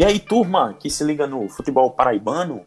E 0.00 0.04
aí, 0.04 0.18
turma 0.18 0.72
que 0.72 0.88
se 0.88 1.04
liga 1.04 1.26
no 1.26 1.46
futebol 1.46 1.90
paraibano, 1.90 2.64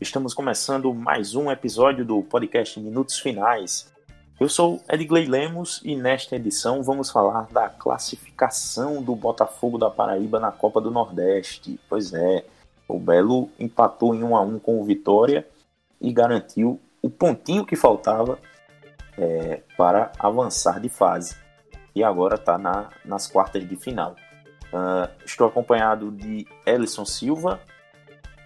estamos 0.00 0.32
começando 0.32 0.94
mais 0.94 1.34
um 1.34 1.50
episódio 1.50 2.06
do 2.06 2.22
podcast 2.22 2.80
Minutos 2.80 3.18
Finais. 3.18 3.92
Eu 4.40 4.48
sou 4.48 4.80
Edgley 4.88 5.26
Lemos 5.26 5.82
e 5.84 5.94
nesta 5.94 6.36
edição 6.36 6.82
vamos 6.82 7.10
falar 7.10 7.48
da 7.52 7.68
classificação 7.68 9.02
do 9.02 9.14
Botafogo 9.14 9.76
da 9.76 9.90
Paraíba 9.90 10.40
na 10.40 10.50
Copa 10.50 10.80
do 10.80 10.90
Nordeste. 10.90 11.78
Pois 11.86 12.14
é, 12.14 12.46
o 12.88 12.98
Belo 12.98 13.50
empatou 13.58 14.14
em 14.14 14.24
1 14.24 14.34
a 14.34 14.40
1 14.40 14.58
com 14.60 14.80
o 14.80 14.84
Vitória 14.84 15.46
e 16.00 16.10
garantiu 16.10 16.80
o 17.02 17.10
pontinho 17.10 17.66
que 17.66 17.76
faltava 17.76 18.38
é, 19.18 19.60
para 19.76 20.12
avançar 20.18 20.80
de 20.80 20.88
fase. 20.88 21.36
E 21.94 22.02
agora 22.02 22.36
está 22.36 22.56
na, 22.56 22.88
nas 23.04 23.26
quartas 23.26 23.68
de 23.68 23.76
final. 23.76 24.16
Uh, 24.72 25.10
estou 25.24 25.48
acompanhado 25.48 26.12
de 26.12 26.46
Ellison 26.64 27.04
Silva 27.04 27.60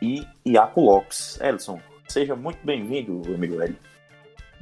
e 0.01 0.27
Iaco 0.47 0.81
Lopes. 0.81 1.39
Ellison, 1.41 1.79
seja 2.09 2.35
muito 2.35 2.65
bem-vindo, 2.65 3.23
amigo 3.35 3.63
Eli. 3.63 3.79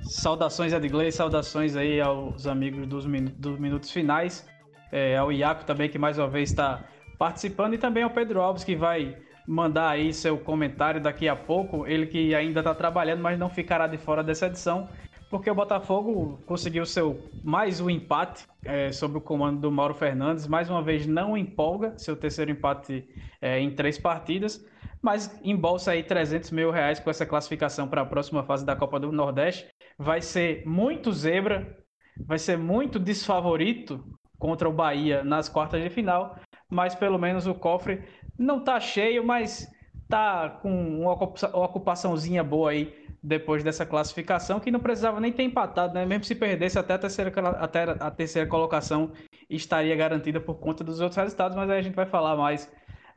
Saudações, 0.02 0.72
Edgley, 0.72 1.12
saudações 1.12 1.76
aí 1.76 2.00
aos 2.00 2.46
amigos 2.46 2.86
dos, 2.88 3.06
min 3.06 3.26
dos 3.36 3.58
minutos 3.58 3.90
finais, 3.92 4.44
é, 4.90 5.16
ao 5.16 5.30
Iaco 5.30 5.64
também, 5.64 5.88
que 5.88 5.98
mais 5.98 6.18
uma 6.18 6.28
vez 6.28 6.50
está 6.50 6.82
participando, 7.16 7.74
e 7.74 7.78
também 7.78 8.02
ao 8.02 8.10
Pedro 8.10 8.40
Alves, 8.40 8.64
que 8.64 8.74
vai 8.74 9.16
mandar 9.46 9.90
aí 9.90 10.12
seu 10.12 10.36
comentário 10.36 11.00
daqui 11.00 11.28
a 11.28 11.36
pouco. 11.36 11.86
Ele 11.86 12.06
que 12.06 12.34
ainda 12.34 12.60
está 12.60 12.74
trabalhando, 12.74 13.20
mas 13.20 13.38
não 13.38 13.48
ficará 13.48 13.86
de 13.86 13.96
fora 13.96 14.24
dessa 14.24 14.46
edição 14.46 14.88
porque 15.32 15.50
o 15.50 15.54
Botafogo 15.54 16.38
conseguiu 16.45 16.84
seu 16.84 17.18
mais 17.42 17.80
um 17.80 17.88
empate 17.88 18.46
é, 18.62 18.92
sob 18.92 19.16
o 19.16 19.20
comando 19.20 19.62
do 19.62 19.72
Mauro 19.72 19.94
Fernandes. 19.94 20.47
Mais 20.47 20.69
uma 20.69 20.83
vez 20.83 21.06
não 21.06 21.38
empolga, 21.38 21.97
seu 21.97 22.14
terceiro 22.14 22.50
empate 22.50 23.08
é, 23.41 23.58
em 23.58 23.75
três 23.75 23.97
partidas, 23.97 24.62
mas 25.00 25.41
embolsa 25.42 25.92
aí 25.92 26.03
300 26.03 26.50
mil 26.50 26.70
reais 26.70 27.00
com 27.00 27.08
essa 27.08 27.25
classificação 27.25 27.88
para 27.88 28.03
a 28.03 28.05
próxima 28.05 28.42
fase 28.42 28.66
da 28.66 28.77
Copa 28.77 29.00
do 29.00 29.10
Nordeste. 29.10 29.66
Vai 29.98 30.20
ser 30.20 30.66
muito 30.66 31.10
zebra, 31.10 31.78
vai 32.27 32.38
ser 32.38 32.58
muito 32.58 32.98
desfavorito 32.98 34.05
contra 34.38 34.69
o 34.69 34.72
Bahia 34.72 35.25
nas 35.25 35.48
quartas 35.48 35.83
de 35.83 35.88
final, 35.88 36.36
mas 36.69 36.94
pelo 36.94 37.19
menos 37.19 37.47
o 37.47 37.55
cofre 37.55 38.03
não 38.38 38.58
está 38.58 38.78
cheio, 38.78 39.25
mas 39.25 39.66
tá 40.10 40.50
com 40.60 41.00
uma 41.00 41.12
ocupaçãozinha 41.14 42.44
boa 42.44 42.72
aí 42.72 43.02
depois 43.23 43.62
dessa 43.62 43.87
classificação, 43.87 44.59
que 44.59 44.70
não 44.70 44.81
precisava 44.81 45.20
nem 45.20 45.31
ter 45.31 45.45
empatado, 45.45 45.95
né? 45.95 46.05
Mesmo 46.05 46.25
se 46.25 46.34
perdesse 46.34 46.78
até 46.78 46.95
a 46.95 46.98
terceira, 46.98 47.33
até 47.61 47.83
a 47.83 48.11
terceira 48.11 48.48
colocação 48.48 49.12
estaria 49.48 49.95
garantida 49.95 50.41
por 50.41 50.55
conta 50.55 50.83
dos 50.83 51.01
outros 51.01 51.17
resultados, 51.17 51.56
mas 51.56 51.70
aí 51.70 51.78
a 51.78 51.83
gente 51.83 51.95
vai 51.95 52.06
falar 52.06 52.37
mais 52.37 52.70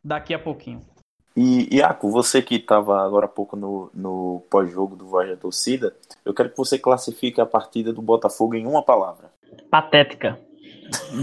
daqui 0.03 0.33
a 0.33 0.39
pouquinho. 0.39 0.81
E, 1.36 1.76
Iaco, 1.76 2.09
você 2.09 2.42
que 2.42 2.56
estava 2.56 3.03
agora 3.03 3.26
há 3.26 3.30
pouco 3.30 3.58
no, 3.58 3.89
no 3.94 4.44
pós-jogo 4.50 4.95
do 4.95 5.06
Voz 5.06 5.28
da 5.28 5.36
Torcida, 5.36 5.94
eu 6.23 6.33
quero 6.33 6.50
que 6.50 6.58
você 6.58 6.78
classifique 6.78 7.42
a 7.42 7.45
partida 7.45 7.92
do 7.92 8.02
Botafogo 8.02 8.56
em 8.56 8.66
uma 8.66 8.83
palavra. 8.83 9.31
Patética. 9.70 10.39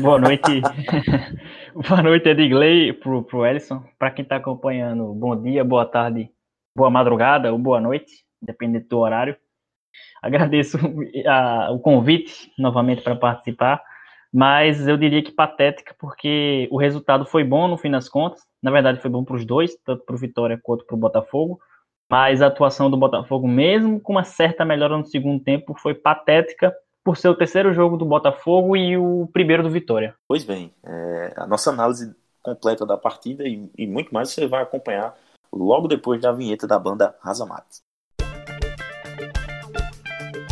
Boa 0.03 0.19
noite. 0.19 0.61
boa 1.89 2.03
noite, 2.03 2.29
Edgley, 2.29 2.93
pro, 2.93 3.23
pro 3.23 3.47
Ellison. 3.47 3.83
Para 3.99 4.11
quem 4.11 4.23
está 4.25 4.37
acompanhando, 4.37 5.15
bom 5.15 5.41
dia, 5.41 5.65
boa 5.65 5.87
tarde, 5.87 6.31
boa 6.77 6.91
madrugada 6.91 7.51
ou 7.51 7.59
boa 7.59 7.81
noite 7.81 8.23
dependendo 8.43 8.87
do 8.89 8.99
horário. 8.99 9.37
Agradeço 10.21 10.79
a, 11.27 11.71
o 11.71 11.79
convite 11.79 12.53
novamente 12.59 13.03
para 13.03 13.17
participar, 13.17 13.83
mas 14.33 14.87
eu 14.89 14.97
diria 14.97 15.23
que 15.23 15.33
patética, 15.33 15.95
porque 15.99 16.69
o 16.71 16.79
resultado 16.79 17.25
foi 17.25 17.45
bom 17.45 17.69
no 17.69 17.79
fim 17.79 17.91
das 17.91 18.09
contas. 18.09 18.43
Na 18.63 18.71
verdade, 18.71 19.01
foi 19.01 19.11
bom 19.11 19.25
para 19.25 19.37
os 19.37 19.45
dois, 19.45 19.77
tanto 19.85 20.05
para 20.05 20.15
o 20.15 20.19
Vitória 20.19 20.59
quanto 20.63 20.85
para 20.85 20.97
o 20.97 20.99
Botafogo. 20.99 21.61
Mas 22.11 22.43
a 22.43 22.47
atuação 22.47 22.91
do 22.91 22.97
Botafogo, 22.97 23.49
mesmo 23.49 24.01
com 24.01 24.13
uma 24.13 24.25
certa 24.25 24.65
melhora 24.65 24.97
no 24.97 25.07
segundo 25.07 25.43
tempo, 25.43 25.75
foi 25.75 25.95
patética 25.95 26.75
por 27.05 27.17
ser 27.17 27.29
o 27.29 27.35
terceiro 27.35 27.73
jogo 27.73 27.97
do 27.97 28.05
Botafogo 28.05 28.77
e 28.77 28.97
o 28.97 29.29
primeiro 29.33 29.63
do 29.63 29.71
Vitória. 29.71 30.15
Pois 30.29 30.45
bem, 30.45 30.73
é, 30.85 31.33
a 31.37 31.47
nossa 31.47 31.71
análise 31.71 32.15
completa 32.43 32.87
da 32.87 32.97
partida 32.97 33.45
e, 33.45 33.69
e, 33.77 33.87
muito 33.87 34.13
mais 34.13 34.31
você 34.31 34.47
vai 34.47 34.63
acompanhar 34.63 35.15
logo 35.53 35.89
depois 35.89 36.21
da 36.21 36.33
vinheta 36.33 36.67
da 36.67 36.79
banda 36.79 37.15
Razamates. 37.21 37.83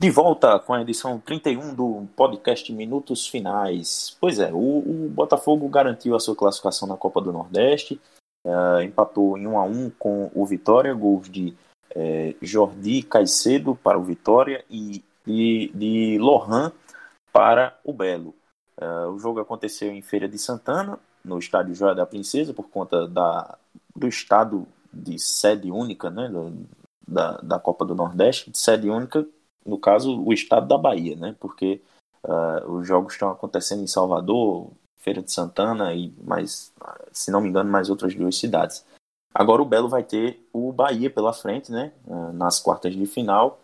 De 0.00 0.10
volta 0.10 0.58
com 0.58 0.72
a 0.72 0.80
edição 0.80 1.20
31 1.20 1.74
do 1.74 2.08
podcast 2.16 2.72
Minutos 2.72 3.26
Finais. 3.26 4.16
Pois 4.18 4.38
é, 4.38 4.50
o, 4.50 4.56
o 4.56 5.10
Botafogo 5.10 5.68
garantiu 5.68 6.16
a 6.16 6.18
sua 6.18 6.34
classificação 6.34 6.88
na 6.88 6.96
Copa 6.96 7.20
do 7.20 7.30
Nordeste, 7.30 8.00
uh, 8.46 8.80
empatou 8.80 9.36
em 9.36 9.46
1 9.46 9.58
a 9.58 9.62
1 9.62 9.90
com 9.98 10.30
o 10.34 10.46
Vitória, 10.46 10.94
gols 10.94 11.28
de 11.28 11.54
uh, 11.94 12.34
Jordi 12.40 13.02
Caicedo 13.02 13.76
para 13.76 13.98
o 13.98 14.02
Vitória 14.02 14.64
e 14.70 15.04
de, 15.26 15.70
de 15.74 16.18
Lohan 16.18 16.72
para 17.30 17.78
o 17.84 17.92
Belo. 17.92 18.34
Uh, 18.80 19.10
o 19.10 19.18
jogo 19.18 19.38
aconteceu 19.40 19.92
em 19.92 20.00
Feira 20.00 20.26
de 20.26 20.38
Santana, 20.38 20.98
no 21.22 21.38
estádio 21.38 21.74
Joia 21.74 21.94
da 21.94 22.06
Princesa, 22.06 22.54
por 22.54 22.70
conta 22.70 23.06
da, 23.06 23.58
do 23.94 24.08
estado 24.08 24.66
de 24.90 25.18
sede 25.18 25.70
única 25.70 26.08
né, 26.08 26.32
da, 27.06 27.32
da 27.42 27.58
Copa 27.58 27.84
do 27.84 27.94
Nordeste, 27.94 28.50
de 28.50 28.56
sede 28.56 28.88
única 28.88 29.26
no 29.64 29.78
caso, 29.78 30.22
o 30.22 30.32
estado 30.32 30.66
da 30.66 30.78
Bahia, 30.78 31.16
né? 31.16 31.36
Porque 31.38 31.80
uh, 32.24 32.70
os 32.72 32.86
jogos 32.86 33.14
estão 33.14 33.30
acontecendo 33.30 33.82
em 33.82 33.86
Salvador, 33.86 34.70
Feira 34.98 35.22
de 35.22 35.32
Santana 35.32 35.94
e 35.94 36.12
mais, 36.22 36.72
se 37.12 37.30
não 37.30 37.40
me 37.40 37.48
engano, 37.48 37.70
mais 37.70 37.88
outras 37.88 38.14
duas 38.14 38.36
cidades. 38.36 38.84
Agora 39.32 39.62
o 39.62 39.66
Belo 39.66 39.88
vai 39.88 40.02
ter 40.02 40.46
o 40.52 40.72
Bahia 40.72 41.08
pela 41.08 41.32
frente, 41.32 41.70
né? 41.70 41.92
Uh, 42.06 42.32
nas 42.32 42.58
quartas 42.58 42.94
de 42.94 43.06
final. 43.06 43.60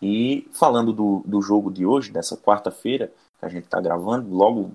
E 0.00 0.46
falando 0.52 0.92
do, 0.92 1.22
do 1.24 1.40
jogo 1.40 1.70
de 1.70 1.86
hoje, 1.86 2.12
dessa 2.12 2.36
quarta-feira, 2.36 3.12
que 3.38 3.46
a 3.46 3.48
gente 3.48 3.64
está 3.64 3.80
gravando, 3.80 4.34
logo 4.34 4.72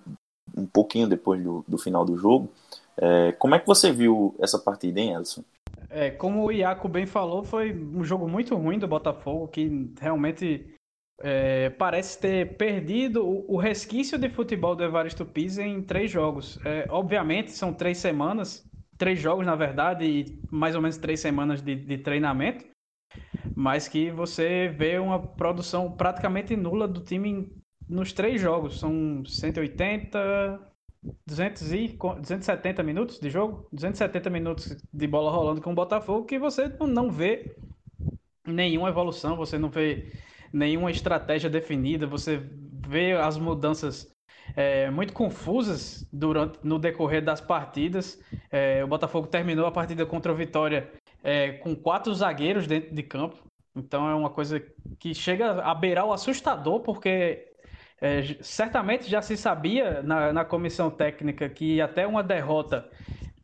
um 0.58 0.66
pouquinho 0.66 1.08
depois 1.08 1.42
do, 1.44 1.64
do 1.68 1.78
final 1.78 2.04
do 2.04 2.18
jogo, 2.18 2.50
é, 2.98 3.32
como 3.34 3.56
é 3.56 3.60
que 3.60 3.68
você 3.68 3.92
viu 3.92 4.36
essa 4.40 4.60
partida, 4.60 5.00
hein, 5.00 5.14
Elson? 5.14 5.44
É, 5.94 6.10
como 6.10 6.46
o 6.46 6.52
Iaco 6.52 6.88
bem 6.88 7.06
falou, 7.06 7.44
foi 7.44 7.74
um 7.74 8.04
jogo 8.04 8.28
muito 8.28 8.56
ruim 8.56 8.80
do 8.80 8.88
Botafogo, 8.88 9.50
que 9.50 9.92
realmente 10.00 10.74
é, 11.22 11.70
parece 11.70 12.20
ter 12.20 12.56
perdido 12.56 13.28
o, 13.28 13.56
o, 13.56 13.58
resquício 13.58 14.18
de 14.18 14.30
futebol 14.30 14.76
do 14.76 14.84
Evaristo 14.84 15.26
Pisa 15.26 15.62
em 15.62 15.82
três 15.82 16.10
jogos. 16.10 16.58
É, 16.66 16.88
obviamente, 16.90 17.52
são 17.52 17.74
três 17.74 17.98
semanas, 17.98 18.66
três 18.98 19.20
jogos, 19.20 19.46
na 19.46 19.56
verdade, 19.56 20.06
e 20.06 20.42
mais 20.50 20.76
ou 20.76 20.82
menos 20.82 20.98
três 20.98 21.20
semanas 21.20 21.62
de, 21.62 21.76
de 21.76 21.98
treinamento, 21.98 22.66
mas 23.56 23.88
que 23.88 24.10
você 24.12 24.70
vê 24.70 24.98
uma 24.98 25.20
produção 25.20 25.92
praticamente 25.92 26.56
nula 26.56 26.88
do 26.88 27.02
time 27.02 27.52
nos 27.88 28.14
três 28.14 28.40
jogos. 28.40 28.80
São 28.80 29.24
180, 29.26 30.71
200 31.26 31.74
e 31.74 31.88
270 31.88 32.84
minutos 32.84 33.20
de 33.20 33.30
jogo, 33.30 33.68
270 33.72 34.30
minutos 34.30 34.78
de 34.94 35.08
bola 35.08 35.32
rolando 35.32 35.62
com 35.62 35.72
o 35.72 35.76
Botafogo, 35.76 36.26
que 36.26 36.38
você 36.38 36.68
não 36.80 37.10
vê 37.10 37.56
nenhuma 38.46 38.90
evolução, 38.90 39.36
você 39.36 39.58
não 39.58 39.70
vê 39.70 40.12
nenhuma 40.54 40.92
estratégia 40.92 41.50
definida, 41.50 42.06
você 42.06 42.42
vê 42.88 43.14
as 43.14 43.38
mudanças 43.38 44.12
é, 44.56 44.90
muito 44.90 45.14
confusas 45.14 46.08
durante 46.12 46.60
no 46.64 46.78
decorrer 46.78 47.24
das 47.24 47.42
partidas. 47.42 48.20
É, 48.52 48.84
o 48.84 48.88
Botafogo 48.88 49.28
terminou 49.28 49.66
a 49.66 49.72
partida 49.72 50.06
contra 50.06 50.32
o 50.32 50.36
Vitória 50.36 50.92
é, 51.24 51.54
com 51.54 51.76
quatro 51.76 52.14
zagueiros 52.14 52.68
dentro 52.68 52.94
de 52.94 53.04
campo. 53.04 53.38
Então 53.76 54.10
é 54.10 54.14
uma 54.14 54.30
coisa 54.30 54.62
que 55.00 55.14
chega 55.14 55.62
a 55.62 55.74
beirar 55.74 56.06
o 56.06 56.12
assustador, 56.12 56.82
porque 56.82 57.51
é, 58.02 58.24
certamente 58.42 59.08
já 59.08 59.22
se 59.22 59.38
sabia 59.38 60.02
na, 60.02 60.34
na 60.34 60.44
comissão 60.44 60.90
técnica 60.90 61.48
que 61.48 61.80
até 61.80 62.08
uma 62.08 62.24
derrota 62.24 62.90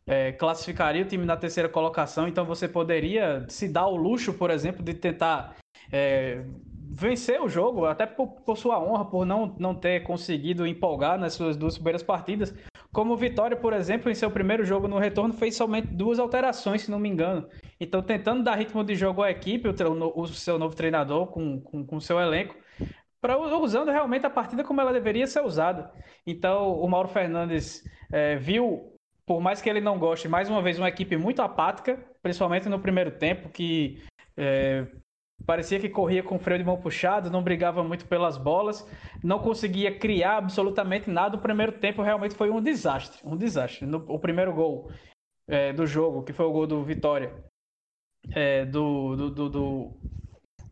é, 0.07 0.31
classificaria 0.31 1.04
o 1.04 1.07
time 1.07 1.25
na 1.25 1.38
terceira 1.38 1.69
colocação, 1.69 2.27
então 2.27 2.44
você 2.44 2.68
poderia 2.68 3.45
se 3.48 3.68
dar 3.68 3.86
o 3.86 3.95
luxo, 3.95 4.33
por 4.33 4.50
exemplo, 4.50 4.83
de 4.83 4.95
tentar 4.95 5.56
é, 5.92 6.44
vencer 6.89 7.39
o 7.39 7.48
jogo, 7.48 7.86
até 7.86 8.06
por, 8.07 8.27
por, 8.42 8.57
sua 8.57 8.81
honra, 8.81 9.06
por 9.06 9.25
não, 9.25 9.56
não 9.59 9.75
ter 9.75 10.01
conseguido 10.01 10.65
empolgar 10.65 11.19
nas 11.19 11.33
suas 11.33 11.56
duas 11.56 11.75
primeiras 11.75 12.01
partidas, 12.01 12.56
Como 12.92 13.13
o 13.13 13.18
Vitória, 13.18 13.56
por 13.56 13.74
exemplo, 13.74 14.10
em 14.10 14.15
seu 14.15 14.31
primeiro 14.31 14.65
jogo 14.65 14.88
no 14.88 14.98
retorno, 14.98 15.33
fez 15.33 15.56
somente 15.56 15.88
duas 15.89 16.18
alterações, 16.18 16.81
se 16.83 16.89
não 16.89 16.98
me 16.98 17.10
engano. 17.10 17.48
Então, 17.80 18.01
tentando 18.01 18.44
dar 18.44 18.56
ritmo 18.56 18.83
de 18.83 18.95
jogo 18.95 19.21
à 19.21 19.30
equipe, 19.30 19.68
o, 19.68 19.74
o 20.15 20.27
seu 20.27 20.57
novo 20.57 20.75
treinador, 20.75 21.27
com 21.27 21.62
com, 21.62 21.86
com 21.86 22.00
seu 22.00 22.19
elenco, 22.19 22.56
pra, 23.21 23.37
usando 23.37 23.91
realmente 23.91 24.25
a 24.25 24.29
partida 24.29 24.63
como 24.63 24.81
ela 24.81 24.93
deveria 24.93 25.27
ser 25.27 25.41
usada. 25.41 25.91
Então, 26.25 26.79
o 26.79 26.87
Mauro 26.87 27.07
Fernandes 27.07 27.83
é, 28.11 28.35
viu, 28.35 28.93
por 29.25 29.41
mais 29.41 29.61
que 29.61 29.69
ele 29.69 29.81
não 29.81 29.97
goste, 29.97 30.27
mais 30.27 30.49
uma 30.49 30.61
vez 30.61 30.77
uma 30.77 30.89
equipe 30.89 31.17
muito 31.17 31.41
apática, 31.41 31.97
principalmente 32.21 32.69
no 32.69 32.79
primeiro 32.79 33.11
tempo, 33.11 33.49
que 33.49 34.03
é, 34.35 34.87
Parecia 35.45 35.79
que 35.79 35.87
corria 35.87 36.23
com 36.23 36.39
freio 36.39 36.59
de 36.59 36.65
mão 36.65 36.81
puxado, 36.81 37.29
não 37.29 37.43
brigava 37.43 37.83
muito 37.83 38.07
pelas 38.07 38.37
bolas, 38.37 38.85
não 39.23 39.39
conseguia 39.39 39.97
criar 39.97 40.37
absolutamente 40.37 41.09
nada. 41.09 41.37
O 41.37 41.41
primeiro 41.41 41.73
tempo 41.73 42.01
realmente 42.01 42.35
foi 42.35 42.49
um 42.49 42.61
desastre, 42.61 43.19
um 43.23 43.37
desastre. 43.37 43.85
No, 43.85 44.03
o 44.09 44.19
primeiro 44.19 44.51
gol 44.53 44.91
é, 45.47 45.71
do 45.71 45.85
jogo, 45.85 46.23
que 46.23 46.33
foi 46.33 46.45
o 46.45 46.51
gol 46.51 46.65
do 46.65 46.83
Vitória, 46.83 47.31
é, 48.33 48.65
do, 48.65 49.15
do, 49.15 49.29
do, 49.29 49.49
do, 49.49 49.97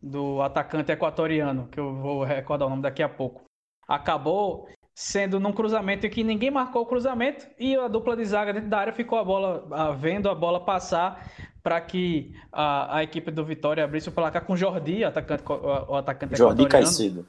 do 0.06 0.40
atacante 0.44 0.92
equatoriano, 0.92 1.68
que 1.68 1.80
eu 1.80 1.96
vou 1.96 2.24
recordar 2.24 2.68
o 2.68 2.70
nome 2.70 2.84
daqui 2.84 3.02
a 3.02 3.10
pouco, 3.10 3.44
acabou 3.88 4.70
sendo 4.94 5.40
num 5.40 5.52
cruzamento 5.52 6.06
em 6.06 6.10
que 6.10 6.24
ninguém 6.24 6.52
marcou 6.52 6.84
o 6.84 6.86
cruzamento 6.86 7.46
e 7.60 7.76
a 7.76 7.88
dupla 7.88 8.16
de 8.16 8.24
zaga 8.24 8.54
dentro 8.54 8.70
da 8.70 8.78
área 8.78 8.94
ficou 8.94 9.18
a 9.18 9.24
bola 9.24 9.94
vendo 9.96 10.30
a 10.30 10.36
bola 10.36 10.64
passar 10.64 11.28
para 11.62 11.82
que 11.82 12.34
a, 12.52 12.98
a, 12.98 13.04
equipe 13.04 13.32
do 13.32 13.44
Vitória 13.44 13.84
abrisse 13.84 14.08
o 14.08 14.12
placar 14.12 14.46
com 14.46 14.56
Jordi, 14.56 15.04
atacante, 15.04 15.44
o 15.48 15.96
atacante 15.96 16.38
Jordi 16.38 16.68
Caicedo. 16.68 17.26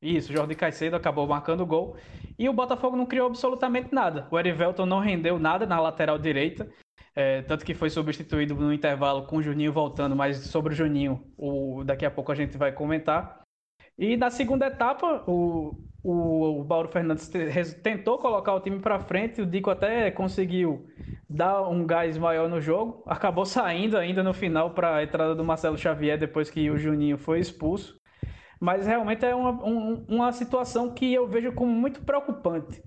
Isso, 0.00 0.32
Jordi 0.32 0.54
Caicedo 0.54 0.96
acabou 0.96 1.26
marcando 1.26 1.60
o 1.60 1.66
gol. 1.66 1.96
E 2.38 2.48
o 2.48 2.52
Botafogo 2.52 2.96
não 2.96 3.06
criou 3.06 3.26
absolutamente 3.26 3.94
nada. 3.94 4.26
O 4.30 4.38
Erivelton 4.38 4.86
não 4.86 4.98
rendeu 4.98 5.38
nada 5.38 5.66
na 5.66 5.78
lateral 5.80 6.18
direita. 6.18 6.68
É, 7.16 7.42
tanto 7.42 7.64
que 7.64 7.74
foi 7.74 7.90
substituído 7.90 8.54
no 8.54 8.72
intervalo 8.72 9.26
com 9.26 9.36
o 9.36 9.42
Juninho 9.42 9.72
voltando, 9.72 10.16
mas 10.16 10.36
sobre 10.38 10.72
o 10.72 10.76
Juninho, 10.76 11.22
o, 11.36 11.84
daqui 11.84 12.04
a 12.04 12.10
pouco 12.10 12.32
a 12.32 12.34
gente 12.34 12.58
vai 12.58 12.72
comentar. 12.72 13.44
E 13.96 14.16
na 14.16 14.30
segunda 14.30 14.66
etapa, 14.66 15.22
o, 15.28 15.76
o, 16.02 16.60
o 16.60 16.64
Bauro 16.64 16.88
Fernandes 16.88 17.30
tentou 17.82 18.18
colocar 18.18 18.52
o 18.54 18.60
time 18.60 18.80
para 18.80 18.98
frente, 18.98 19.40
o 19.40 19.46
Dico 19.46 19.70
até 19.70 20.10
conseguiu 20.10 20.86
dar 21.30 21.68
um 21.68 21.86
gás 21.86 22.18
maior 22.18 22.48
no 22.48 22.60
jogo, 22.60 23.04
acabou 23.06 23.44
saindo 23.46 23.96
ainda 23.96 24.22
no 24.22 24.34
final 24.34 24.70
para 24.74 24.96
a 24.96 25.02
entrada 25.04 25.34
do 25.34 25.44
Marcelo 25.44 25.78
Xavier 25.78 26.18
depois 26.18 26.50
que 26.50 26.68
o 26.70 26.76
Juninho 26.76 27.16
foi 27.16 27.38
expulso. 27.38 27.96
Mas 28.60 28.86
realmente 28.86 29.24
é 29.24 29.34
uma, 29.34 29.50
um, 29.64 30.04
uma 30.08 30.32
situação 30.32 30.92
que 30.92 31.12
eu 31.12 31.28
vejo 31.28 31.52
como 31.52 31.72
muito 31.72 32.02
preocupante. 32.02 32.82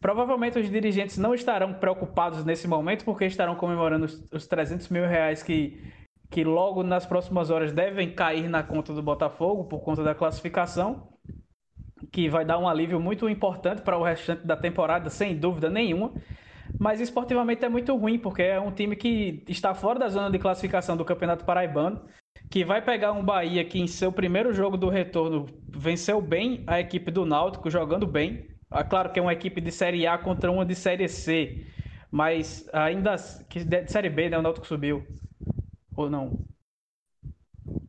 Provavelmente 0.00 0.58
os 0.58 0.70
dirigentes 0.70 1.18
não 1.18 1.34
estarão 1.34 1.74
preocupados 1.74 2.44
nesse 2.44 2.68
momento 2.68 3.04
porque 3.04 3.24
estarão 3.24 3.56
comemorando 3.56 4.04
os, 4.04 4.28
os 4.32 4.46
300 4.46 4.88
mil 4.88 5.06
reais 5.06 5.42
que, 5.42 5.82
que 6.30 6.44
logo 6.44 6.82
nas 6.82 7.04
próximas 7.04 7.50
horas 7.50 7.72
devem 7.72 8.14
cair 8.14 8.48
na 8.48 8.62
conta 8.62 8.92
do 8.92 9.02
Botafogo 9.02 9.64
por 9.64 9.80
conta 9.80 10.04
da 10.04 10.14
classificação 10.14 11.08
que 12.12 12.28
vai 12.28 12.44
dar 12.44 12.58
um 12.58 12.68
alívio 12.68 13.00
muito 13.00 13.28
importante 13.28 13.82
para 13.82 13.96
o 13.96 14.02
restante 14.02 14.46
da 14.46 14.56
temporada, 14.56 15.10
sem 15.10 15.36
dúvida 15.36 15.68
nenhuma. 15.68 16.12
Mas 16.78 17.00
esportivamente 17.00 17.64
é 17.64 17.68
muito 17.68 17.96
ruim, 17.96 18.18
porque 18.18 18.42
é 18.42 18.60
um 18.60 18.70
time 18.70 18.94
que 18.94 19.42
está 19.48 19.74
fora 19.74 19.98
da 19.98 20.08
zona 20.08 20.30
de 20.30 20.38
classificação 20.38 20.96
do 20.96 21.04
Campeonato 21.04 21.44
Paraibano, 21.44 22.04
que 22.50 22.64
vai 22.64 22.82
pegar 22.82 23.12
um 23.12 23.24
Bahia 23.24 23.64
que 23.64 23.80
em 23.80 23.86
seu 23.86 24.12
primeiro 24.12 24.52
jogo 24.52 24.76
do 24.76 24.88
retorno 24.88 25.46
venceu 25.68 26.20
bem 26.20 26.64
a 26.66 26.78
equipe 26.78 27.10
do 27.10 27.24
Náutico, 27.24 27.70
jogando 27.70 28.06
bem. 28.06 28.46
É 28.70 28.84
claro 28.84 29.10
que 29.10 29.18
é 29.18 29.22
uma 29.22 29.32
equipe 29.32 29.60
de 29.60 29.72
Série 29.72 30.06
A 30.06 30.18
contra 30.18 30.50
uma 30.50 30.64
de 30.64 30.74
Série 30.74 31.08
C, 31.08 31.66
mas 32.10 32.68
ainda 32.72 33.16
que 33.48 33.64
de 33.64 33.88
Série 33.88 34.10
B, 34.10 34.28
né? 34.28 34.38
O 34.38 34.42
Náutico 34.42 34.66
subiu. 34.66 35.06
Ou 35.96 36.10
não? 36.10 36.38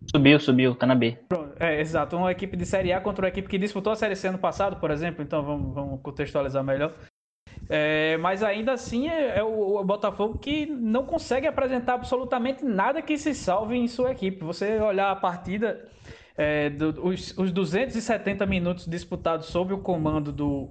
Subiu, 0.10 0.40
subiu, 0.40 0.76
tá 0.76 0.88
na 0.88 0.96
B. 0.96 1.18
É, 1.60 1.80
exato. 1.80 2.16
Uma 2.16 2.32
equipe 2.32 2.58
de 2.58 2.66
Série 2.66 2.92
A 2.92 3.02
contra 3.02 3.26
uma 3.26 3.30
equipe 3.30 3.48
que 3.48 3.58
disputou 3.58 3.94
a 3.94 3.96
Série 3.96 4.16
C 4.16 4.28
ano 4.28 4.40
passado, 4.40 4.78
por 4.78 4.90
exemplo. 4.90 5.24
Então 5.24 5.44
vamos, 5.44 5.74
vamos 5.74 6.02
contextualizar 6.02 6.64
melhor. 6.64 6.94
É, 7.70 8.18
mas 8.18 8.42
ainda 8.42 8.74
assim 8.74 9.10
é, 9.10 9.38
é 9.38 9.44
o, 9.44 9.78
o, 9.78 9.84
Botafogo 9.84 10.40
que 10.40 10.66
não 10.66 11.06
consegue 11.06 11.46
apresentar 11.46 11.94
absolutamente 11.94 12.66
nada 12.66 13.02
que 13.02 13.18
se 13.18 13.36
salve 13.36 13.76
em 13.76 13.88
sua 13.88 14.12
equipe. 14.12 14.44
Você 14.44 14.80
olhar 14.80 15.12
a 15.12 15.16
partida, 15.16 15.88
é, 16.40 16.70
do, 16.70 17.06
os, 17.06 17.38
os 17.38 17.52
270 17.52 18.46
minutos 18.46 18.86
disputados 18.88 19.48
sob 19.48 19.74
o 19.74 19.80
comando 19.80 20.32
do, 20.32 20.70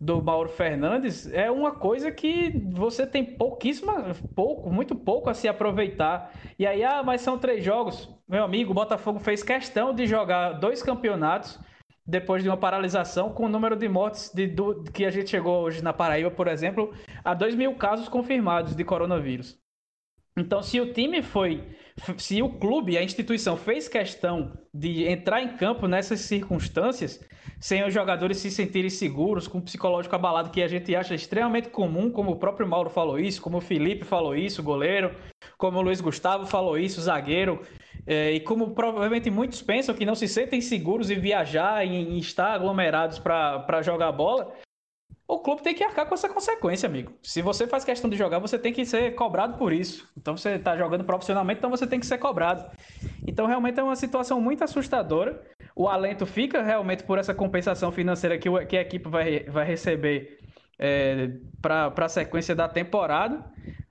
do 0.00 0.20
Mauro 0.20 0.48
Fernandes 0.48 1.32
é 1.32 1.48
uma 1.48 1.70
coisa 1.70 2.10
que 2.10 2.50
você 2.72 3.06
tem 3.06 3.24
pouquíssima, 3.24 4.12
pouco, 4.34 4.68
muito 4.72 4.96
pouco 4.96 5.30
a 5.30 5.34
se 5.34 5.46
aproveitar. 5.46 6.32
E 6.58 6.66
aí, 6.66 6.82
ah, 6.82 7.00
mas 7.04 7.20
são 7.20 7.38
três 7.38 7.64
jogos. 7.64 8.12
Meu 8.28 8.42
amigo, 8.42 8.72
o 8.72 8.74
Botafogo 8.74 9.20
fez 9.20 9.40
questão 9.40 9.94
de 9.94 10.04
jogar 10.04 10.54
dois 10.54 10.82
campeonatos 10.82 11.60
depois 12.04 12.42
de 12.42 12.48
uma 12.48 12.56
paralisação 12.56 13.30
com 13.30 13.44
o 13.44 13.48
número 13.48 13.76
de 13.76 13.88
mortes 13.88 14.32
de, 14.34 14.48
do, 14.48 14.82
que 14.82 15.04
a 15.04 15.10
gente 15.10 15.30
chegou 15.30 15.62
hoje 15.62 15.80
na 15.80 15.92
Paraíba, 15.92 16.30
por 16.30 16.48
exemplo, 16.48 16.92
a 17.22 17.34
2 17.34 17.54
mil 17.54 17.72
casos 17.76 18.08
confirmados 18.08 18.74
de 18.74 18.82
coronavírus. 18.82 19.56
Então, 20.36 20.62
se 20.62 20.80
o 20.80 20.92
time 20.92 21.22
foi, 21.22 21.62
se 22.16 22.42
o 22.42 22.48
clube, 22.48 22.96
a 22.96 23.02
instituição 23.02 23.56
fez 23.56 23.88
questão 23.88 24.52
de 24.72 25.06
entrar 25.06 25.42
em 25.42 25.56
campo 25.56 25.86
nessas 25.86 26.20
circunstâncias, 26.20 27.20
sem 27.60 27.84
os 27.84 27.92
jogadores 27.92 28.38
se 28.38 28.50
sentirem 28.50 28.90
seguros, 28.90 29.48
com 29.48 29.58
o 29.58 29.62
psicológico 29.62 30.14
abalado, 30.14 30.50
que 30.50 30.62
a 30.62 30.68
gente 30.68 30.94
acha 30.94 31.14
extremamente 31.14 31.68
comum, 31.70 32.10
como 32.10 32.32
o 32.32 32.36
próprio 32.36 32.68
Mauro 32.68 32.90
falou 32.90 33.18
isso, 33.18 33.42
como 33.42 33.58
o 33.58 33.60
Felipe 33.60 34.04
falou 34.04 34.36
isso, 34.36 34.62
goleiro, 34.62 35.14
como 35.56 35.78
o 35.78 35.82
Luiz 35.82 36.00
Gustavo 36.00 36.46
falou 36.46 36.78
isso, 36.78 37.00
zagueiro, 37.00 37.60
é, 38.06 38.32
e 38.32 38.40
como 38.40 38.70
provavelmente 38.70 39.28
muitos 39.28 39.60
pensam 39.60 39.94
que 39.94 40.06
não 40.06 40.14
se 40.14 40.28
sentem 40.28 40.60
seguros 40.60 41.10
em 41.10 41.18
viajar, 41.18 41.84
em, 41.84 42.14
em 42.14 42.18
estar 42.18 42.52
aglomerados 42.52 43.18
para 43.18 43.82
jogar 43.82 44.12
bola, 44.12 44.54
o 45.28 45.38
clube 45.40 45.62
tem 45.62 45.74
que 45.74 45.84
arcar 45.84 46.06
com 46.06 46.14
essa 46.14 46.26
consequência, 46.26 46.88
amigo. 46.88 47.12
Se 47.22 47.42
você 47.42 47.66
faz 47.66 47.84
questão 47.84 48.08
de 48.08 48.16
jogar, 48.16 48.38
você 48.38 48.58
tem 48.58 48.72
que 48.72 48.86
ser 48.86 49.14
cobrado 49.14 49.58
por 49.58 49.74
isso. 49.74 50.10
Então 50.16 50.34
você 50.34 50.52
está 50.52 50.74
jogando 50.74 51.04
profissionalmente, 51.04 51.58
então 51.58 51.68
você 51.68 51.86
tem 51.86 52.00
que 52.00 52.06
ser 52.06 52.16
cobrado. 52.16 52.64
Então 53.26 53.44
realmente 53.46 53.78
é 53.78 53.82
uma 53.82 53.94
situação 53.94 54.40
muito 54.40 54.64
assustadora. 54.64 55.42
O 55.76 55.86
alento 55.86 56.24
fica 56.24 56.62
realmente 56.62 57.04
por 57.04 57.18
essa 57.18 57.34
compensação 57.34 57.92
financeira 57.92 58.38
que, 58.38 58.48
o, 58.48 58.66
que 58.66 58.74
a 58.78 58.80
equipe 58.80 59.06
vai, 59.06 59.40
vai 59.40 59.66
receber 59.66 60.38
é, 60.78 61.30
para 61.60 61.92
a 61.94 62.08
sequência 62.08 62.54
da 62.54 62.66
temporada, 62.66 63.44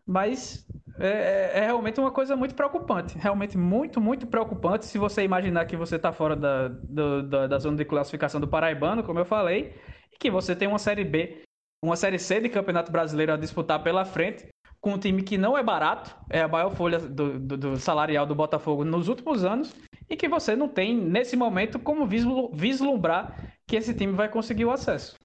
mas 0.07 0.65
é, 0.99 1.51
é, 1.53 1.65
realmente 1.65 1.99
uma 1.99 2.09
coisa 2.09 2.35
muito 2.35 2.55
preocupante. 2.55 3.15
Realmente 3.15 3.55
muito, 3.59 4.01
muito 4.01 4.25
preocupante 4.25 4.87
se 4.87 4.97
você 4.97 5.21
imaginar 5.21 5.65
que 5.65 5.77
você 5.77 5.97
está 5.97 6.11
fora 6.11 6.35
da, 6.35 6.67
do, 6.67 7.21
da, 7.21 7.45
da 7.45 7.59
zona 7.59 7.77
de 7.77 7.85
classificação 7.85 8.41
do 8.41 8.47
Paraibano, 8.47 9.03
como 9.03 9.19
eu 9.19 9.25
falei 9.25 9.75
que 10.19 10.31
você 10.31 10.55
tem 10.55 10.67
uma 10.67 10.79
Série 10.79 11.03
B, 11.03 11.43
uma 11.83 11.95
Série 11.95 12.19
C 12.19 12.39
de 12.39 12.49
Campeonato 12.49 12.91
Brasileiro 12.91 13.33
a 13.33 13.37
disputar 13.37 13.81
pela 13.83 14.05
frente, 14.05 14.47
com 14.79 14.93
um 14.93 14.99
time 14.99 15.23
que 15.23 15.37
não 15.37 15.57
é 15.57 15.63
barato, 15.63 16.15
é 16.29 16.41
a 16.41 16.47
maior 16.47 16.71
folha 16.75 16.99
do, 16.99 17.39
do, 17.39 17.57
do 17.57 17.77
salarial 17.77 18.25
do 18.25 18.35
Botafogo 18.35 18.83
nos 18.83 19.07
últimos 19.07 19.43
anos, 19.43 19.73
e 20.09 20.15
que 20.15 20.27
você 20.27 20.55
não 20.55 20.69
tem, 20.69 20.95
nesse 20.95 21.35
momento, 21.35 21.79
como 21.79 22.07
vislumbrar 22.07 23.55
que 23.67 23.75
esse 23.75 23.93
time 23.93 24.13
vai 24.13 24.29
conseguir 24.29 24.65
o 24.65 24.71
acesso. 24.71 25.15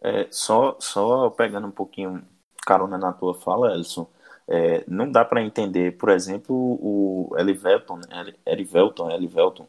É, 0.00 0.26
só, 0.30 0.76
só 0.80 1.30
pegando 1.30 1.66
um 1.66 1.72
pouquinho 1.72 2.24
carona 2.66 2.98
na 2.98 3.12
tua 3.12 3.34
fala, 3.34 3.74
Elson, 3.74 4.08
é, 4.48 4.84
não 4.88 5.10
dá 5.10 5.24
para 5.24 5.42
entender, 5.42 5.96
por 5.96 6.08
exemplo, 6.08 6.54
o 6.54 7.34
Elivelton, 7.38 7.96
né? 7.96 8.34
Elivelton, 8.46 9.10
Elivelton 9.10 9.68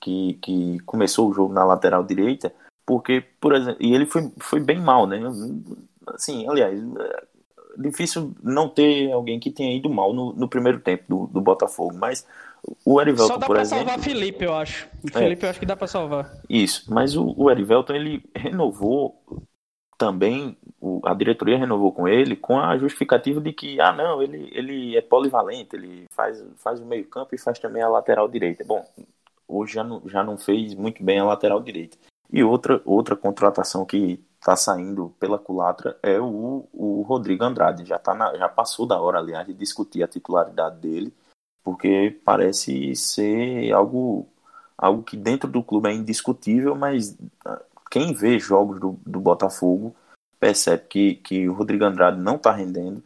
que, 0.00 0.34
que 0.34 0.78
começou 0.80 1.30
o 1.30 1.32
jogo 1.32 1.52
na 1.52 1.64
lateral 1.64 2.04
direita, 2.04 2.54
porque, 2.86 3.24
por 3.40 3.54
exemplo, 3.54 3.78
e 3.80 3.94
ele 3.94 4.06
foi, 4.06 4.30
foi 4.38 4.60
bem 4.60 4.80
mal, 4.80 5.06
né? 5.06 5.20
Assim, 6.06 6.48
aliás, 6.48 6.78
é 6.78 7.24
difícil 7.78 8.34
não 8.42 8.68
ter 8.68 9.10
alguém 9.12 9.40
que 9.40 9.50
tenha 9.50 9.74
ido 9.76 9.88
mal 9.88 10.12
no, 10.12 10.32
no 10.32 10.48
primeiro 10.48 10.80
tempo 10.80 11.04
do, 11.08 11.26
do 11.26 11.40
Botafogo, 11.40 11.94
mas 11.96 12.26
o 12.84 13.00
Erivelton, 13.00 13.40
por 13.40 13.56
exemplo... 13.56 13.66
Só 13.66 13.84
dá 13.84 13.92
pra 13.92 13.94
salvar 13.94 13.98
Felipe, 13.98 14.44
eu 14.44 14.54
acho. 14.54 14.88
O 15.02 15.08
é, 15.08 15.18
Felipe 15.18 15.44
eu 15.44 15.50
acho 15.50 15.60
que 15.60 15.66
dá 15.66 15.76
pra 15.76 15.86
salvar. 15.86 16.30
Isso, 16.48 16.84
mas 16.92 17.16
o, 17.16 17.34
o 17.36 17.50
Erivelton, 17.50 17.94
ele 17.94 18.22
renovou 18.34 19.22
também, 19.96 20.56
o, 20.80 21.00
a 21.04 21.14
diretoria 21.14 21.58
renovou 21.58 21.92
com 21.92 22.06
ele 22.06 22.36
com 22.36 22.58
a 22.58 22.76
justificativa 22.76 23.40
de 23.40 23.52
que, 23.52 23.80
ah, 23.80 23.92
não, 23.92 24.22
ele, 24.22 24.50
ele 24.52 24.96
é 24.96 25.00
polivalente, 25.00 25.76
ele 25.76 26.04
faz, 26.10 26.44
faz 26.56 26.80
o 26.80 26.86
meio 26.86 27.06
campo 27.06 27.34
e 27.34 27.38
faz 27.38 27.58
também 27.58 27.82
a 27.82 27.88
lateral 27.88 28.28
direita. 28.28 28.64
Bom, 28.64 28.84
hoje 29.48 29.74
já 29.74 29.84
não, 29.84 30.02
já 30.06 30.22
não 30.22 30.36
fez 30.36 30.74
muito 30.74 31.02
bem 31.02 31.18
a 31.18 31.24
lateral 31.24 31.60
direita. 31.60 31.96
E 32.34 32.42
outra, 32.42 32.82
outra 32.84 33.14
contratação 33.14 33.86
que 33.86 34.20
está 34.40 34.56
saindo 34.56 35.14
pela 35.20 35.38
culatra 35.38 35.96
é 36.02 36.20
o, 36.20 36.68
o 36.72 37.02
Rodrigo 37.02 37.44
Andrade. 37.44 37.84
Já, 37.84 37.96
tá 37.96 38.12
na, 38.12 38.36
já 38.36 38.48
passou 38.48 38.84
da 38.86 39.00
hora, 39.00 39.20
aliás, 39.20 39.46
de 39.46 39.54
discutir 39.54 40.02
a 40.02 40.08
titularidade 40.08 40.80
dele, 40.80 41.14
porque 41.62 42.20
parece 42.24 42.96
ser 42.96 43.70
algo, 43.70 44.26
algo 44.76 45.04
que 45.04 45.16
dentro 45.16 45.48
do 45.48 45.62
clube 45.62 45.88
é 45.88 45.92
indiscutível, 45.92 46.74
mas 46.74 47.16
ah, 47.46 47.62
quem 47.88 48.12
vê 48.12 48.36
jogos 48.40 48.80
do, 48.80 48.98
do 49.06 49.20
Botafogo 49.20 49.94
percebe 50.40 50.86
que, 50.88 51.14
que 51.14 51.48
o 51.48 51.54
Rodrigo 51.54 51.84
Andrade 51.84 52.18
não 52.18 52.34
está 52.34 52.50
rendendo, 52.50 53.00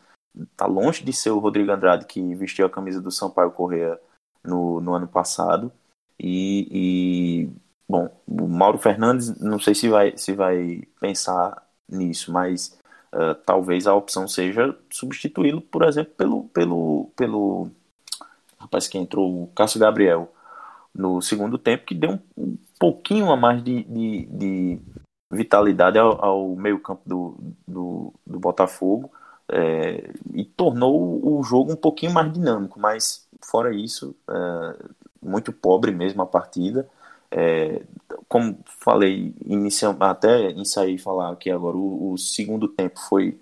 está 0.50 0.64
longe 0.64 1.04
de 1.04 1.12
ser 1.12 1.32
o 1.32 1.38
Rodrigo 1.38 1.70
Andrade 1.70 2.06
que 2.06 2.34
vestiu 2.34 2.64
a 2.64 2.70
camisa 2.70 2.98
do 2.98 3.10
Sampaio 3.10 3.50
Correia 3.50 4.00
no, 4.42 4.80
no 4.80 4.94
ano 4.94 5.06
passado. 5.06 5.70
E, 6.18 6.66
e, 6.72 7.67
bom, 7.88 8.10
o 8.26 8.46
Mauro 8.46 8.78
Fernandes, 8.78 9.40
não 9.40 9.58
sei 9.58 9.74
se 9.74 9.88
vai, 9.88 10.16
se 10.16 10.32
vai 10.32 10.82
pensar 11.00 11.62
nisso, 11.88 12.32
mas 12.32 12.78
uh, 13.12 13.34
talvez 13.46 13.86
a 13.86 13.94
opção 13.94 14.28
seja 14.28 14.76
substituí-lo, 14.90 15.60
por 15.60 15.84
exemplo, 15.84 16.12
pelo, 16.14 16.44
pelo, 16.48 17.10
pelo 17.16 17.70
rapaz 18.58 18.86
que 18.86 18.98
entrou, 18.98 19.44
o 19.44 19.46
Cássio 19.48 19.80
Gabriel, 19.80 20.32
no 20.94 21.22
segundo 21.22 21.56
tempo, 21.56 21.86
que 21.86 21.94
deu 21.94 22.10
um, 22.10 22.20
um 22.36 22.58
pouquinho 22.78 23.30
a 23.30 23.36
mais 23.36 23.62
de, 23.62 23.84
de, 23.84 24.26
de 24.26 24.80
vitalidade 25.30 25.98
ao, 25.98 26.24
ao 26.24 26.56
meio-campo 26.56 27.02
do, 27.06 27.36
do, 27.66 28.14
do, 28.26 28.38
Botafogo 28.38 29.10
é, 29.48 30.10
e 30.34 30.44
tornou 30.44 31.20
o 31.22 31.42
jogo 31.42 31.72
um 31.72 31.76
pouquinho 31.76 32.12
mais 32.12 32.32
dinâmico, 32.32 32.80
mas 32.80 33.26
fora 33.42 33.74
isso, 33.74 34.14
é, 34.28 34.84
muito 35.22 35.52
pobre 35.52 35.92
mesmo 35.92 36.22
a 36.22 36.26
partida. 36.26 36.88
É, 37.30 37.82
como 38.28 38.58
falei 38.66 39.34
inicial, 39.44 39.96
até 40.00 40.50
ensaiei 40.52 40.98
falar 40.98 41.32
aqui 41.32 41.50
agora, 41.50 41.76
o, 41.76 42.12
o, 42.12 42.18
segundo 42.18 42.68
tempo 42.68 42.98
foi, 43.08 43.38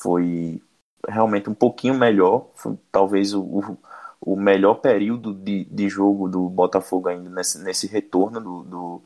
foi 0.00 0.62
realmente 1.08 1.50
um 1.50 1.54
pouquinho 1.54 1.94
melhor, 1.94 2.50
foi, 2.54 2.78
talvez 2.92 3.34
o, 3.34 3.76
o 4.20 4.36
melhor 4.36 4.76
período 4.76 5.34
de, 5.34 5.64
de 5.66 5.88
jogo 5.88 6.28
do 6.28 6.48
Botafogo 6.48 7.08
ainda 7.08 7.28
nesse, 7.28 7.62
nesse 7.62 7.86
retorno 7.86 8.40
do, 8.40 8.62
do, 8.64 9.02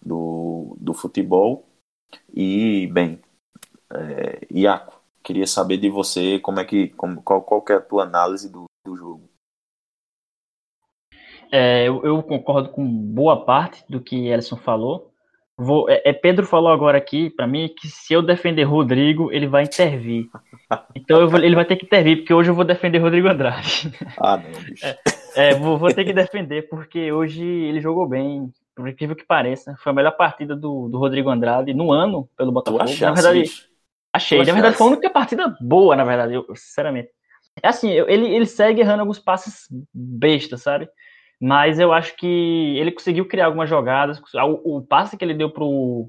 do, 0.00 0.76
do 0.80 0.94
futebol. 0.94 1.66
E, 2.32 2.86
bem, 2.88 3.20
é, 3.92 4.40
Iaco, 4.50 5.00
queria 5.22 5.46
saber 5.46 5.76
de 5.76 5.90
você 5.90 6.38
como 6.40 6.60
é 6.60 6.64
que, 6.64 6.88
como, 6.90 7.22
qual, 7.22 7.42
qual 7.42 7.64
é 7.68 7.74
a 7.74 7.80
tua 7.80 8.04
análise 8.04 8.50
do. 8.50 8.64
É, 11.52 11.86
eu, 11.86 12.02
eu, 12.02 12.22
concordo 12.22 12.70
com 12.70 12.82
boa 12.82 13.44
parte 13.44 13.84
do 13.86 14.00
que 14.00 14.28
Ellison 14.28 14.56
falou. 14.56 15.12
Vou, 15.54 15.88
é, 15.90 16.00
é 16.06 16.12
Pedro 16.14 16.46
falou 16.46 16.72
agora 16.72 16.96
aqui 16.96 17.28
para 17.28 17.46
mim 17.46 17.68
que 17.78 17.88
se 17.88 18.14
eu 18.14 18.22
defender 18.22 18.62
Rodrigo, 18.62 19.30
ele 19.30 19.46
vai 19.46 19.64
intervir. 19.64 20.28
Então 20.96 21.28
vou, 21.28 21.38
ele 21.38 21.54
vai 21.54 21.66
ter 21.66 21.76
que 21.76 21.84
intervir, 21.84 22.16
porque 22.16 22.32
hoje 22.32 22.50
eu 22.50 22.54
vou 22.54 22.64
defender 22.64 22.98
Rodrigo 22.98 23.28
Andrade. 23.28 23.92
Ah, 24.18 24.38
não, 24.38 24.62
bicho. 24.62 24.86
É, 25.34 25.48
é 25.48 25.54
vou, 25.54 25.78
vou, 25.78 25.92
ter 25.92 26.04
que 26.04 26.12
defender, 26.12 26.68
porque 26.68 27.10
hoje 27.10 27.42
ele 27.42 27.80
jogou 27.80 28.06
bem, 28.06 28.52
por 28.74 28.86
incrível 28.86 29.16
que 29.16 29.24
pareça. 29.24 29.74
Foi 29.82 29.90
a 29.90 29.94
melhor 29.94 30.10
partida 30.10 30.54
do, 30.54 30.90
do 30.90 30.98
Rodrigo 30.98 31.30
Andrade 31.30 31.72
no 31.72 31.90
ano 31.90 32.28
pelo 32.36 32.52
Botafogo. 32.52 32.84
na 32.84 33.12
verdade, 33.12 33.50
achei. 34.12 34.38
Na 34.38 34.52
verdade, 34.52 34.76
foi 34.76 34.86
a 34.86 34.90
única 34.90 35.08
partida 35.08 35.56
boa, 35.58 35.96
na 35.96 36.04
verdade, 36.04 36.34
eu, 36.34 36.44
sinceramente. 36.54 37.08
É 37.62 37.68
assim, 37.68 37.90
ele, 37.90 38.34
ele 38.34 38.44
segue 38.44 38.82
errando 38.82 39.00
alguns 39.00 39.18
passes 39.18 39.68
bestas, 39.92 40.62
sabe? 40.62 40.86
Mas 41.44 41.80
eu 41.80 41.92
acho 41.92 42.14
que 42.14 42.78
ele 42.78 42.92
conseguiu 42.92 43.26
criar 43.26 43.46
algumas 43.46 43.68
jogadas. 43.68 44.22
O, 44.64 44.80
passe 44.80 45.16
que 45.16 45.24
ele 45.24 45.34
deu 45.34 45.50
pro 45.50 46.08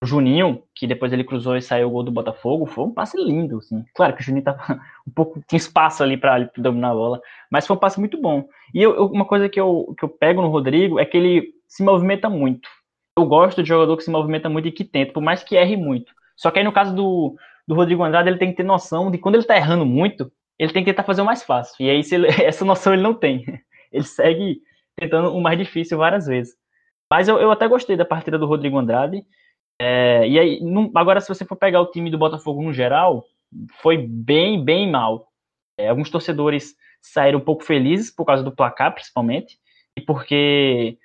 Juninho, 0.00 0.62
que 0.72 0.86
depois 0.86 1.12
ele 1.12 1.24
cruzou 1.24 1.56
e 1.56 1.60
saiu 1.60 1.88
o 1.88 1.90
gol 1.90 2.04
do 2.04 2.12
Botafogo, 2.12 2.64
foi 2.64 2.84
um 2.84 2.94
passe 2.94 3.16
lindo, 3.20 3.58
assim. 3.58 3.84
Claro 3.96 4.14
que 4.14 4.20
o 4.20 4.24
Juninho 4.24 4.44
tava 4.44 4.62
um 5.04 5.10
pouco, 5.10 5.42
tinha 5.48 5.56
espaço 5.56 6.04
ali 6.04 6.16
para 6.16 6.48
dominar 6.56 6.90
a 6.90 6.94
bola, 6.94 7.20
mas 7.50 7.66
foi 7.66 7.74
um 7.74 7.80
passe 7.80 7.98
muito 7.98 8.16
bom. 8.20 8.48
E 8.72 8.80
eu, 8.80 9.06
uma 9.06 9.24
coisa 9.24 9.48
que 9.48 9.58
eu, 9.58 9.92
que 9.98 10.04
eu 10.04 10.08
pego 10.08 10.40
no 10.40 10.50
Rodrigo 10.50 11.00
é 11.00 11.04
que 11.04 11.16
ele 11.16 11.52
se 11.66 11.82
movimenta 11.82 12.30
muito. 12.30 12.68
Eu 13.18 13.26
gosto 13.26 13.60
de 13.60 13.68
jogador 13.68 13.96
que 13.96 14.04
se 14.04 14.10
movimenta 14.10 14.48
muito 14.48 14.68
e 14.68 14.72
que 14.72 14.84
tenta, 14.84 15.12
por 15.12 15.20
mais 15.20 15.42
que 15.42 15.56
erre 15.56 15.76
muito. 15.76 16.12
Só 16.36 16.52
que 16.52 16.60
aí 16.60 16.64
no 16.64 16.72
caso 16.72 16.94
do, 16.94 17.34
do 17.66 17.74
Rodrigo 17.74 18.04
Andrade, 18.04 18.28
ele 18.28 18.38
tem 18.38 18.50
que 18.52 18.58
ter 18.58 18.62
noção 18.62 19.10
de 19.10 19.18
quando 19.18 19.34
ele 19.34 19.42
tá 19.42 19.56
errando 19.56 19.84
muito, 19.84 20.30
ele 20.56 20.72
tem 20.72 20.84
que 20.84 20.92
tentar 20.92 21.02
fazer 21.02 21.22
o 21.22 21.24
mais 21.24 21.42
fácil. 21.42 21.74
E 21.84 21.90
aí 21.90 22.02
ele, 22.12 22.28
essa 22.40 22.64
noção 22.64 22.92
ele 22.92 23.02
não 23.02 23.14
tem 23.14 23.44
ele 23.94 24.04
segue 24.04 24.60
tentando 24.96 25.34
o 25.34 25.40
mais 25.40 25.56
difícil 25.56 25.96
várias 25.96 26.26
vezes. 26.26 26.54
Mas 27.10 27.28
eu, 27.28 27.38
eu 27.38 27.50
até 27.50 27.68
gostei 27.68 27.96
da 27.96 28.04
partida 28.04 28.38
do 28.38 28.46
Rodrigo 28.46 28.78
Andrade. 28.78 29.24
É, 29.80 30.26
e 30.28 30.38
aí, 30.38 30.60
agora, 30.94 31.20
se 31.20 31.28
você 31.28 31.44
for 31.44 31.56
pegar 31.56 31.80
o 31.80 31.90
time 31.90 32.10
do 32.10 32.18
Botafogo 32.18 32.62
no 32.62 32.72
geral, 32.72 33.24
foi 33.80 33.96
bem, 33.96 34.62
bem 34.62 34.90
mal. 34.90 35.28
É, 35.78 35.88
alguns 35.88 36.10
torcedores 36.10 36.74
saíram 37.00 37.38
um 37.38 37.44
pouco 37.44 37.64
felizes 37.64 38.10
por 38.10 38.24
causa 38.24 38.42
do 38.42 38.54
placar, 38.54 38.94
principalmente, 38.94 39.58
e 39.96 40.00
porque, 40.00 40.98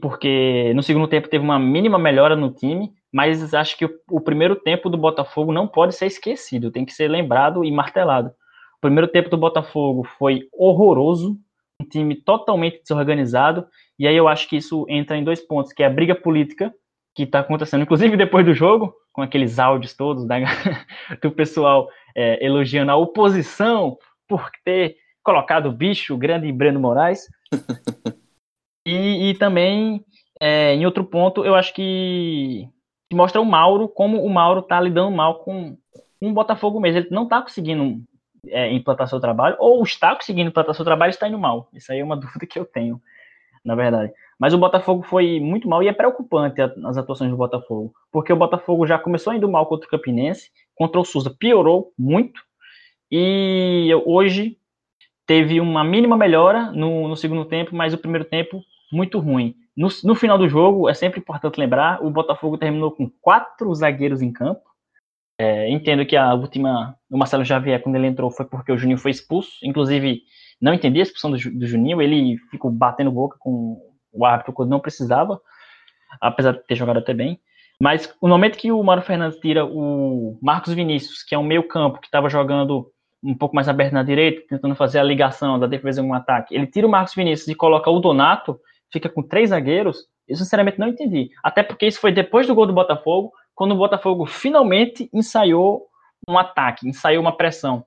porque 0.00 0.72
no 0.74 0.82
segundo 0.82 1.08
tempo 1.08 1.28
teve 1.28 1.44
uma 1.44 1.58
mínima 1.58 1.98
melhora 1.98 2.34
no 2.34 2.52
time, 2.52 2.92
mas 3.12 3.54
acho 3.54 3.76
que 3.76 3.84
o, 3.84 3.90
o 4.10 4.20
primeiro 4.20 4.56
tempo 4.56 4.90
do 4.90 4.98
Botafogo 4.98 5.52
não 5.52 5.66
pode 5.66 5.94
ser 5.94 6.06
esquecido, 6.06 6.70
tem 6.70 6.84
que 6.84 6.92
ser 6.92 7.08
lembrado 7.08 7.64
e 7.64 7.70
martelado. 7.70 8.30
O 8.78 8.80
primeiro 8.80 9.08
tempo 9.08 9.30
do 9.30 9.36
Botafogo 9.36 10.04
foi 10.18 10.48
horroroso, 10.52 11.38
um 11.80 11.84
time 11.84 12.16
totalmente 12.16 12.80
desorganizado, 12.82 13.66
e 13.98 14.06
aí 14.06 14.16
eu 14.16 14.28
acho 14.28 14.48
que 14.48 14.56
isso 14.56 14.84
entra 14.88 15.16
em 15.16 15.24
dois 15.24 15.40
pontos, 15.40 15.72
que 15.72 15.82
é 15.82 15.86
a 15.86 15.90
briga 15.90 16.14
política, 16.14 16.74
que 17.14 17.24
está 17.24 17.40
acontecendo, 17.40 17.82
inclusive 17.82 18.16
depois 18.16 18.46
do 18.46 18.54
jogo, 18.54 18.94
com 19.12 19.22
aqueles 19.22 19.58
áudios 19.58 19.94
todos 19.94 20.24
da, 20.26 20.36
do 21.20 21.32
pessoal 21.32 21.88
é, 22.16 22.44
elogiando 22.44 22.92
a 22.92 22.96
oposição 22.96 23.98
por 24.28 24.50
ter 24.64 24.96
colocado 25.24 25.66
o 25.66 25.72
bicho, 25.72 26.14
o 26.14 26.18
grande 26.18 26.50
Breno 26.52 26.78
Moraes. 26.78 27.28
e, 28.86 29.30
e, 29.30 29.34
também, 29.34 30.04
é, 30.40 30.74
em 30.74 30.86
outro 30.86 31.04
ponto, 31.04 31.44
eu 31.44 31.54
acho 31.54 31.74
que, 31.74 32.68
que, 33.10 33.16
mostra 33.16 33.40
o 33.40 33.44
Mauro, 33.44 33.88
como 33.88 34.22
o 34.22 34.30
Mauro 34.30 34.60
está 34.60 34.80
lidando 34.80 35.10
mal 35.10 35.40
com, 35.40 35.76
o 36.20 36.32
Botafogo 36.32 36.80
mesmo. 36.80 37.00
Ele 37.00 37.08
não 37.10 37.24
está 37.24 37.42
conseguindo 37.42 38.00
é, 38.46 38.72
implantar 38.72 39.08
seu 39.08 39.20
trabalho, 39.20 39.56
ou 39.58 39.82
está 39.82 40.14
conseguindo 40.14 40.48
implantar 40.48 40.74
seu 40.74 40.84
trabalho 40.84 41.10
e 41.10 41.14
está 41.14 41.28
indo 41.28 41.38
mal. 41.38 41.68
Isso 41.72 41.92
aí 41.92 42.00
é 42.00 42.04
uma 42.04 42.16
dúvida 42.16 42.46
que 42.46 42.58
eu 42.58 42.64
tenho, 42.64 43.00
na 43.64 43.74
verdade. 43.74 44.12
Mas 44.38 44.54
o 44.54 44.58
Botafogo 44.58 45.02
foi 45.02 45.40
muito 45.40 45.68
mal 45.68 45.82
e 45.82 45.88
é 45.88 45.92
preocupante 45.92 46.60
as 46.60 46.96
atuações 46.96 47.30
do 47.30 47.36
Botafogo, 47.36 47.92
porque 48.12 48.32
o 48.32 48.36
Botafogo 48.36 48.86
já 48.86 48.98
começou 48.98 49.32
indo 49.32 49.50
mal 49.50 49.66
contra 49.66 49.86
o 49.86 49.90
Campinense, 49.90 50.50
contra 50.74 51.00
o 51.00 51.04
Souza 51.04 51.30
piorou 51.30 51.92
muito, 51.98 52.40
e 53.10 53.90
hoje 54.06 54.56
teve 55.26 55.60
uma 55.60 55.82
mínima 55.82 56.16
melhora 56.16 56.70
no, 56.70 57.08
no 57.08 57.16
segundo 57.16 57.44
tempo, 57.44 57.74
mas 57.74 57.92
o 57.92 57.98
primeiro 57.98 58.24
tempo 58.24 58.62
muito 58.92 59.18
ruim. 59.18 59.54
No, 59.76 59.88
no, 60.04 60.14
final 60.14 60.38
do 60.38 60.48
jogo, 60.48 60.88
é 60.88 60.94
sempre 60.94 61.20
importante 61.20 61.58
lembrar, 61.58 62.02
o 62.04 62.10
Botafogo 62.10 62.58
terminou 62.58 62.90
com 62.90 63.10
quatro 63.20 63.72
zagueiros 63.74 64.22
em 64.22 64.32
campo, 64.32 64.62
é, 65.38 65.70
entendo 65.70 66.04
que 66.04 66.16
a 66.16 66.34
última, 66.34 66.96
o 67.08 67.16
Marcelo 67.16 67.44
Xavier, 67.44 67.80
quando 67.80 67.94
ele 67.94 68.08
entrou, 68.08 68.30
foi 68.30 68.44
porque 68.44 68.72
o 68.72 68.76
Juninho 68.76 68.98
foi 68.98 69.12
expulso. 69.12 69.52
Inclusive, 69.62 70.22
não 70.60 70.74
entendi 70.74 70.98
a 70.98 71.02
expulsão 71.04 71.30
do, 71.30 71.36
do 71.36 71.66
Juninho, 71.66 72.02
ele 72.02 72.36
ficou 72.50 72.70
batendo 72.70 73.12
boca 73.12 73.36
com 73.38 73.80
o 74.12 74.24
árbitro 74.26 74.52
quando 74.52 74.70
não 74.70 74.80
precisava, 74.80 75.40
apesar 76.20 76.52
de 76.52 76.66
ter 76.66 76.74
jogado 76.74 76.98
até 76.98 77.14
bem. 77.14 77.40
Mas 77.80 78.12
no 78.20 78.28
momento 78.28 78.58
que 78.58 78.72
o 78.72 78.82
Mário 78.82 79.04
Fernandes 79.04 79.38
tira 79.38 79.64
o 79.64 80.36
Marcos 80.42 80.74
Vinícius, 80.74 81.22
que 81.22 81.34
é 81.34 81.38
um 81.38 81.44
meio-campo 81.44 82.00
que 82.00 82.08
estava 82.08 82.28
jogando 82.28 82.90
um 83.22 83.36
pouco 83.36 83.54
mais 83.54 83.68
aberto 83.68 83.92
na 83.92 84.02
direita, 84.02 84.42
tentando 84.48 84.74
fazer 84.74 84.98
a 84.98 85.04
ligação 85.04 85.58
da 85.58 85.66
defesa 85.66 86.02
com 86.02 86.08
um 86.08 86.14
ataque, 86.14 86.54
ele 86.54 86.66
tira 86.66 86.86
o 86.86 86.90
Marcos 86.90 87.14
Vinícius 87.14 87.48
e 87.48 87.54
coloca 87.54 87.90
o 87.90 88.00
Donato, 88.00 88.58
fica 88.92 89.08
com 89.08 89.22
três 89.22 89.50
zagueiros. 89.50 90.06
Eu 90.26 90.36
sinceramente 90.36 90.78
não 90.78 90.88
entendi. 90.88 91.30
Até 91.42 91.62
porque 91.62 91.86
isso 91.86 92.00
foi 92.00 92.12
depois 92.12 92.46
do 92.46 92.54
gol 92.54 92.66
do 92.66 92.72
Botafogo, 92.72 93.32
quando 93.58 93.72
o 93.72 93.76
Botafogo 93.76 94.24
finalmente 94.24 95.10
ensaiou 95.12 95.88
um 96.28 96.38
ataque, 96.38 96.88
ensaiou 96.88 97.20
uma 97.20 97.36
pressão. 97.36 97.84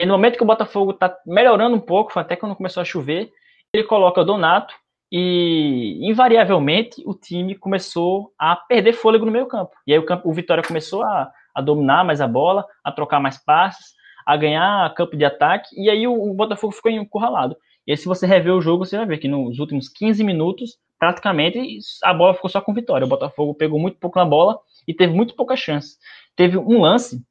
E 0.00 0.06
no 0.06 0.12
momento 0.12 0.36
que 0.36 0.44
o 0.44 0.46
Botafogo 0.46 0.92
está 0.92 1.12
melhorando 1.26 1.74
um 1.74 1.80
pouco, 1.80 2.16
até 2.16 2.36
quando 2.36 2.54
começou 2.54 2.80
a 2.80 2.84
chover, 2.84 3.28
ele 3.74 3.82
coloca 3.82 4.24
Donato 4.24 4.72
e 5.10 5.98
invariavelmente 6.08 7.02
o 7.04 7.14
time 7.14 7.56
começou 7.56 8.32
a 8.38 8.54
perder 8.54 8.92
fôlego 8.92 9.26
no 9.26 9.32
meio 9.32 9.46
campo. 9.46 9.72
E 9.84 9.92
aí 9.92 9.98
o, 9.98 10.06
campo, 10.06 10.30
o 10.30 10.32
Vitória 10.32 10.62
começou 10.62 11.02
a, 11.02 11.32
a 11.52 11.60
dominar 11.60 12.04
mais 12.04 12.20
a 12.20 12.28
bola, 12.28 12.64
a 12.84 12.92
trocar 12.92 13.18
mais 13.18 13.44
passes, 13.44 13.94
a 14.24 14.36
ganhar 14.36 14.94
campo 14.94 15.16
de 15.16 15.24
ataque, 15.24 15.68
e 15.76 15.90
aí 15.90 16.06
o, 16.06 16.12
o 16.12 16.32
Botafogo 16.32 16.72
ficou 16.72 16.92
encurralado. 16.92 17.56
E 17.84 17.90
aí, 17.90 17.96
se 17.96 18.06
você 18.06 18.24
rever 18.24 18.54
o 18.54 18.60
jogo, 18.60 18.86
você 18.86 18.96
vai 18.96 19.06
ver 19.06 19.18
que 19.18 19.26
nos 19.26 19.58
últimos 19.58 19.88
15 19.88 20.22
minutos, 20.22 20.78
praticamente, 20.96 21.58
a 22.04 22.14
bola 22.14 22.34
ficou 22.34 22.48
só 22.48 22.60
com 22.60 22.72
vitória. 22.72 23.04
O 23.04 23.08
Botafogo 23.08 23.52
pegou 23.52 23.80
muito 23.80 23.98
pouco 23.98 24.16
na 24.16 24.24
bola 24.24 24.60
e 24.88 24.94
teve 24.94 25.12
muito 25.12 25.36
pouca 25.36 25.54
chance. 25.54 25.98
Teve 26.34 26.56
um 26.56 26.80
lance 26.80 27.22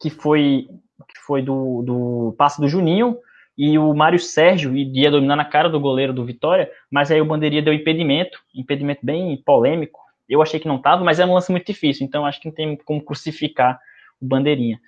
que 0.00 0.10
foi 0.10 0.68
que 1.08 1.18
foi 1.26 1.40
do, 1.40 1.82
do 1.82 2.34
passe 2.36 2.60
do 2.60 2.68
Juninho 2.68 3.16
e 3.56 3.78
o 3.78 3.94
Mário 3.94 4.18
Sérgio 4.18 4.76
ia 4.76 5.10
dominar 5.10 5.34
na 5.34 5.44
cara 5.44 5.68
do 5.68 5.80
goleiro 5.80 6.12
do 6.12 6.24
Vitória, 6.24 6.70
mas 6.90 7.10
aí 7.10 7.20
o 7.20 7.24
Bandeirinha 7.24 7.62
deu 7.62 7.72
impedimento, 7.72 8.38
impedimento 8.54 9.04
bem 9.04 9.42
polêmico. 9.44 9.98
Eu 10.28 10.42
achei 10.42 10.60
que 10.60 10.68
não 10.68 10.76
estava, 10.76 11.02
mas 11.02 11.18
é 11.18 11.24
um 11.24 11.34
lance 11.34 11.50
muito 11.50 11.66
difícil, 11.66 12.06
então 12.06 12.24
acho 12.24 12.40
que 12.40 12.46
não 12.46 12.54
tem 12.54 12.76
como 12.76 13.02
crucificar 13.02 13.80
o 14.20 14.26
Bandeirinha. 14.26 14.78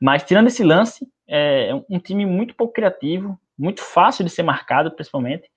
Mas 0.00 0.24
tirando 0.24 0.48
esse 0.48 0.64
lance, 0.64 1.06
é 1.28 1.72
um 1.88 1.98
time 1.98 2.26
muito 2.26 2.54
pouco 2.54 2.74
criativo, 2.74 3.38
muito 3.56 3.80
fácil 3.80 4.24
de 4.24 4.30
ser 4.30 4.42
marcado, 4.42 4.90
principalmente. 4.90 5.48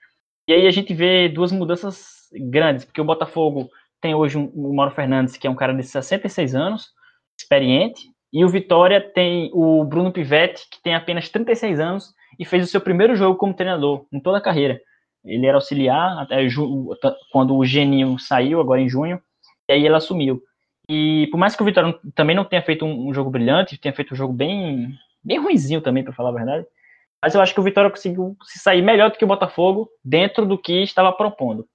E 0.48 0.54
aí 0.54 0.68
a 0.68 0.72
gente 0.72 0.94
vê 0.94 1.28
duas 1.28 1.52
mudanças 1.52 2.30
grandes, 2.32 2.86
porque 2.86 3.02
o 3.02 3.06
Botafogo 3.06 3.70
tem 4.02 4.14
hoje 4.14 4.38
o 4.38 4.74
Mauro 4.74 4.94
Fernandes, 4.94 5.38
que 5.38 5.48
é 5.48 5.50
um 5.50 5.56
cara 5.56 5.74
de 5.74 5.84
66 5.84 6.56
anos, 6.56 6.90
experiente, 7.40 8.02
e 8.32 8.44
o 8.44 8.50
Vitória 8.50 9.02
tem 9.02 9.50
o 9.54 9.84
Bruno 9.84 10.12
Pivetti, 10.12 10.68
que 10.70 10.82
tem 10.82 10.94
apenas 10.94 11.30
36 11.30 11.80
anos 11.80 12.14
e 12.38 12.46
fez 12.46 12.64
o 12.64 12.68
seu 12.68 12.82
primeiro 12.82 13.16
jogo 13.16 13.38
como 13.38 13.54
treinador 13.54 14.06
em 14.12 14.20
toda 14.20 14.38
a 14.38 14.42
carreira. 14.42 14.80
Ele 15.24 15.46
era 15.46 15.58
auxiliar 15.58 16.20
até 16.20 16.46
quando 17.32 17.56
o 17.56 17.66
Geninho 17.66 18.20
saiu, 18.20 18.60
agora 18.60 18.82
em 18.82 18.90
junho, 18.90 19.22
e 19.68 19.74
aí 19.74 19.86
ele 19.86 19.96
assumiu. 19.96 20.42
E 20.90 21.28
por 21.32 21.38
mais 21.38 21.56
que 21.56 21.64
o 21.64 21.66
Vitória 21.66 21.98
também 22.14 22.36
não 22.36 22.46
tenha 22.46 22.62
feito 22.62 22.86
um, 22.86 23.14
jogo 23.14 23.32
brilhante, 23.32 23.78
tenha 23.78 23.94
feito 23.94 24.14
um 24.14 24.18
jogo 24.18 24.34
bem, 24.34 24.94
bem 25.24 25.40
ruizinho 25.40 25.82
também, 25.82 26.04
para 26.04 26.14
falar 26.14 26.30
a 26.30 26.34
verdade, 26.34 26.66
mas 27.24 27.34
eu 27.34 27.42
acho 27.42 27.54
que 27.54 27.60
o 27.60 27.64
Vitória 27.64 27.90
conseguiu 27.90 28.38
se 28.44 28.60
sair 28.60 28.84
melhor 28.84 29.10
do 29.10 29.18
que 29.18 29.26
o 29.26 29.28
Botafogo 29.28 29.90
dentro 30.04 30.46
do 30.46 30.58
que 30.58 30.84
estava 30.84 31.12
propondo. 31.12 31.68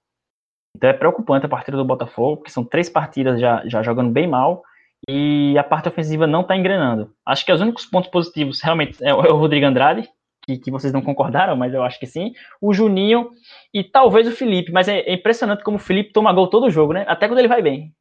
Então 0.77 0.89
é 0.89 0.93
preocupante 0.93 1.47
a 1.47 1.49
partida 1.49 1.77
do 1.77 1.85
Botafogo, 1.85 2.39
porque 2.39 2.50
são 2.50 2.65
três 2.65 2.89
partidas 2.89 3.41
já, 3.41 3.62
já 3.67 3.83
jogando 3.83 4.11
bem 4.11 4.27
mal 4.27 4.62
e 5.09 5.57
a 5.59 5.65
parte 5.65 5.89
ofensiva 5.89 6.27
não 6.27 6.43
está 6.43 6.57
engrenando. 6.57 7.12
Acho 7.25 7.45
que 7.45 7.53
os 7.53 7.61
únicos 7.61 7.87
pontos 7.87 8.11
positivos 8.11 8.61
realmente 8.61 9.03
é 9.03 9.15
o 9.15 9.25
é 9.25 9.31
Rodrigo 9.31 9.67
Andrade, 9.67 10.09
que, 10.43 10.59
que, 10.59 10.71
vocês 10.71 10.93
não 10.93 11.03
concordaram, 11.03 11.57
mas 11.57 11.73
eu 11.73 11.83
acho 11.83 11.99
que 11.99 12.07
sim. 12.07 12.33
O 12.61 12.73
Juninho 12.73 13.31
e 13.73 13.85
talvez 13.85 14.27
o 14.27 14.33
Felipe, 14.33 14.73
mas 14.73 14.89
é, 14.89 15.00
é 15.00 15.15
impressionante 15.15 15.62
como 15.62 15.77
o 15.77 15.81
Felipe 15.81 16.12
toma 16.12 16.33
gol 16.33 16.49
todo 16.49 16.71
jogo, 16.71 16.93
né? 16.93 17.05
Até 17.09 17.29
quando 17.29 17.39
ele 17.39 17.49
vai 17.49 17.62
bem. 17.62 17.95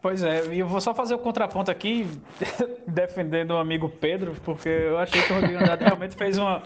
Pois 0.00 0.22
é, 0.22 0.46
e 0.52 0.58
eu 0.58 0.66
vou 0.66 0.80
só 0.80 0.94
fazer 0.94 1.14
o 1.14 1.18
contraponto 1.18 1.70
aqui, 1.70 2.06
defendendo 2.86 3.52
o 3.52 3.58
amigo 3.58 3.88
Pedro, 3.88 4.34
porque 4.44 4.68
eu 4.68 4.98
achei 4.98 5.20
que 5.22 5.32
o 5.32 5.36
Rodrigo 5.36 5.58
Andrade 5.58 5.84
realmente 5.84 6.16
fez 6.16 6.38
uma, 6.38 6.62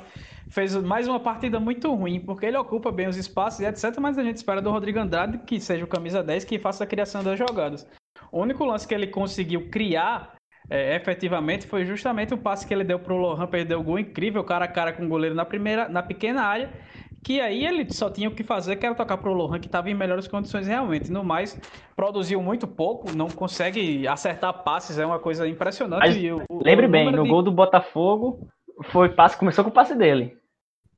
fez 0.48 0.74
mais 0.76 1.08
uma 1.08 1.20
partida 1.20 1.58
muito 1.58 1.92
ruim, 1.94 2.20
porque 2.20 2.46
ele 2.46 2.56
ocupa 2.56 2.90
bem 2.90 3.08
os 3.08 3.16
espaços 3.16 3.60
e 3.60 3.66
etc, 3.66 3.98
mas 4.00 4.18
a 4.18 4.22
gente 4.22 4.36
espera 4.36 4.60
do 4.60 4.70
Rodrigo 4.70 4.98
Andrade 4.98 5.38
que 5.38 5.60
seja 5.60 5.84
o 5.84 5.88
camisa 5.88 6.22
10 6.22 6.44
que 6.44 6.58
faça 6.58 6.84
a 6.84 6.86
criação 6.86 7.22
das 7.22 7.38
jogadas. 7.38 7.86
O 8.30 8.40
único 8.40 8.64
lance 8.64 8.86
que 8.86 8.94
ele 8.94 9.06
conseguiu 9.06 9.68
criar 9.70 10.34
é, 10.70 10.96
efetivamente 10.96 11.66
foi 11.66 11.84
justamente 11.84 12.32
o 12.32 12.38
passe 12.38 12.66
que 12.66 12.72
ele 12.72 12.84
deu 12.84 12.98
pro 12.98 13.16
Lohan, 13.16 13.46
perdeu 13.46 13.80
o 13.80 13.82
gol 13.82 13.98
incrível, 13.98 14.42
cara 14.42 14.64
a 14.64 14.68
cara 14.68 14.92
com 14.92 15.04
o 15.04 15.08
goleiro 15.08 15.34
na 15.34 15.44
primeira, 15.44 15.88
na 15.88 16.02
pequena 16.02 16.42
área, 16.42 16.70
que 17.22 17.40
aí 17.40 17.66
ele 17.66 17.90
só 17.92 18.10
tinha 18.10 18.28
o 18.28 18.34
que 18.34 18.42
fazer, 18.42 18.76
que 18.76 18.86
era 18.86 18.94
tocar 18.94 19.18
pro 19.18 19.32
Lohan, 19.32 19.58
que 19.58 19.66
estava 19.66 19.90
em 19.90 19.94
melhores 19.94 20.26
condições 20.26 20.66
realmente. 20.66 21.10
No 21.10 21.22
mais, 21.22 21.58
produziu 21.94 22.40
muito 22.42 22.66
pouco, 22.66 23.14
não 23.14 23.28
consegue 23.28 24.06
acertar 24.08 24.62
passes, 24.62 24.98
é 24.98 25.04
uma 25.04 25.18
coisa 25.18 25.46
impressionante. 25.46 26.00
Mas, 26.00 26.16
o, 26.50 26.62
lembre 26.62 26.86
o 26.86 26.90
bem, 26.90 27.12
no 27.12 27.24
de... 27.24 27.28
gol 27.28 27.42
do 27.42 27.52
Botafogo, 27.52 28.46
foi 28.84 29.08
passe, 29.08 29.36
começou 29.36 29.64
com 29.64 29.70
o 29.70 29.74
passe 29.74 29.94
dele. 29.94 30.36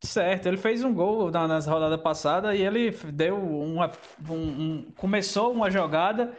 Certo, 0.03 0.47
ele 0.47 0.57
fez 0.57 0.85
um 0.85 0.93
gol 0.93 1.31
na, 1.31 1.49
nas 1.49 1.67
rodadas 1.67 2.01
passadas 2.01 2.59
e 2.59 2.63
ele 2.63 2.91
deu 3.13 3.37
uma. 3.37 3.91
Um, 4.29 4.35
um, 4.35 4.93
começou 4.97 5.53
uma 5.53 5.71
jogada 5.71 6.33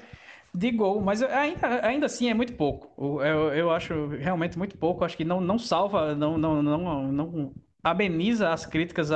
de 0.53 0.72
gol, 0.72 1.01
mas 1.01 1.22
ainda, 1.24 1.86
ainda 1.86 2.06
assim 2.06 2.29
é 2.29 2.34
muito 2.34 2.53
pouco. 2.53 3.22
Eu, 3.22 3.53
eu 3.53 3.72
acho 3.72 4.08
realmente 4.08 4.58
muito 4.58 4.77
pouco. 4.77 5.03
Acho 5.03 5.17
que 5.17 5.25
não, 5.25 5.41
não 5.41 5.58
salva, 5.58 6.15
não, 6.15 6.38
não, 6.38 6.62
não, 6.62 7.12
não 7.12 7.53
ameniza 7.84 8.51
as 8.51 8.65
críticas 8.65 9.10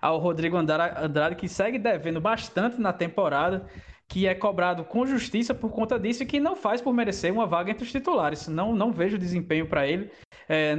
ao 0.00 0.18
Rodrigo 0.18 0.56
Andrade, 0.56 1.36
que 1.36 1.48
segue 1.48 1.78
devendo 1.78 2.20
bastante 2.20 2.80
na 2.80 2.92
temporada, 2.92 3.66
que 4.08 4.26
é 4.26 4.34
cobrado 4.34 4.84
com 4.84 5.06
justiça 5.06 5.54
por 5.54 5.70
conta 5.70 5.98
disso 5.98 6.22
e 6.22 6.26
que 6.26 6.38
não 6.38 6.54
faz 6.54 6.80
por 6.80 6.92
merecer 6.92 7.32
uma 7.32 7.46
vaga 7.46 7.70
entre 7.70 7.84
os 7.84 7.92
titulares. 7.92 8.46
Não, 8.48 8.74
não 8.74 8.92
vejo 8.92 9.18
desempenho 9.18 9.66
para 9.66 9.86
ele. 9.86 10.10
É, 10.52 10.76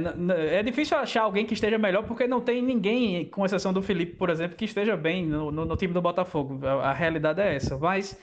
é, 0.58 0.62
difícil 0.62 0.96
achar 0.96 1.22
alguém 1.22 1.44
que 1.44 1.54
esteja 1.54 1.76
melhor 1.76 2.04
porque 2.04 2.28
não 2.28 2.40
tem 2.40 2.62
ninguém, 2.62 3.28
com 3.28 3.44
exceção 3.44 3.72
do 3.72 3.82
Felipe, 3.82 4.14
por 4.14 4.30
exemplo, 4.30 4.56
que 4.56 4.66
esteja 4.66 4.96
bem 4.96 5.26
no, 5.26 5.50
no, 5.50 5.64
no 5.64 5.76
time 5.76 5.92
do 5.92 6.00
Botafogo. 6.00 6.64
A, 6.64 6.90
a, 6.90 6.92
realidade 6.92 7.40
é 7.40 7.56
essa. 7.56 7.76
Mas 7.76 8.16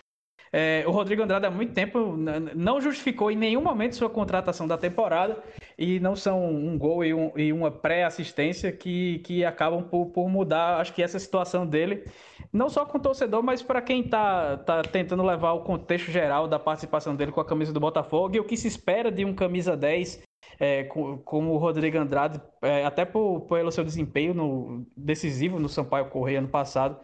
é, 0.53 0.85
o 0.87 0.91
Rodrigo 0.91 1.21
Andrade 1.21 1.45
há 1.45 1.51
muito 1.51 1.73
tempo 1.73 2.15
não 2.55 2.79
justificou 2.79 3.29
em 3.29 3.35
nenhum 3.35 3.61
momento 3.61 3.97
sua 3.97 4.09
contratação 4.09 4.65
da 4.65 4.77
temporada 4.77 5.43
e 5.77 5.99
não 5.99 6.15
são 6.15 6.45
um 6.45 6.77
gol 6.77 7.03
e, 7.03 7.13
um, 7.13 7.33
e 7.35 7.51
uma 7.51 7.69
pré-assistência 7.69 8.71
que, 8.71 9.19
que 9.19 9.43
acabam 9.43 9.83
por, 9.83 10.05
por, 10.05 10.29
mudar, 10.29 10.79
acho 10.79 10.93
que 10.93 11.03
essa 11.03 11.19
situação 11.19 11.67
dele, 11.67 12.05
não 12.53 12.69
só 12.69 12.85
com 12.85 12.97
o 12.97 13.01
torcedor, 13.01 13.43
mas 13.43 13.61
para 13.61 13.81
quem 13.81 14.05
está 14.05 14.55
tá 14.55 14.81
tentando 14.83 15.21
levar 15.21 15.51
o 15.51 15.65
contexto 15.65 16.11
geral 16.11 16.47
da 16.47 16.57
participação 16.57 17.13
dele 17.13 17.33
com 17.33 17.41
a 17.41 17.45
camisa 17.45 17.73
do 17.73 17.79
Botafogo 17.81 18.37
e 18.37 18.39
o 18.39 18.45
que 18.45 18.55
se 18.55 18.69
espera 18.69 19.11
de 19.11 19.25
um 19.25 19.33
camisa 19.33 19.75
10 19.75 20.30
é, 20.59 20.83
como 20.83 21.51
o 21.51 21.57
Rodrigo 21.57 21.97
Andrade, 21.97 22.41
é, 22.61 22.85
até 22.85 23.05
por, 23.05 23.41
pelo 23.41 23.71
seu 23.71 23.83
desempenho 23.83 24.33
no, 24.33 24.85
decisivo 24.95 25.59
no 25.59 25.69
Sampaio 25.69 26.09
Correia 26.09 26.39
ano 26.39 26.47
passado 26.47 26.99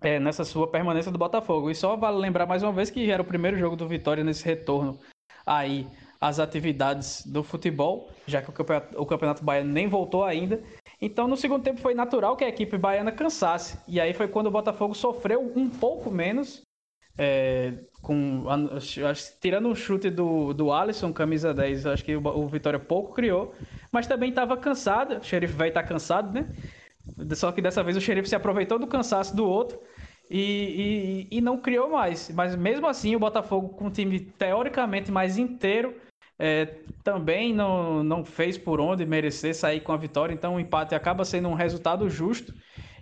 é, 0.00 0.18
nessa 0.18 0.44
sua 0.44 0.66
permanência 0.66 1.12
do 1.12 1.18
Botafogo. 1.18 1.70
E 1.70 1.74
só 1.74 1.96
vale 1.96 2.18
lembrar 2.18 2.46
mais 2.46 2.62
uma 2.62 2.72
vez 2.72 2.90
que 2.90 3.10
era 3.10 3.22
o 3.22 3.26
primeiro 3.26 3.56
jogo 3.56 3.76
do 3.76 3.88
Vitória 3.88 4.24
nesse 4.24 4.44
retorno 4.44 4.98
aí 5.46 5.86
às 6.20 6.38
atividades 6.38 7.26
do 7.26 7.42
futebol, 7.42 8.08
já 8.26 8.40
que 8.40 8.50
o 8.50 8.52
campeonato, 8.52 9.00
o 9.00 9.06
campeonato 9.06 9.44
baiano 9.44 9.72
nem 9.72 9.88
voltou 9.88 10.24
ainda. 10.24 10.62
Então, 11.00 11.26
no 11.26 11.36
segundo 11.36 11.64
tempo, 11.64 11.80
foi 11.80 11.94
natural 11.94 12.36
que 12.36 12.44
a 12.44 12.48
equipe 12.48 12.78
baiana 12.78 13.10
cansasse. 13.10 13.76
E 13.88 14.00
aí 14.00 14.14
foi 14.14 14.28
quando 14.28 14.46
o 14.46 14.50
Botafogo 14.50 14.94
sofreu 14.94 15.52
um 15.56 15.68
pouco 15.68 16.12
menos, 16.12 16.62
é, 17.16 17.74
com, 18.00 18.44
acho, 18.76 19.38
tirando 19.40 19.68
um 19.68 19.74
chute 19.74 20.10
do, 20.10 20.52
do 20.52 20.72
Alisson, 20.72 21.12
camisa 21.12 21.52
10, 21.52 21.86
acho 21.86 22.04
que 22.04 22.16
o, 22.16 22.26
o 22.26 22.48
Vitória 22.48 22.78
pouco 22.78 23.14
criou, 23.14 23.54
mas 23.90 24.06
também 24.06 24.30
estava 24.30 24.56
cansado. 24.56 25.18
O 25.18 25.24
xerife 25.24 25.54
vai 25.54 25.68
estar 25.68 25.82
tá 25.82 25.88
cansado, 25.88 26.32
né? 26.32 26.46
Só 27.34 27.52
que 27.52 27.60
dessa 27.60 27.82
vez 27.82 27.96
o 27.96 28.00
xerife 28.00 28.28
se 28.28 28.34
aproveitou 28.34 28.78
do 28.78 28.86
cansaço 28.86 29.34
do 29.34 29.46
outro 29.46 29.78
e, 30.30 31.28
e, 31.30 31.38
e, 31.38 31.40
não 31.40 31.58
criou 31.58 31.90
mais. 31.90 32.30
Mas 32.30 32.56
mesmo 32.56 32.86
assim, 32.86 33.14
o 33.14 33.18
Botafogo, 33.18 33.70
com 33.70 33.86
um 33.86 33.90
time 33.90 34.20
teoricamente 34.20 35.10
mais 35.10 35.36
inteiro, 35.36 35.94
é, 36.38 36.66
também 37.04 37.52
não, 37.52 38.02
não 38.02 38.24
fez 38.24 38.56
por 38.56 38.80
onde 38.80 39.04
merecer 39.04 39.54
sair 39.54 39.80
com 39.80 39.92
a 39.92 39.96
vitória. 39.96 40.32
Então, 40.32 40.56
o 40.56 40.60
empate 40.60 40.94
acaba 40.94 41.24
sendo 41.24 41.48
um 41.48 41.54
resultado 41.54 42.08
justo. 42.08 42.54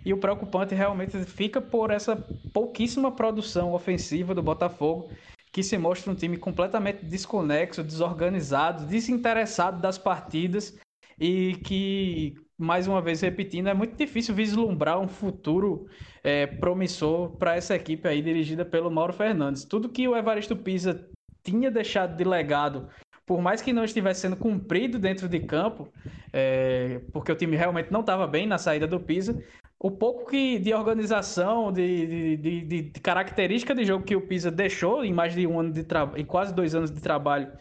E 0.05 0.13
o 0.13 0.17
preocupante 0.17 0.75
realmente 0.75 1.17
fica 1.25 1.61
por 1.61 1.91
essa 1.91 2.15
pouquíssima 2.53 3.11
produção 3.11 3.73
ofensiva 3.73 4.33
do 4.33 4.41
Botafogo, 4.41 5.09
que 5.51 5.61
se 5.61 5.77
mostra 5.77 6.11
um 6.11 6.15
time 6.15 6.37
completamente 6.37 7.05
desconexo, 7.05 7.83
desorganizado, 7.83 8.85
desinteressado 8.85 9.81
das 9.81 9.97
partidas 9.97 10.77
e 11.19 11.55
que 11.57 12.35
mais 12.61 12.87
uma 12.87 13.01
vez 13.01 13.21
repetindo, 13.21 13.67
é 13.67 13.73
muito 13.73 13.97
difícil 13.97 14.35
vislumbrar 14.35 14.99
um 14.99 15.07
futuro 15.07 15.87
é, 16.23 16.45
promissor 16.45 17.31
para 17.37 17.55
essa 17.55 17.75
equipe 17.75 18.07
aí 18.07 18.21
dirigida 18.21 18.63
pelo 18.63 18.91
Mauro 18.91 19.11
Fernandes. 19.11 19.65
Tudo 19.65 19.89
que 19.89 20.07
o 20.07 20.15
Evaristo 20.15 20.55
Pisa 20.55 21.09
tinha 21.43 21.71
deixado 21.71 22.15
de 22.15 22.23
legado, 22.23 22.87
por 23.25 23.41
mais 23.41 23.63
que 23.63 23.73
não 23.73 23.83
estivesse 23.83 24.21
sendo 24.21 24.35
cumprido 24.35 24.99
dentro 24.99 25.27
de 25.27 25.39
campo, 25.39 25.91
é, 26.31 27.01
porque 27.11 27.31
o 27.31 27.35
time 27.35 27.57
realmente 27.57 27.91
não 27.91 28.01
estava 28.01 28.27
bem 28.27 28.45
na 28.45 28.59
saída 28.59 28.85
do 28.85 28.99
Pisa, 28.99 29.43
o 29.83 29.89
pouco 29.89 30.29
que 30.29 30.59
de 30.59 30.75
organização, 30.75 31.71
de, 31.71 32.37
de, 32.37 32.37
de, 32.37 32.81
de, 32.83 32.99
característica 32.99 33.73
de 33.73 33.83
jogo 33.83 34.05
que 34.05 34.15
o 34.15 34.27
Pisa 34.27 34.51
deixou 34.51 35.03
em 35.03 35.11
mais 35.11 35.33
de 35.33 35.47
um 35.47 35.59
ano 35.59 35.73
de 35.73 35.83
trabalho, 35.83 36.21
em 36.21 36.25
quase 36.25 36.53
dois 36.53 36.75
anos 36.75 36.91
de 36.91 37.01
trabalho, 37.01 37.51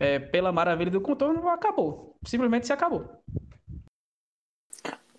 é, 0.00 0.18
pela 0.18 0.50
maravilha 0.50 0.90
do 0.90 1.00
contorno, 1.00 1.48
acabou. 1.48 2.16
Simplesmente 2.26 2.66
se 2.66 2.72
acabou. 2.72 3.08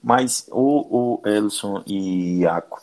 Mas 0.04 0.50
o, 0.52 1.22
o 1.22 1.28
Elson 1.28 1.82
e 1.88 2.42
Iaco, 2.42 2.82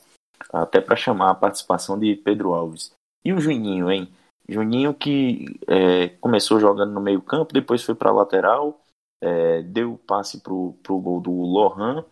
até 0.51 0.81
para 0.81 0.97
chamar 0.97 1.31
a 1.31 1.35
participação 1.35 1.99
de 1.99 2.17
Pedro 2.17 2.55
Alves. 2.55 2.93
E 3.23 3.33
o 3.35 3.41
Juninho, 3.41 3.91
hein? 3.91 4.09
Juninho 4.49 4.95
que 4.95 5.61
é, 5.69 6.09
começou 6.21 6.59
jogando 6.59 6.93
no 6.93 7.01
meio 7.01 7.21
campo, 7.21 7.53
depois 7.53 7.83
foi 7.83 7.95
para 7.95 8.11
lateral, 8.11 8.81
é, 9.21 9.61
deu 9.63 10.01
passe 10.07 10.41
pro, 10.41 10.75
pro 10.83 10.99
gol 10.99 11.21
do 11.21 11.31
Lohan 11.31 12.07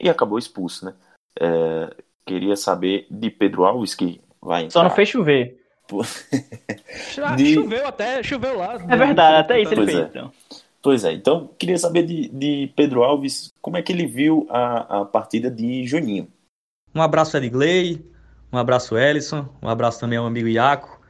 e 0.00 0.08
acabou 0.08 0.38
expulso, 0.38 0.84
né? 0.84 0.94
É, 1.38 1.94
queria 2.26 2.56
saber 2.56 3.06
de 3.10 3.30
Pedro 3.30 3.64
Alves, 3.64 3.94
que 3.94 4.20
vai 4.40 4.64
entrar... 4.64 4.80
Só 4.80 4.82
não 4.82 4.90
fez 4.90 5.08
chover. 5.08 5.58
de... 7.36 7.54
Choveu 7.54 7.86
até, 7.86 8.22
choveu 8.22 8.58
lá. 8.58 8.74
É 8.88 8.96
verdade, 8.96 9.36
até 9.36 9.60
isso 9.60 9.72
ele 9.72 9.86
fez, 9.86 9.98
é. 9.98 10.02
então. 10.02 10.32
Pois 10.82 11.04
é, 11.04 11.12
então 11.12 11.50
queria 11.58 11.78
saber 11.78 12.04
de, 12.04 12.28
de 12.28 12.72
Pedro 12.76 13.02
Alves 13.02 13.52
como 13.60 13.76
é 13.76 13.82
que 13.82 13.92
ele 13.92 14.06
viu 14.06 14.46
a, 14.48 15.00
a 15.00 15.04
partida 15.04 15.50
de 15.50 15.86
Juninho. 15.86 16.28
Um 16.94 17.02
abraço 17.02 17.36
Edgley, 17.36 18.04
um 18.52 18.58
abraço 18.58 18.96
Ellison, 18.96 19.48
um 19.62 19.68
abraço 19.68 20.00
também 20.00 20.18
ao 20.18 20.26
amigo 20.26 20.48
Iaco. 20.48 21.00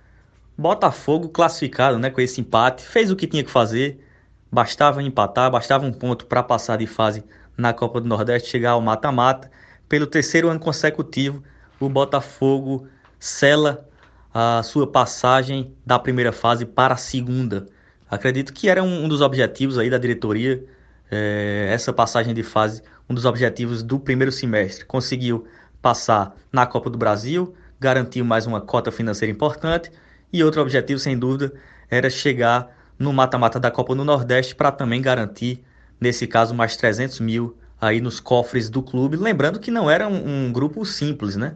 Botafogo 0.56 1.28
classificado 1.28 1.98
né, 1.98 2.10
com 2.10 2.20
esse 2.20 2.40
empate, 2.40 2.82
fez 2.82 3.10
o 3.10 3.16
que 3.16 3.26
tinha 3.26 3.44
que 3.44 3.50
fazer, 3.50 4.04
bastava 4.50 5.02
empatar, 5.02 5.50
bastava 5.50 5.86
um 5.86 5.92
ponto 5.92 6.26
para 6.26 6.42
passar 6.42 6.78
de 6.78 6.86
fase 6.86 7.22
na 7.56 7.72
Copa 7.72 8.00
do 8.00 8.08
Nordeste, 8.08 8.48
chegar 8.48 8.72
ao 8.72 8.80
mata-mata. 8.80 9.50
Pelo 9.88 10.06
terceiro 10.06 10.48
ano 10.48 10.60
consecutivo, 10.60 11.42
o 11.80 11.88
Botafogo 11.88 12.86
sela 13.18 13.88
a 14.32 14.62
sua 14.62 14.86
passagem 14.86 15.74
da 15.84 15.98
primeira 15.98 16.30
fase 16.30 16.66
para 16.66 16.94
a 16.94 16.96
segunda. 16.96 17.66
Acredito 18.10 18.52
que 18.52 18.68
era 18.68 18.82
um, 18.82 19.08
dos 19.08 19.20
objetivos 19.20 19.78
aí 19.78 19.90
da 19.90 19.98
diretoria, 19.98 20.64
é, 21.10 21.68
essa 21.72 21.92
passagem 21.92 22.34
de 22.34 22.42
fase, 22.42 22.82
um 23.08 23.14
dos 23.14 23.24
objetivos 23.24 23.82
do 23.82 23.98
primeiro 23.98 24.30
semestre. 24.30 24.84
Conseguiu 24.84 25.46
passar 25.80 26.36
na 26.52 26.66
Copa 26.66 26.90
do 26.90 26.98
Brasil, 26.98 27.54
garantiu 27.80 28.24
mais 28.24 28.46
uma 28.46 28.60
cota 28.60 28.92
financeira 28.92 29.32
importante 29.32 29.90
e 30.32 30.44
outro 30.44 30.60
objetivo, 30.60 31.00
sem 31.00 31.18
dúvida, 31.18 31.52
era 31.90 32.10
chegar 32.10 32.76
no 32.98 33.12
mata-mata 33.12 33.58
da 33.58 33.70
Copa 33.70 33.94
do 33.94 34.04
Nordeste 34.04 34.54
para 34.54 34.70
também 34.70 35.00
garantir, 35.00 35.64
nesse 35.98 36.26
caso, 36.26 36.54
mais 36.54 36.76
300 36.76 37.20
mil 37.20 37.57
aí 37.80 38.00
nos 38.00 38.20
cofres 38.20 38.68
do 38.68 38.82
clube. 38.82 39.16
Lembrando 39.16 39.58
que 39.60 39.70
não 39.70 39.90
era 39.90 40.08
um, 40.08 40.46
um 40.46 40.52
grupo 40.52 40.84
simples, 40.84 41.36
né? 41.36 41.54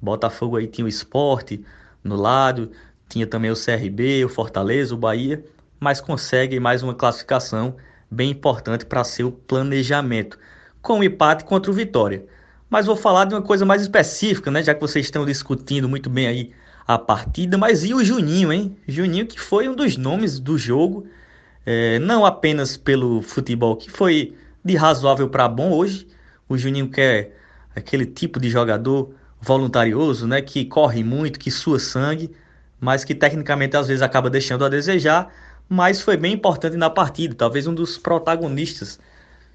Botafogo 0.00 0.56
aí 0.56 0.66
tinha 0.66 0.84
o 0.84 0.88
esporte 0.88 1.64
no 2.02 2.16
lado, 2.16 2.70
tinha 3.08 3.26
também 3.26 3.50
o 3.50 3.54
CRB, 3.54 4.24
o 4.24 4.28
Fortaleza, 4.28 4.94
o 4.94 4.98
Bahia, 4.98 5.44
mas 5.78 6.00
consegue 6.00 6.58
mais 6.58 6.82
uma 6.82 6.94
classificação 6.94 7.76
bem 8.10 8.30
importante 8.30 8.84
para 8.84 9.04
seu 9.04 9.32
planejamento, 9.32 10.38
com 10.80 10.98
o 10.98 11.04
empate 11.04 11.44
contra 11.44 11.70
o 11.70 11.74
Vitória. 11.74 12.24
Mas 12.68 12.86
vou 12.86 12.96
falar 12.96 13.26
de 13.26 13.34
uma 13.34 13.42
coisa 13.42 13.64
mais 13.64 13.82
específica, 13.82 14.50
né? 14.50 14.62
Já 14.62 14.74
que 14.74 14.80
vocês 14.80 15.06
estão 15.06 15.24
discutindo 15.24 15.88
muito 15.88 16.10
bem 16.10 16.26
aí 16.26 16.52
a 16.86 16.98
partida, 16.98 17.56
mas 17.56 17.84
e 17.84 17.94
o 17.94 18.04
Juninho, 18.04 18.52
hein? 18.52 18.76
Juninho 18.88 19.26
que 19.26 19.40
foi 19.40 19.68
um 19.68 19.74
dos 19.74 19.96
nomes 19.96 20.38
do 20.40 20.58
jogo, 20.58 21.06
é, 21.64 21.98
não 22.00 22.26
apenas 22.26 22.76
pelo 22.76 23.22
futebol, 23.22 23.76
que 23.76 23.90
foi 23.90 24.34
de 24.64 24.76
razoável 24.76 25.28
para 25.28 25.48
bom 25.48 25.72
hoje. 25.72 26.06
O 26.48 26.56
Juninho 26.56 26.88
que 26.88 27.00
é 27.00 27.32
aquele 27.74 28.06
tipo 28.06 28.38
de 28.40 28.50
jogador 28.50 29.14
voluntarioso, 29.40 30.26
né? 30.26 30.40
Que 30.40 30.64
corre 30.64 31.02
muito, 31.02 31.38
que 31.38 31.50
sua 31.50 31.78
sangue, 31.78 32.30
mas 32.80 33.04
que 33.04 33.14
tecnicamente 33.14 33.76
às 33.76 33.88
vezes 33.88 34.02
acaba 34.02 34.28
deixando 34.28 34.64
a 34.64 34.68
desejar, 34.68 35.32
mas 35.68 36.00
foi 36.00 36.16
bem 36.16 36.32
importante 36.34 36.76
na 36.76 36.90
partida, 36.90 37.34
talvez 37.34 37.66
um 37.66 37.74
dos 37.74 37.96
protagonistas, 37.96 38.98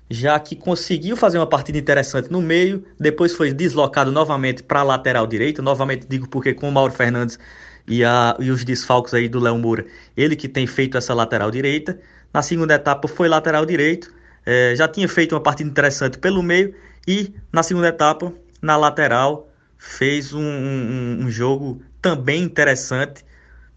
já 0.09 0.39
que 0.39 0.55
conseguiu 0.55 1.17
fazer 1.17 1.37
uma 1.37 1.45
partida 1.45 1.77
interessante 1.77 2.31
no 2.31 2.41
meio, 2.41 2.85
depois 2.99 3.33
foi 3.33 3.53
deslocado 3.53 4.11
novamente 4.11 4.63
para 4.63 4.79
a 4.79 4.83
lateral 4.83 5.27
direita, 5.27 5.61
novamente 5.61 6.07
digo 6.07 6.27
porque 6.29 6.53
com 6.53 6.69
o 6.69 6.71
Mauro 6.71 6.93
Fernandes 6.93 7.37
e, 7.85 8.03
a, 8.03 8.35
e 8.39 8.49
os 8.49 8.63
desfalques 8.63 9.13
aí 9.13 9.27
do 9.27 9.39
Léo 9.39 9.57
Moura, 9.57 9.85
ele 10.15 10.35
que 10.35 10.47
tem 10.47 10.65
feito 10.65 10.97
essa 10.97 11.13
lateral 11.13 11.51
direita, 11.51 11.99
na 12.33 12.41
segunda 12.41 12.75
etapa 12.75 13.07
foi 13.07 13.27
lateral 13.27 13.65
direito, 13.65 14.13
é, 14.47 14.73
já 14.77 14.87
tinha 14.87 15.09
feito 15.09 15.35
uma 15.35 15.41
partida 15.41 15.69
interessante 15.69 16.17
pelo 16.17 16.41
meio 16.41 16.73
e 17.05 17.33
na 17.51 17.61
segunda 17.61 17.89
etapa, 17.89 18.31
na 18.61 18.77
lateral, 18.77 19.49
fez 19.77 20.33
um, 20.33 20.41
um, 20.41 21.17
um 21.23 21.29
jogo 21.29 21.81
também 22.01 22.43
interessante. 22.43 23.25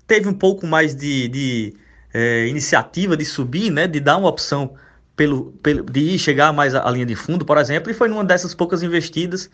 Teve 0.07 0.29
um 0.29 0.33
pouco 0.33 0.69
mais 0.69 0.95
de, 0.95 1.27
de 1.27 1.75
é, 2.15 2.47
iniciativa 2.47 3.17
de 3.17 3.25
subir, 3.25 3.69
né, 3.69 3.89
de 3.89 3.99
dar 3.99 4.17
uma 4.17 4.29
opção 4.29 4.75
pelo, 5.17 5.51
pelo, 5.61 5.83
de 5.83 6.01
ir 6.01 6.19
chegar 6.21 6.53
mais 6.53 6.73
à 6.73 6.89
linha 6.89 7.05
de 7.05 7.17
fundo, 7.17 7.45
por 7.45 7.59
exemplo, 7.59 7.91
e 7.91 7.95
foi 7.95 8.09
numa 8.09 8.25
dessas 8.25 8.55
poucas 8.55 8.81
investidas. 8.85 9.51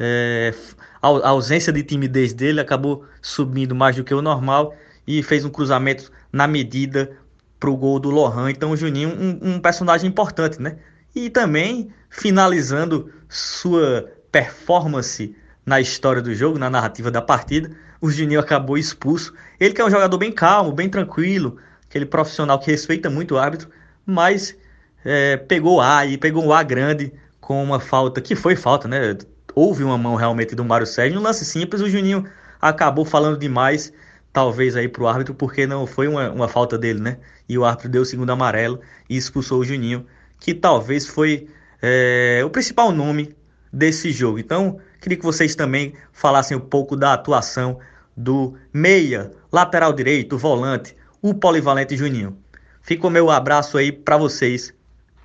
É, 0.00 0.52
a, 1.00 1.08
a, 1.08 1.28
ausência 1.28 1.72
de 1.72 1.84
timidez 1.84 2.32
dele 2.32 2.60
acabou 2.60 3.04
subindo 3.22 3.72
mais 3.72 3.94
do 3.94 4.02
que 4.02 4.12
o 4.12 4.20
normal 4.20 4.74
e 5.06 5.22
fez 5.22 5.44
um 5.44 5.48
cruzamento 5.48 6.10
na 6.32 6.48
medida 6.48 7.16
para 7.58 7.70
o 7.70 7.76
gol 7.76 7.98
do 7.98 8.10
Lohan. 8.10 8.50
Então, 8.50 8.70
o 8.70 8.76
Juninho, 8.76 9.08
um, 9.08 9.54
um 9.54 9.60
personagem 9.60 10.08
importante, 10.08 10.60
né? 10.60 10.76
E 11.14 11.30
também 11.30 11.90
finalizando 12.10 13.10
sua 13.28 14.10
performance 14.30 15.34
na 15.64 15.80
história 15.80 16.22
do 16.22 16.34
jogo, 16.34 16.58
na 16.58 16.70
narrativa 16.70 17.10
da 17.10 17.20
partida, 17.20 17.70
o 18.00 18.10
Juninho 18.10 18.40
acabou 18.40 18.78
expulso. 18.78 19.32
Ele 19.58 19.74
que 19.74 19.80
é 19.80 19.84
um 19.84 19.90
jogador 19.90 20.16
bem 20.18 20.30
calmo, 20.30 20.72
bem 20.72 20.88
tranquilo, 20.88 21.56
aquele 21.88 22.06
profissional 22.06 22.58
que 22.58 22.70
respeita 22.70 23.10
muito 23.10 23.34
o 23.34 23.38
árbitro, 23.38 23.68
mas 24.04 24.56
é, 25.04 25.36
pegou 25.36 25.80
A 25.80 26.06
e 26.06 26.18
pegou 26.18 26.44
um 26.44 26.52
A 26.52 26.62
grande 26.62 27.12
com 27.40 27.62
uma 27.62 27.80
falta, 27.80 28.20
que 28.20 28.34
foi 28.34 28.56
falta, 28.56 28.86
né? 28.86 29.16
Houve 29.54 29.82
uma 29.82 29.96
mão 29.96 30.16
realmente 30.16 30.54
do 30.54 30.64
Mário 30.64 30.86
Sérgio. 30.86 31.18
Um 31.18 31.22
lance 31.22 31.44
simples, 31.44 31.80
o 31.80 31.88
Juninho 31.88 32.28
acabou 32.60 33.04
falando 33.04 33.38
demais, 33.38 33.92
talvez 34.32 34.76
aí 34.76 34.88
pro 34.88 35.06
árbitro, 35.06 35.34
porque 35.34 35.66
não 35.66 35.86
foi 35.86 36.08
uma, 36.08 36.30
uma 36.30 36.48
falta 36.48 36.76
dele, 36.76 37.00
né? 37.00 37.18
E 37.48 37.56
o 37.56 37.64
árbitro 37.64 37.88
deu 37.88 38.02
o 38.02 38.06
segundo 38.06 38.30
amarelo 38.30 38.80
e 39.08 39.16
expulsou 39.16 39.60
o 39.60 39.64
Juninho, 39.64 40.06
que 40.40 40.54
talvez 40.54 41.06
foi 41.06 41.48
é, 41.80 42.42
o 42.44 42.50
principal 42.50 42.92
nome 42.92 43.34
desse 43.72 44.10
jogo. 44.10 44.38
Então, 44.38 44.78
queria 45.00 45.18
que 45.18 45.24
vocês 45.24 45.54
também 45.54 45.94
falassem 46.12 46.56
um 46.56 46.60
pouco 46.60 46.96
da 46.96 47.12
atuação 47.12 47.78
do 48.16 48.54
meia, 48.72 49.30
lateral 49.52 49.92
direito, 49.92 50.38
volante, 50.38 50.96
o 51.20 51.34
polivalente 51.34 51.96
Juninho. 51.96 52.36
Fica 52.82 53.06
o 53.06 53.10
meu 53.10 53.30
abraço 53.30 53.76
aí 53.76 53.92
para 53.92 54.16
vocês, 54.16 54.72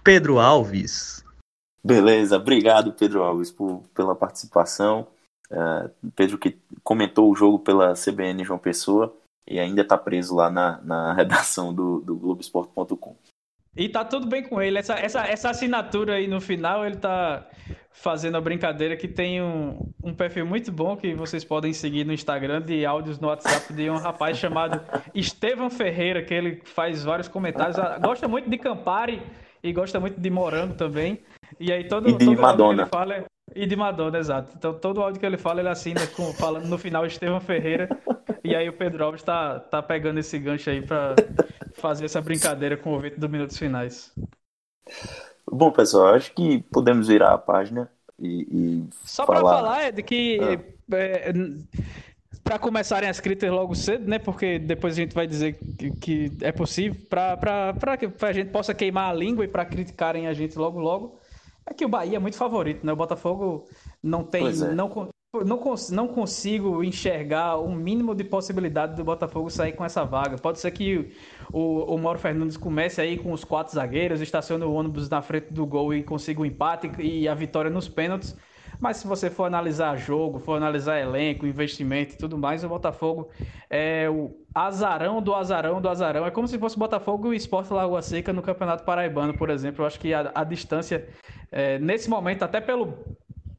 Pedro 0.04 0.40
Alves. 0.40 1.24
Beleza, 1.84 2.38
obrigado 2.38 2.94
Pedro 2.94 3.24
Alves 3.24 3.52
por, 3.52 3.84
pela 3.94 4.16
participação. 4.16 5.08
Uh, 5.50 5.90
Pedro 6.16 6.38
que 6.38 6.58
comentou 6.84 7.30
o 7.30 7.36
jogo 7.36 7.60
pela 7.60 7.94
CBN 7.94 8.44
João 8.44 8.60
Pessoa 8.60 9.14
e 9.48 9.60
ainda 9.60 9.82
está 9.82 9.98
preso 9.98 10.36
lá 10.36 10.50
na, 10.50 10.82
na 10.82 11.14
redação 11.16 11.74
do, 11.74 12.00
do 12.00 12.16
Globoesporte.com. 12.16 13.16
E 13.76 13.88
tá 13.88 14.04
tudo 14.04 14.28
bem 14.28 14.44
com 14.44 14.62
ele. 14.62 14.78
Essa, 14.78 14.96
essa, 14.96 15.26
essa 15.26 15.50
assinatura 15.50 16.16
aí 16.16 16.28
no 16.28 16.42
final, 16.42 16.86
ele 16.86 16.98
tá 16.98 17.48
fazendo 17.90 18.36
a 18.36 18.42
brincadeira 18.42 18.98
que 18.98 19.08
tem 19.08 19.42
um, 19.42 19.90
um 20.04 20.14
perfil 20.14 20.46
muito 20.46 20.72
bom 20.72 20.98
que 20.98 21.14
vocês 21.14 21.44
podem 21.44 21.72
seguir 21.72 22.06
no 22.06 22.12
Instagram 22.12 22.62
de 22.62 22.86
áudios 22.86 23.20
no 23.20 23.28
WhatsApp 23.30 23.74
de 23.74 23.90
um 23.90 23.98
rapaz 23.98 24.38
chamado 24.38 24.82
Estevam 25.16 25.70
Ferreira, 25.70 26.22
que 26.22 26.34
ele 26.34 26.62
faz 26.66 27.04
vários 27.04 27.30
comentários. 27.30 27.80
Ah, 27.80 27.98
gosta 27.98 28.28
muito 28.28 28.50
de 28.50 28.58
Campari 28.58 29.22
e 29.64 29.72
gosta 29.72 30.00
muito 30.00 30.20
de 30.20 30.30
morango 30.30 30.74
também. 30.74 31.20
E 31.60 31.72
aí 31.72 31.88
todo, 31.88 32.10
e 32.10 32.14
de 32.14 32.26
todo 32.26 32.42
Madonna. 32.42 32.76
que 32.76 32.82
ele 32.82 32.90
fala 32.90 33.14
é... 33.16 33.26
E 33.54 33.66
de 33.66 33.76
Madonna, 33.76 34.18
exato. 34.18 34.54
Então 34.58 34.74
todo 34.74 35.02
áudio 35.02 35.20
que 35.20 35.26
ele 35.26 35.38
fala, 35.38 35.60
ele 35.60 35.70
assina 35.70 36.06
com, 36.08 36.34
falando 36.34 36.68
no 36.68 36.78
final 36.78 37.06
Estevam 37.06 37.40
Ferreira. 37.40 37.90
E 38.44 38.56
aí 38.56 38.68
o 38.68 38.74
Pedro 38.74 39.04
Alves 39.04 39.24
tá, 39.24 39.60
tá 39.60 39.82
pegando 39.82 40.20
esse 40.20 40.38
gancho 40.40 40.70
aí 40.70 40.82
pra 40.82 41.16
fazer 41.74 42.06
essa 42.06 42.22
brincadeira 42.22 42.76
com 42.76 42.90
o 42.90 42.94
ouvinte 42.94 43.20
dos 43.20 43.30
minutos 43.30 43.58
finais. 43.58 44.14
Bom, 45.46 45.72
pessoal, 45.72 46.16
acho 46.16 46.34
que 46.34 46.64
podemos 46.72 47.08
virar 47.08 47.34
a 47.34 47.38
página 47.38 47.90
e, 48.20 48.48
e 48.50 48.90
Só 49.06 49.26
falar... 49.26 49.40
para 49.40 49.50
falar, 49.50 49.82
é 49.84 49.92
de 49.92 50.04
que 50.04 50.40
ah. 50.42 50.96
é, 50.96 51.34
para 52.44 52.58
começarem 52.58 53.10
as 53.10 53.20
críticas 53.20 53.52
logo 53.52 53.76
cedo, 53.76 54.08
né? 54.08 54.20
Porque 54.20 54.60
depois 54.60 54.94
a 54.94 54.98
gente 54.98 55.14
vai 55.14 55.28
dizer 55.28 55.60
que, 55.78 55.92
que 55.92 56.32
é 56.42 56.52
possível 56.52 57.00
para 57.10 57.98
que 57.98 58.10
a 58.26 58.34
gente 58.34 58.50
possa 58.50 58.74
queimar 58.74 59.10
a 59.10 59.14
língua 59.14 59.46
e 59.46 59.48
para 59.48 59.66
criticarem 59.66 60.28
a 60.28 60.34
gente 60.34 60.58
logo 60.58 60.80
logo. 60.80 61.20
É 61.66 61.74
que 61.74 61.86
o 61.86 61.90
Bahia 61.90 62.18
é 62.18 62.20
muito 62.20 62.38
favorito, 62.38 62.86
né? 62.86 62.92
O 62.92 62.96
Botafogo 62.96 63.66
não 64.02 64.24
tem, 64.24 64.48
é. 64.48 64.74
não, 64.74 65.12
não, 65.46 65.58
cons 65.58 65.89
não 65.89 66.10
consigo 66.10 66.84
enxergar 66.84 67.58
um 67.58 67.74
mínimo 67.74 68.13
de 68.13 68.24
possibilidade 68.24 68.96
do 68.96 69.04
Botafogo 69.04 69.50
sair 69.50 69.72
com 69.72 69.86
essa 69.86 70.04
vaga. 70.04 70.38
Pode 70.38 70.60
ser 70.60 70.72
que 70.72 71.13
o, 71.54 71.96
o 71.96 71.98
Mauro 71.98 72.20
Fernandes 72.20 72.58
comece 72.58 73.00
aí 73.00 73.17
com 73.17 73.32
os 73.32 73.46
quatro 73.46 73.74
zagueiros, 73.74 74.20
estacione 74.20 74.65
o 74.65 74.74
ônibus 74.74 75.10
na 75.10 75.22
frente 75.22 75.54
do 75.54 75.65
gol 75.65 75.94
e 75.94 76.04
consiga 76.04 76.41
o 76.41 76.44
um 76.44 76.46
empate 76.46 76.91
e 77.00 77.30
a 77.30 77.34
vitória 77.34 77.72
nos 77.72 77.88
pênaltis. 77.88 78.36
Mas 78.78 78.98
se 78.98 79.08
você 79.08 79.30
for 79.30 79.46
analisar 79.46 79.96
jogo, 79.96 80.39
for 80.39 80.56
analisar 80.56 81.00
elenco, 81.00 81.46
investimento 81.46 82.15
e 82.15 82.17
tudo 82.17 82.38
mais, 82.38 82.63
o 82.63 82.67
Botafogo 82.67 83.30
é 83.70 84.10
o 84.10 84.36
azarão 84.54 85.22
do 85.22 85.34
azarão 85.36 85.80
do 85.80 85.88
azarão. 85.88 86.26
É 86.26 86.32
como 86.32 86.48
se 86.48 86.58
fosse 86.58 86.76
o 86.76 86.80
Botafogo 86.80 87.28
e 87.28 87.30
o 87.30 87.34
Esporte 87.34 87.72
Lagoa 87.72 88.02
Seca 88.02 88.34
no 88.34 88.41
Campeonato 88.41 88.84
Paraibano, 88.84 89.38
por 89.38 89.50
exemplo. 89.50 89.84
Eu 89.84 89.88
acho 89.88 90.00
que 90.00 90.13
a, 90.13 90.32
a 90.34 90.44
distância, 90.44 91.08
é, 91.52 91.78
nesse 91.78 92.10
momento, 92.10 92.44
até 92.44 92.60
pelo 92.60 92.98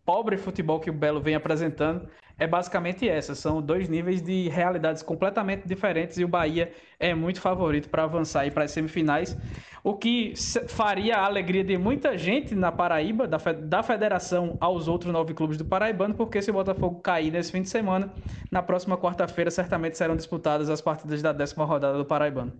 pobre 0.04 0.36
futebol 0.36 0.80
que 0.80 0.90
o 0.90 0.92
Belo 0.92 1.20
vem 1.20 1.34
apresentando 1.34 2.08
é 2.38 2.46
basicamente 2.46 3.08
essa. 3.08 3.34
São 3.34 3.62
dois 3.62 3.88
níveis 3.88 4.22
de 4.22 4.48
realidades 4.48 5.02
completamente 5.02 5.66
diferentes 5.66 6.18
e 6.18 6.24
o 6.24 6.28
Bahia 6.28 6.72
é 6.98 7.14
muito 7.14 7.40
favorito 7.40 7.88
para 7.88 8.04
avançar 8.04 8.50
para 8.50 8.64
as 8.64 8.70
semifinais. 8.70 9.36
O 9.84 9.94
que 9.94 10.34
faria 10.68 11.16
a 11.16 11.24
alegria 11.24 11.62
de 11.62 11.76
muita 11.76 12.16
gente 12.16 12.54
na 12.54 12.72
Paraíba, 12.72 13.26
da, 13.26 13.38
da 13.38 13.82
federação 13.82 14.56
aos 14.60 14.88
outros 14.88 15.12
nove 15.12 15.34
clubes 15.34 15.56
do 15.56 15.64
Paraibano, 15.64 16.14
porque 16.14 16.40
se 16.40 16.50
o 16.50 16.54
Botafogo 16.54 17.00
cair 17.00 17.30
nesse 17.30 17.52
fim 17.52 17.62
de 17.62 17.68
semana, 17.68 18.12
na 18.50 18.62
próxima 18.62 18.96
quarta-feira 18.96 19.50
certamente 19.50 19.96
serão 19.96 20.16
disputadas 20.16 20.70
as 20.70 20.80
partidas 20.80 21.22
da 21.22 21.32
décima 21.32 21.64
rodada 21.64 21.98
do 21.98 22.04
Paraibano. 22.04 22.52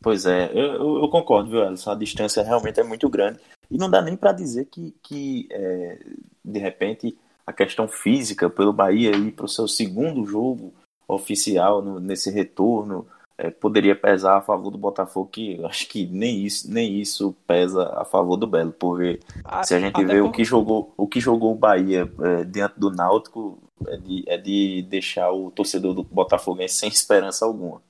Pois 0.00 0.26
é, 0.26 0.50
eu, 0.52 1.00
eu 1.00 1.08
concordo, 1.08 1.50
viu, 1.50 1.62
Alisson? 1.62 1.92
A 1.92 1.94
distância 1.94 2.42
realmente 2.42 2.80
é 2.80 2.82
muito 2.82 3.08
grande. 3.08 3.38
E 3.72 3.78
não 3.78 3.90
dá 3.90 4.02
nem 4.02 4.16
para 4.16 4.32
dizer 4.32 4.66
que, 4.66 4.94
que 5.02 5.48
é, 5.50 5.98
de 6.44 6.58
repente, 6.58 7.16
a 7.46 7.52
questão 7.52 7.88
física 7.88 8.50
pelo 8.50 8.72
Bahia 8.72 9.12
ir 9.12 9.32
para 9.32 9.46
o 9.46 9.48
seu 9.48 9.66
segundo 9.66 10.24
jogo 10.26 10.74
oficial 11.08 11.82
no, 11.82 11.98
nesse 11.98 12.30
retorno 12.30 13.06
é, 13.38 13.50
poderia 13.50 13.96
pesar 13.96 14.36
a 14.36 14.42
favor 14.42 14.70
do 14.70 14.78
Botafogo, 14.78 15.30
que 15.32 15.56
eu 15.58 15.66
acho 15.66 15.88
que 15.88 16.06
nem 16.06 16.44
isso, 16.44 16.70
nem 16.70 17.00
isso 17.00 17.34
pesa 17.46 17.92
a 17.96 18.04
favor 18.04 18.36
do 18.36 18.46
Belo, 18.46 18.72
porque 18.72 19.20
a, 19.44 19.62
se 19.64 19.74
a 19.74 19.80
gente 19.80 20.04
vê 20.04 20.20
o 20.20 20.30
que 20.30 20.44
jogou 20.44 20.92
o 20.96 21.08
que 21.08 21.18
jogou 21.18 21.52
o 21.52 21.58
Bahia 21.58 22.10
é, 22.20 22.44
diante 22.44 22.78
do 22.78 22.90
Náutico 22.90 23.58
é 23.88 23.96
de, 23.96 24.24
é 24.26 24.36
de 24.36 24.82
deixar 24.82 25.32
o 25.32 25.50
torcedor 25.50 25.94
do 25.94 26.02
Botafoguense 26.04 26.74
sem 26.74 26.88
esperança 26.88 27.44
alguma. 27.44 27.80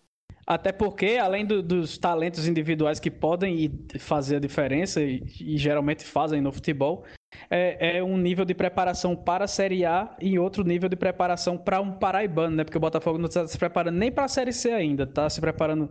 Até 0.46 0.72
porque, 0.72 1.18
além 1.20 1.46
do, 1.46 1.62
dos 1.62 1.96
talentos 1.96 2.48
individuais 2.48 2.98
que 2.98 3.10
podem 3.10 3.70
fazer 3.98 4.36
a 4.36 4.40
diferença, 4.40 5.00
e, 5.00 5.22
e, 5.40 5.56
geralmente 5.56 6.04
fazem 6.04 6.40
no 6.40 6.50
futebol, 6.50 7.04
é, 7.48 7.98
é, 7.98 8.02
um 8.02 8.16
nível 8.16 8.44
de 8.44 8.52
preparação 8.52 9.14
para 9.14 9.44
a 9.44 9.48
Série 9.48 9.84
A 9.84 10.14
e 10.20 10.38
outro 10.38 10.64
nível 10.64 10.88
de 10.88 10.96
preparação 10.96 11.56
para 11.56 11.80
um 11.80 11.92
paraibano, 11.92 12.56
né? 12.56 12.64
Porque 12.64 12.76
o 12.76 12.80
Botafogo 12.80 13.18
não 13.18 13.26
está 13.26 13.46
se 13.46 13.56
preparando 13.56 13.96
nem 13.96 14.10
para 14.10 14.24
a 14.24 14.28
Série 14.28 14.52
C 14.52 14.72
ainda, 14.72 15.04
está 15.04 15.30
se 15.30 15.40
preparando 15.40 15.88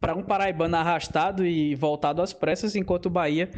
para 0.00 0.14
um 0.14 0.22
paraibano 0.22 0.76
arrastado 0.76 1.46
e 1.46 1.74
voltado 1.74 2.22
às 2.22 2.32
pressas, 2.32 2.74
enquanto 2.74 3.06
o 3.06 3.10
Bahia 3.10 3.50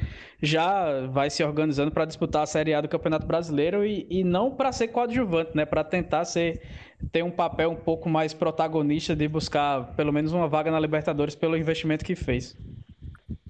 já 0.43 1.07
vai 1.07 1.31
se 1.31 1.43
organizando 1.45 1.93
para 1.93 2.05
disputar 2.05 2.43
a 2.43 2.47
Série 2.47 2.75
A 2.75 2.81
do 2.81 2.89
Campeonato 2.89 3.27
Brasileiro 3.27 3.85
e, 3.85 4.07
e 4.11 4.25
não 4.25 4.51
para 4.51 4.73
ser 4.73 4.89
coadjuvante, 4.89 5.53
né? 5.55 5.65
Para 5.65 5.85
tentar 5.85 6.25
ser 6.25 6.61
ter 7.11 7.23
um 7.23 7.31
papel 7.31 7.71
um 7.71 7.77
pouco 7.77 8.09
mais 8.09 8.33
protagonista 8.33 9.17
de 9.17 9.27
buscar 9.27 9.95
pelo 9.97 10.13
menos 10.13 10.33
uma 10.33 10.47
vaga 10.47 10.71
na 10.71 10.79
Libertadores 10.79 11.35
pelo 11.35 11.57
investimento 11.57 12.05
que 12.05 12.15
fez. 12.15 12.57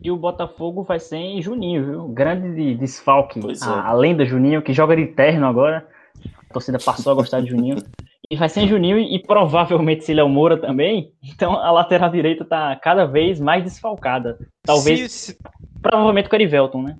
E 0.03 0.11
o 0.11 0.17
Botafogo 0.17 0.83
vai 0.83 0.99
ser 0.99 1.17
em 1.17 1.41
Juninho, 1.41 1.85
viu? 1.85 2.09
Grande 2.09 2.75
desfalque. 2.75 3.38
É. 3.38 3.65
A, 3.65 3.88
a, 3.88 3.93
lenda 3.93 4.25
Juninho, 4.25 4.62
que 4.62 4.73
joga 4.73 4.97
de 4.97 5.07
terno 5.07 5.47
agora. 5.47 5.87
A 6.51 6.53
torcida 6.53 6.79
passou 6.79 7.12
a 7.12 7.15
gostar 7.15 7.41
de 7.41 7.51
Juninho. 7.51 7.77
E 8.29 8.37
vai 8.37 8.49
ser 8.49 8.62
em 8.62 8.69
Juninho 8.69 8.99
e, 8.99 9.15
e 9.15 9.23
provavelmente 9.23 10.12
Léo 10.12 10.29
Moura 10.29 10.57
também. 10.57 11.12
Então 11.23 11.53
a 11.53 11.71
lateral 11.71 12.11
direita 12.11 12.45
tá 12.45 12.75
cada 12.77 13.05
vez 13.05 13.38
mais 13.38 13.62
desfalcada. 13.62 14.38
Talvez. 14.62 15.12
Se, 15.12 15.38
Provavelmente 15.81 16.29
com 16.29 16.37
o 16.37 16.38
Erivelton, 16.38 16.83
né? 16.83 16.97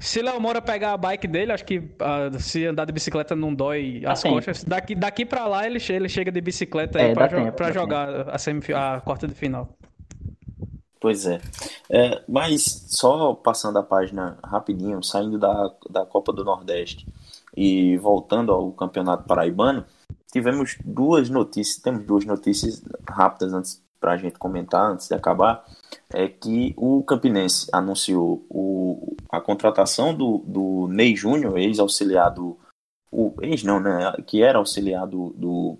Se 0.00 0.22
Léo 0.22 0.40
Moura 0.40 0.62
pegar 0.62 0.94
a 0.94 0.96
bike 0.96 1.28
dele, 1.28 1.52
acho 1.52 1.64
que 1.64 1.78
uh, 1.78 2.40
se 2.40 2.64
andar 2.64 2.86
de 2.86 2.92
bicicleta 2.92 3.36
não 3.36 3.54
dói 3.54 4.02
as 4.06 4.22
costas. 4.22 4.64
Daqui, 4.64 4.94
daqui 4.94 5.26
pra 5.26 5.46
lá 5.46 5.66
ele, 5.66 5.78
ele 5.90 6.08
chega 6.08 6.32
de 6.32 6.40
bicicleta 6.40 6.98
é, 6.98 7.08
aí 7.08 7.14
pra, 7.14 7.28
tempo, 7.28 7.52
pra 7.52 7.70
jogar 7.70 8.30
a, 8.30 8.38
semif 8.38 8.72
a 8.72 9.02
quarta 9.04 9.28
de 9.28 9.34
final. 9.34 9.68
Pois 10.98 11.26
é. 11.26 11.38
é. 11.90 12.22
Mas 12.26 12.86
só 12.88 13.34
passando 13.34 13.78
a 13.78 13.82
página 13.82 14.38
rapidinho, 14.42 15.02
saindo 15.02 15.38
da, 15.38 15.70
da 15.90 16.06
Copa 16.06 16.32
do 16.32 16.44
Nordeste 16.44 17.06
e 17.54 17.98
voltando 17.98 18.52
ao 18.52 18.72
Campeonato 18.72 19.24
Paraibano, 19.24 19.84
tivemos 20.32 20.78
duas 20.82 21.28
notícias, 21.28 21.76
temos 21.76 22.06
duas 22.06 22.24
notícias 22.24 22.82
rápidas 23.06 23.52
antes 23.52 23.82
para 24.00 24.12
a 24.12 24.16
gente 24.16 24.38
comentar, 24.38 24.90
antes 24.90 25.08
de 25.08 25.14
acabar, 25.14 25.62
é 26.12 26.26
que 26.26 26.74
o 26.76 27.02
Campinense 27.02 27.68
anunciou 27.70 28.44
o, 28.48 29.09
a 29.30 29.40
contratação 29.40 30.14
do, 30.14 30.38
do 30.38 30.88
Ney 30.88 31.14
Júnior, 31.14 31.58
ex-auxiliar 31.58 32.32
do. 32.32 32.58
O, 33.10 33.34
ex 33.42 33.62
não, 33.62 33.80
né? 33.80 34.12
Que 34.26 34.42
era 34.42 34.58
auxiliar 34.58 35.06
do, 35.06 35.30
do, 35.30 35.78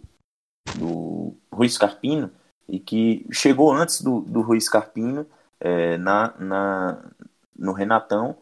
do 0.76 1.34
Rui 1.52 1.68
Scarpino, 1.68 2.30
e 2.68 2.78
que 2.78 3.26
chegou 3.32 3.72
antes 3.72 4.00
do, 4.00 4.20
do 4.20 4.40
Rui 4.42 4.60
Scarpino 4.60 5.26
é, 5.58 5.98
na, 5.98 6.34
na, 6.38 7.04
no 7.56 7.72
Renatão 7.72 8.36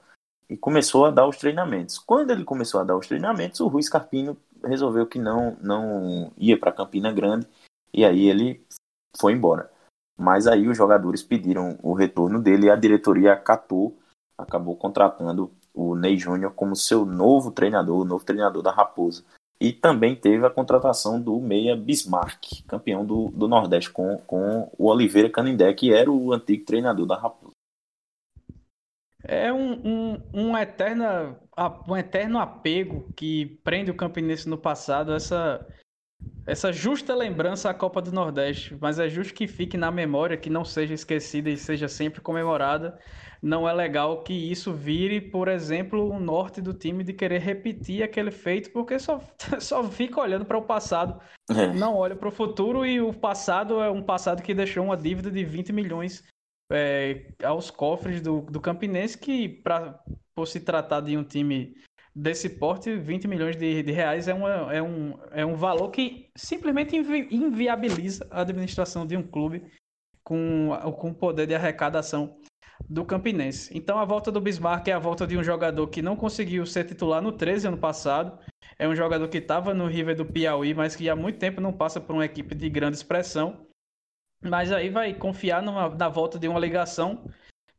e 0.49 0.57
começou 0.57 1.07
a 1.07 1.11
dar 1.11 1.27
os 1.27 1.37
treinamentos. 1.37 1.99
Quando 1.99 2.31
ele 2.31 2.45
começou 2.45 2.81
a 2.81 2.85
dar 2.85 2.97
os 2.97 3.07
treinamentos, 3.07 3.61
o 3.61 3.69
Rui 3.69 3.83
Scarpino 3.83 4.37
resolveu 4.65 5.07
que 5.07 5.19
não, 5.19 5.57
não 5.61 6.33
ia 6.37 6.59
para 6.59 6.73
Campina 6.73 7.13
Grande 7.13 7.47
e 7.93 8.05
aí 8.05 8.29
ele 8.29 8.65
foi 9.19 9.33
embora. 9.33 9.71
Mas 10.17 10.47
aí 10.47 10.69
os 10.69 10.77
jogadores 10.77 11.23
pediram 11.23 11.79
o 11.83 11.93
retorno 11.93 12.41
dele 12.41 12.67
e 12.67 12.71
a 12.71 12.77
diretoria 12.77 13.33
acatou, 13.33 13.97
acabou 14.39 14.77
contratando 14.77 15.51
o 15.75 15.95
Ney 15.95 16.17
Júnior 16.17 16.53
como 16.55 16.77
seu 16.77 17.05
novo 17.05 17.51
treinador, 17.51 18.01
o 18.01 18.05
novo 18.05 18.25
treinador 18.25 18.63
da 18.63 18.71
Raposa. 18.71 19.25
E 19.61 19.73
também 19.73 20.15
teve 20.15 20.47
a 20.47 20.51
contratação 20.51 21.21
do 21.21 21.41
Meia 21.41 21.77
Bismarck, 21.77 22.63
campeão 22.67 23.05
do, 23.05 23.29
do 23.31 23.49
Nordeste, 23.49 23.91
com, 23.91 24.17
com 24.19 24.71
o 24.79 24.87
Oliveira 24.87 25.29
Canindé, 25.29 25.73
que 25.73 25.93
era 25.93 26.11
o 26.11 26.33
antigo 26.33 26.65
treinador 26.65 27.07
da 27.07 27.17
Raposa. 27.17 27.53
É 29.25 29.53
um, 29.53 29.73
um, 29.85 30.23
um, 30.33 30.57
eterna, 30.57 31.37
um 31.89 31.97
eterno 31.97 32.39
apego 32.39 33.13
que 33.17 33.47
prende 33.65 33.91
o 33.91 33.97
Campinense 33.97 34.49
no 34.49 34.57
passado, 34.57 35.13
essa, 35.13 35.67
essa 36.47 36.73
justa 36.73 37.15
lembrança 37.15 37.69
à 37.69 37.75
Copa 37.75 38.01
do 38.01 38.11
Nordeste. 38.13 38.77
Mas 38.81 38.99
é 38.99 39.09
justo 39.09 39.35
que 39.35 39.47
fique 39.47 39.77
na 39.77 39.91
memória, 39.91 40.37
que 40.37 40.49
não 40.49 40.65
seja 40.65 40.95
esquecida 40.95 41.51
e 41.51 41.57
seja 41.57 41.89
sempre 41.89 42.21
comemorada 42.21 42.99
não 43.43 43.69
é 43.69 43.73
legal 43.73 44.23
que 44.23 44.33
isso 44.33 44.73
vire, 44.73 45.21
por 45.21 45.49
exemplo, 45.49 46.11
o 46.11 46.19
norte 46.19 46.61
do 46.61 46.75
time 46.75 47.05
de 47.05 47.13
querer 47.13 47.41
repetir 47.41 48.03
aquele 48.03 48.31
feito, 48.31 48.71
porque 48.71 48.99
só, 48.99 49.21
só 49.61 49.85
fica 49.85 50.21
olhando 50.21 50.45
para 50.45 50.59
o 50.59 50.63
passado, 50.63 51.21
é. 51.51 51.73
não 51.73 51.95
olha 51.97 52.17
para 52.17 52.29
o 52.29 52.33
futuro, 52.33 52.85
e 52.85 53.01
o 53.01 53.13
passado 53.13 53.81
é 53.81 53.91
um 53.91 54.03
passado 54.03 54.43
que 54.43 54.55
deixou 54.55 54.85
uma 54.85 54.97
dívida 54.97 55.31
de 55.31 55.45
20 55.45 55.73
milhões 55.73 56.25
é, 56.71 57.33
aos 57.43 57.71
cofres 57.71 58.21
do, 58.21 58.43
do 58.43 58.61
Campinense, 58.61 59.17
que 59.17 59.49
pra, 59.49 59.99
por 60.35 60.47
se 60.47 60.61
tratar 60.61 61.01
de 61.01 61.17
um 61.17 61.25
time 61.25 61.77
desse 62.19 62.49
porte, 62.49 62.97
20 62.97 63.29
milhões 63.29 63.57
de, 63.57 63.83
de 63.83 63.93
reais 63.93 64.27
é, 64.27 64.35
uma, 64.35 64.75
é, 64.75 64.83
um, 64.83 65.17
é 65.31 65.47
um 65.47 65.55
valor 65.55 65.91
que 65.91 66.29
simplesmente 66.37 66.97
invi, 66.97 67.29
inviabiliza 67.31 68.27
a 68.31 68.41
administração 68.41 69.07
de 69.07 69.17
um 69.17 69.23
clube 69.23 69.65
com, 70.25 70.71
com 70.99 71.15
poder 71.15 71.47
de 71.47 71.55
arrecadação 71.55 72.37
do 72.89 73.05
Campinense. 73.05 73.71
Então 73.77 73.99
a 73.99 74.05
volta 74.05 74.33
do 74.33 74.41
Bismarck 74.41 74.89
é 74.89 74.93
a 74.93 74.99
volta 74.99 75.27
de 75.27 75.39
um 75.39 75.45
jogador 75.45 75.87
que 75.87 76.03
não 76.03 76.17
conseguiu 76.17 76.67
ser 76.67 76.85
titular 76.85 77.23
no 77.23 77.31
13 77.31 77.69
ano 77.69 77.79
passado. 77.79 78.37
É 78.77 78.89
um 78.89 78.97
jogador 78.97 79.29
que 79.29 79.39
estava 79.39 79.73
no 79.73 79.87
River 79.87 80.17
do 80.17 80.27
Piauí, 80.27 80.75
mas 80.75 80.97
que 80.97 81.09
há 81.09 81.15
muito 81.15 81.39
tempo 81.39 81.61
não 81.61 81.73
passa 81.73 82.01
por 82.01 82.15
uma 82.15 82.25
equipe 82.25 82.55
de 82.55 82.69
grande 82.69 82.97
expressão. 82.97 83.65
Mas 84.43 84.73
aí 84.73 84.89
vai 84.89 85.15
confiar 85.15 85.63
numa, 85.63 85.89
na 85.89 86.09
volta 86.09 86.39
de 86.39 86.49
uma 86.49 86.59
ligação 86.59 87.25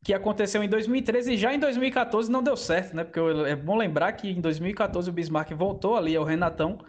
que 0.03 0.13
aconteceu 0.13 0.63
em 0.63 0.69
2013 0.69 1.33
e 1.33 1.38
já 1.38 1.53
em 1.53 1.59
2014 1.59 2.31
não 2.31 2.41
deu 2.41 2.55
certo, 2.55 2.95
né? 2.95 3.03
Porque 3.03 3.19
é 3.19 3.55
bom 3.55 3.75
lembrar 3.75 4.13
que 4.13 4.29
em 4.29 4.41
2014 4.41 5.09
o 5.09 5.13
Bismarck 5.13 5.51
voltou 5.53 5.95
ali 5.95 6.15
ao 6.15 6.23
Renatão 6.23 6.79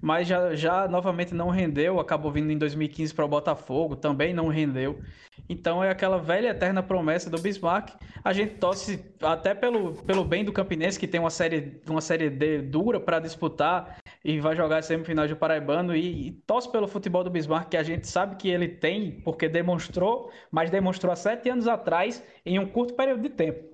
mas 0.00 0.26
já, 0.26 0.54
já 0.54 0.88
novamente 0.88 1.34
não 1.34 1.48
rendeu, 1.48 2.00
acabou 2.00 2.32
vindo 2.32 2.50
em 2.50 2.58
2015 2.58 3.14
para 3.14 3.24
o 3.24 3.28
Botafogo, 3.28 3.96
também 3.96 4.34
não 4.34 4.48
rendeu. 4.48 5.00
Então 5.48 5.82
é 5.82 5.90
aquela 5.90 6.18
velha 6.18 6.48
eterna 6.48 6.82
promessa 6.82 7.30
do 7.30 7.40
Bismarck. 7.40 7.90
A 8.24 8.32
gente 8.32 8.54
torce 8.54 9.04
até 9.20 9.54
pelo, 9.54 9.94
pelo 10.02 10.24
bem 10.24 10.44
do 10.44 10.52
Campinense, 10.52 10.98
que 10.98 11.06
tem 11.06 11.20
uma 11.20 11.30
série, 11.30 11.80
uma 11.88 12.00
série 12.00 12.28
D 12.28 12.62
dura 12.62 12.98
para 12.98 13.20
disputar 13.20 13.98
e 14.24 14.40
vai 14.40 14.56
jogar 14.56 14.78
a 14.78 14.82
semifinal 14.82 15.26
de 15.26 15.36
Paraibano. 15.36 15.94
E, 15.94 16.28
e 16.28 16.32
torce 16.46 16.70
pelo 16.70 16.88
futebol 16.88 17.22
do 17.22 17.30
Bismarck, 17.30 17.70
que 17.70 17.76
a 17.76 17.82
gente 17.82 18.06
sabe 18.08 18.36
que 18.36 18.48
ele 18.48 18.68
tem, 18.68 19.20
porque 19.22 19.48
demonstrou, 19.48 20.30
mas 20.50 20.70
demonstrou 20.70 21.12
há 21.12 21.16
sete 21.16 21.48
anos 21.48 21.68
atrás, 21.68 22.24
em 22.44 22.58
um 22.58 22.66
curto 22.66 22.94
período 22.94 23.22
de 23.22 23.30
tempo 23.30 23.72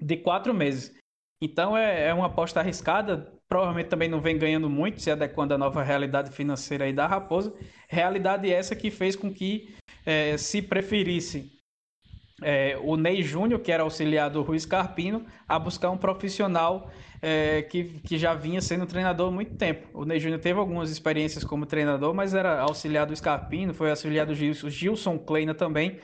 de 0.00 0.16
quatro 0.16 0.54
meses. 0.54 0.96
Então 1.42 1.76
é, 1.76 2.08
é 2.08 2.14
uma 2.14 2.26
aposta 2.26 2.60
arriscada, 2.60 3.32
provavelmente 3.50 3.88
também 3.88 4.08
não 4.08 4.20
vem 4.20 4.38
ganhando 4.38 4.70
muito, 4.70 5.02
se 5.02 5.10
adequando 5.10 5.52
à 5.52 5.58
nova 5.58 5.82
realidade 5.82 6.30
financeira 6.30 6.84
aí 6.84 6.92
da 6.92 7.04
Raposa. 7.08 7.52
Realidade 7.88 8.50
essa 8.50 8.76
que 8.76 8.92
fez 8.92 9.16
com 9.16 9.34
que 9.34 9.74
é, 10.06 10.36
se 10.36 10.62
preferisse 10.62 11.50
é, 12.40 12.78
o 12.80 12.96
Ney 12.96 13.24
Júnior, 13.24 13.60
que 13.60 13.72
era 13.72 13.82
auxiliar 13.82 14.30
do 14.30 14.42
Rui 14.42 14.60
Carpino, 14.60 15.26
a 15.48 15.58
buscar 15.58 15.90
um 15.90 15.98
profissional 15.98 16.92
é, 17.20 17.62
que, 17.62 17.84
que 18.00 18.16
já 18.16 18.34
vinha 18.34 18.60
sendo 18.60 18.86
treinador 18.86 19.28
há 19.28 19.32
muito 19.32 19.56
tempo. 19.56 19.88
O 19.92 20.04
Ney 20.04 20.20
Júnior 20.20 20.40
teve 20.40 20.60
algumas 20.60 20.88
experiências 20.88 21.42
como 21.42 21.66
treinador, 21.66 22.14
mas 22.14 22.34
era 22.34 22.60
auxiliar 22.60 23.04
do 23.04 23.16
Scarpino, 23.16 23.74
foi 23.74 23.90
auxiliar 23.90 24.26
do 24.26 24.34
Gilson, 24.34 24.70
Gilson 24.70 25.18
Kleina 25.18 25.54
também. 25.54 25.98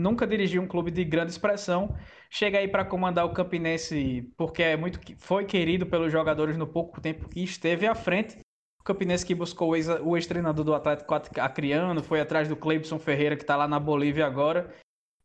Nunca 0.00 0.26
dirigiu 0.26 0.62
um 0.62 0.66
clube 0.66 0.90
de 0.90 1.04
grande 1.04 1.30
expressão 1.30 1.94
chega 2.30 2.58
aí 2.58 2.68
para 2.68 2.84
comandar 2.84 3.26
o 3.26 3.34
Campinense 3.34 4.32
porque 4.36 4.62
é 4.62 4.76
muito 4.76 5.00
foi 5.18 5.44
querido 5.44 5.84
pelos 5.84 6.10
jogadores 6.10 6.56
no 6.56 6.66
pouco 6.66 7.00
tempo 7.00 7.28
que 7.28 7.42
esteve 7.42 7.86
à 7.86 7.94
frente. 7.94 8.38
O 8.80 8.84
Campinense 8.84 9.26
que 9.26 9.34
buscou 9.34 9.72
o 9.72 10.16
ex-treinador 10.16 10.64
do 10.64 10.74
Atlético 10.74 11.14
Acreano, 11.14 12.02
foi 12.02 12.20
atrás 12.20 12.48
do 12.48 12.56
Cleibson 12.56 12.98
Ferreira 12.98 13.36
que 13.36 13.42
está 13.42 13.56
lá 13.56 13.68
na 13.68 13.78
Bolívia 13.78 14.24
agora 14.24 14.74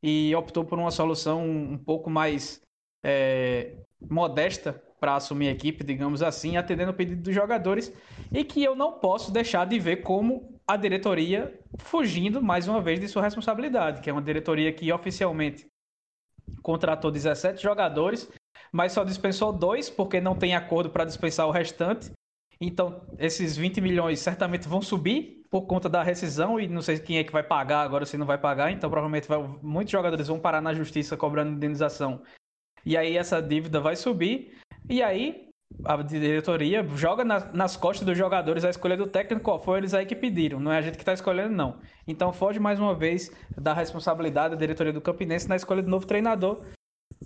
e 0.04 0.36
optou 0.36 0.66
por 0.66 0.78
uma 0.78 0.92
solução 0.92 1.48
um 1.48 1.78
pouco 1.78 2.10
mais 2.10 2.62
é, 3.04 3.78
modesta 4.10 4.84
para 5.00 5.16
assumir 5.16 5.50
a 5.50 5.52
equipe, 5.52 5.84
digamos 5.84 6.22
assim, 6.22 6.58
atendendo 6.58 6.92
o 6.92 6.96
pedido 6.96 7.22
dos 7.22 7.34
jogadores 7.34 7.94
e 8.32 8.44
que 8.44 8.64
eu 8.64 8.76
não 8.76 8.94
posso 8.94 9.32
deixar 9.32 9.66
de 9.66 9.78
ver 9.80 9.98
como 9.98 10.60
a 10.68 10.76
diretoria 10.76 11.60
fugindo 11.80 12.42
mais 12.42 12.68
uma 12.68 12.82
vez 12.82 13.00
de 13.00 13.08
sua 13.08 13.22
responsabilidade, 13.22 14.02
que 14.02 14.10
é 14.10 14.14
uma 14.14 14.22
diretoria 14.22 14.72
que 14.72 14.92
oficialmente 14.92 15.68
contratou 16.62 17.12
17 17.12 17.62
jogadores, 17.62 18.32
mas 18.72 18.92
só 18.92 19.04
dispensou 19.04 19.54
dois 19.54 19.90
porque 19.90 20.20
não 20.20 20.36
tem 20.36 20.56
acordo 20.56 20.90
para 20.90 21.06
dispensar 21.06 21.48
o 21.48 21.52
restante. 21.52 22.12
Então, 22.60 23.02
esses 23.20 23.58
20 23.58 23.82
milhões 23.82 24.20
certamente 24.20 24.68
vão 24.68 24.82
subir 24.82 25.44
por 25.50 25.64
conta 25.64 25.88
da 25.88 26.02
rescisão 26.02 26.60
e 26.60 26.68
não 26.68 26.82
sei 26.82 27.00
quem 27.00 27.18
é 27.18 27.24
que 27.24 27.32
vai 27.32 27.44
pagar 27.44 27.82
agora, 27.82 28.06
se 28.06 28.18
não 28.18 28.26
vai 28.26 28.38
pagar. 28.38 28.72
Então, 28.72 28.90
provavelmente 28.90 29.28
vai, 29.28 29.38
muitos 29.62 29.92
jogadores 29.92 30.28
vão 30.28 30.40
parar 30.40 30.62
na 30.62 30.74
justiça 30.74 31.18
cobrando 31.18 31.52
indenização. 31.52 32.22
E 32.86 32.96
aí 32.96 33.18
essa 33.18 33.42
dívida 33.42 33.80
vai 33.80 33.96
subir. 33.96 34.58
E 34.90 35.02
aí 35.02 35.46
a 35.84 36.02
diretoria 36.02 36.88
joga 36.96 37.24
na, 37.24 37.52
nas 37.52 37.76
costas 37.76 38.06
dos 38.06 38.18
jogadores 38.18 38.64
a 38.64 38.70
escolha 38.70 38.96
do 38.96 39.08
técnico, 39.08 39.44
qual 39.44 39.62
foi 39.62 39.80
eles 39.80 39.94
aí 39.94 40.06
que 40.06 40.16
pediram, 40.16 40.60
não 40.60 40.72
é 40.72 40.78
a 40.78 40.82
gente 40.82 40.96
que 40.96 41.02
está 41.02 41.14
escolhendo, 41.14 41.54
não. 41.54 41.78
Então 42.08 42.32
foge 42.32 42.60
mais 42.60 42.80
uma 42.80 42.94
vez 42.94 43.32
da 43.58 43.74
responsabilidade 43.74 44.56
da 44.56 44.60
diretoria 44.60 44.94
do 44.94 45.02
Campinense 45.02 45.50
na 45.50 45.56
escolha 45.56 45.82
do 45.82 45.90
novo 45.90 46.06
treinador. 46.06 46.62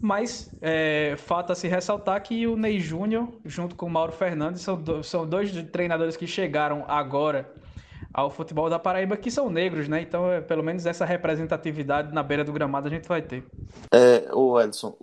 Mas 0.01 0.49
é, 0.61 1.15
falta 1.17 1.53
se 1.55 1.67
ressaltar 1.67 2.21
que 2.21 2.47
o 2.47 2.55
Ney 2.55 2.79
Júnior, 2.79 3.27
junto 3.43 3.75
com 3.75 3.85
o 3.85 3.89
Mauro 3.89 4.13
Fernandes, 4.13 4.61
são, 4.61 4.81
do, 4.81 5.03
são 5.03 5.27
dois 5.27 5.51
treinadores 5.71 6.15
que 6.15 6.25
chegaram 6.25 6.85
agora 6.87 7.51
ao 8.13 8.29
futebol 8.29 8.69
da 8.69 8.79
Paraíba 8.79 9.17
que 9.17 9.29
são 9.29 9.49
negros, 9.49 9.87
né? 9.87 10.01
Então, 10.01 10.31
é, 10.31 10.41
pelo 10.41 10.63
menos 10.63 10.85
essa 10.85 11.05
representatividade 11.05 12.13
na 12.13 12.23
beira 12.23 12.43
do 12.43 12.53
gramado 12.53 12.87
a 12.87 12.89
gente 12.89 13.07
vai 13.07 13.21
ter. 13.21 13.45
É, 13.93 14.29
o 14.33 14.59
Edson, 14.59 14.95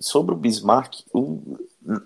sobre 0.00 0.34
o 0.34 0.38
Bismarck, 0.38 1.02
o, 1.14 1.56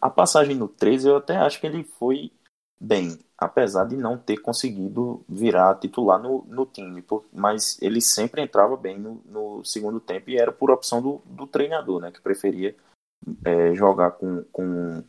a 0.00 0.10
passagem 0.10 0.56
no 0.56 0.68
13 0.68 1.08
eu 1.08 1.16
até 1.16 1.36
acho 1.36 1.60
que 1.60 1.66
ele 1.66 1.84
foi 1.84 2.32
bem, 2.80 3.18
apesar 3.38 3.84
de 3.84 3.96
não 3.96 4.18
ter 4.18 4.38
conseguido 4.38 5.24
virar 5.28 5.74
titular 5.76 6.20
no, 6.20 6.44
no 6.46 6.66
time, 6.66 7.02
por, 7.02 7.24
mas 7.32 7.80
ele 7.80 8.00
sempre 8.00 8.42
entrava 8.42 8.76
bem 8.76 8.98
no, 8.98 9.22
no, 9.24 9.64
segundo 9.64 10.00
tempo 10.00 10.30
e 10.30 10.38
era 10.38 10.52
por 10.52 10.70
opção 10.70 11.00
do, 11.00 11.22
do 11.24 11.46
treinador, 11.46 12.00
né? 12.00 12.10
Que 12.10 12.20
preferia 12.20 12.74
é, 13.44 13.74
jogar 13.74 14.12
com, 14.12 14.44
com 14.52 15.02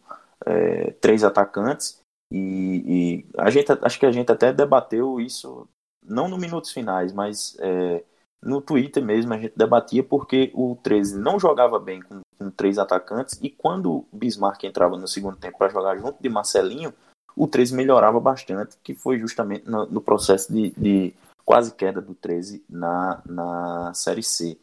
é, 0.45 0.91
três 1.01 1.23
atacantes 1.23 1.99
e, 2.31 3.23
e, 3.25 3.25
a 3.37 3.49
gente 3.49 3.71
acho 3.81 3.99
que 3.99 4.05
a 4.05 4.11
gente 4.11 4.31
até 4.31 4.51
debateu 4.51 5.19
isso 5.19 5.67
não 6.03 6.27
no 6.27 6.37
minutos 6.37 6.71
finais, 6.71 7.11
mas 7.13 7.57
é, 7.59 8.03
no 8.41 8.61
Twitter 8.61 9.03
mesmo 9.03 9.33
a 9.33 9.37
gente 9.37 9.57
debatia 9.57 10.03
porque 10.03 10.51
o 10.53 10.77
13 10.81 11.19
não 11.19 11.39
jogava 11.39 11.79
bem 11.79 12.01
com, 12.01 12.21
com 12.37 12.49
três 12.49 12.77
atacantes 12.77 13.39
e 13.41 13.49
quando 13.49 14.05
Bismarck 14.11 14.63
entrava 14.63 14.97
no 14.97 15.07
segundo 15.07 15.37
tempo 15.37 15.57
para 15.57 15.69
jogar 15.69 15.97
junto 15.97 16.21
de 16.21 16.29
Marcelinho, 16.29 16.93
o 17.35 17.47
13 17.47 17.75
melhorava 17.75 18.19
bastante, 18.19 18.77
que 18.83 18.95
foi 18.95 19.19
justamente 19.19 19.69
no, 19.69 19.85
no 19.85 20.01
processo 20.01 20.51
de, 20.51 20.71
de, 20.71 21.13
quase 21.45 21.73
queda 21.73 22.01
do 22.01 22.15
13 22.15 22.63
na, 22.67 23.21
na 23.25 23.93
Série 23.93 24.23
C. 24.23 24.57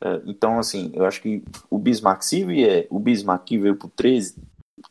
Uh, 0.00 0.22
então, 0.26 0.58
assim, 0.58 0.92
eu 0.94 1.04
acho 1.04 1.20
que 1.20 1.42
o 1.68 1.78
Bismarck, 1.78 2.22
se 2.22 2.44
vier 2.44 2.86
o 2.88 3.00
Bismarck 3.00 3.44
que 3.44 3.58
veio 3.58 3.76
para 3.76 3.86
o 3.86 3.90
13, 3.90 4.36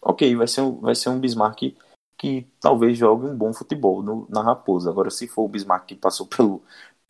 ok, 0.01 0.35
vai 0.35 0.47
ser, 0.47 0.61
um, 0.61 0.79
vai 0.79 0.93
ser 0.93 1.09
um 1.09 1.19
Bismarck 1.19 1.75
que 2.17 2.45
talvez 2.59 2.97
jogue 2.97 3.25
um 3.25 3.35
bom 3.35 3.53
futebol 3.53 4.03
no, 4.03 4.27
na 4.29 4.43
Raposa. 4.43 4.89
Agora, 4.89 5.09
se 5.09 5.25
for 5.25 5.43
o 5.43 5.47
Bismarck 5.47 5.85
que 5.85 5.95
passou 5.95 6.27
pelo, 6.27 6.61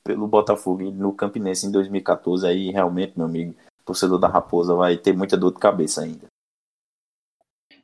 pelo 0.04 0.28
Botafogo 0.28 0.92
no 0.92 1.12
Campinense 1.12 1.66
em 1.66 1.72
2014, 1.72 2.46
aí 2.46 2.70
realmente, 2.70 3.14
meu 3.18 3.26
amigo, 3.26 3.56
torcedor 3.90 4.20
da 4.20 4.28
Raposa 4.28 4.76
vai 4.76 4.98
ter 4.98 5.14
muita 5.16 5.36
dor 5.36 5.52
de 5.52 5.60
cabeça 5.60 6.04
ainda. 6.04 6.28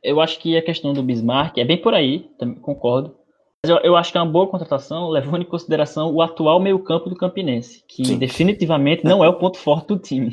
Eu 0.04 0.22
acho 0.22 0.40
que 0.40 0.56
a 0.56 0.62
questão 0.62 0.94
do 0.94 1.02
Bismarck 1.02 1.58
é 1.58 1.66
bem 1.66 1.82
por 1.82 1.96
aí, 1.96 2.30
também 2.38 2.60
concordo. 2.60 3.18
Mas 3.66 3.72
eu, 3.72 3.78
eu 3.78 3.96
acho 3.96 4.12
que 4.12 4.18
é 4.20 4.22
uma 4.22 4.32
boa 4.32 4.48
contratação, 4.48 5.10
levando 5.10 5.42
em 5.42 5.46
consideração 5.46 6.14
o 6.14 6.22
atual 6.22 6.60
meio-campo 6.60 7.10
do 7.10 7.16
Campinense, 7.16 7.84
que 7.88 8.06
Sim. 8.06 8.20
definitivamente 8.20 9.04
não 9.04 9.24
é 9.24 9.28
o 9.28 9.34
ponto 9.34 9.58
forte 9.58 9.88
do 9.88 9.98
time. 9.98 10.32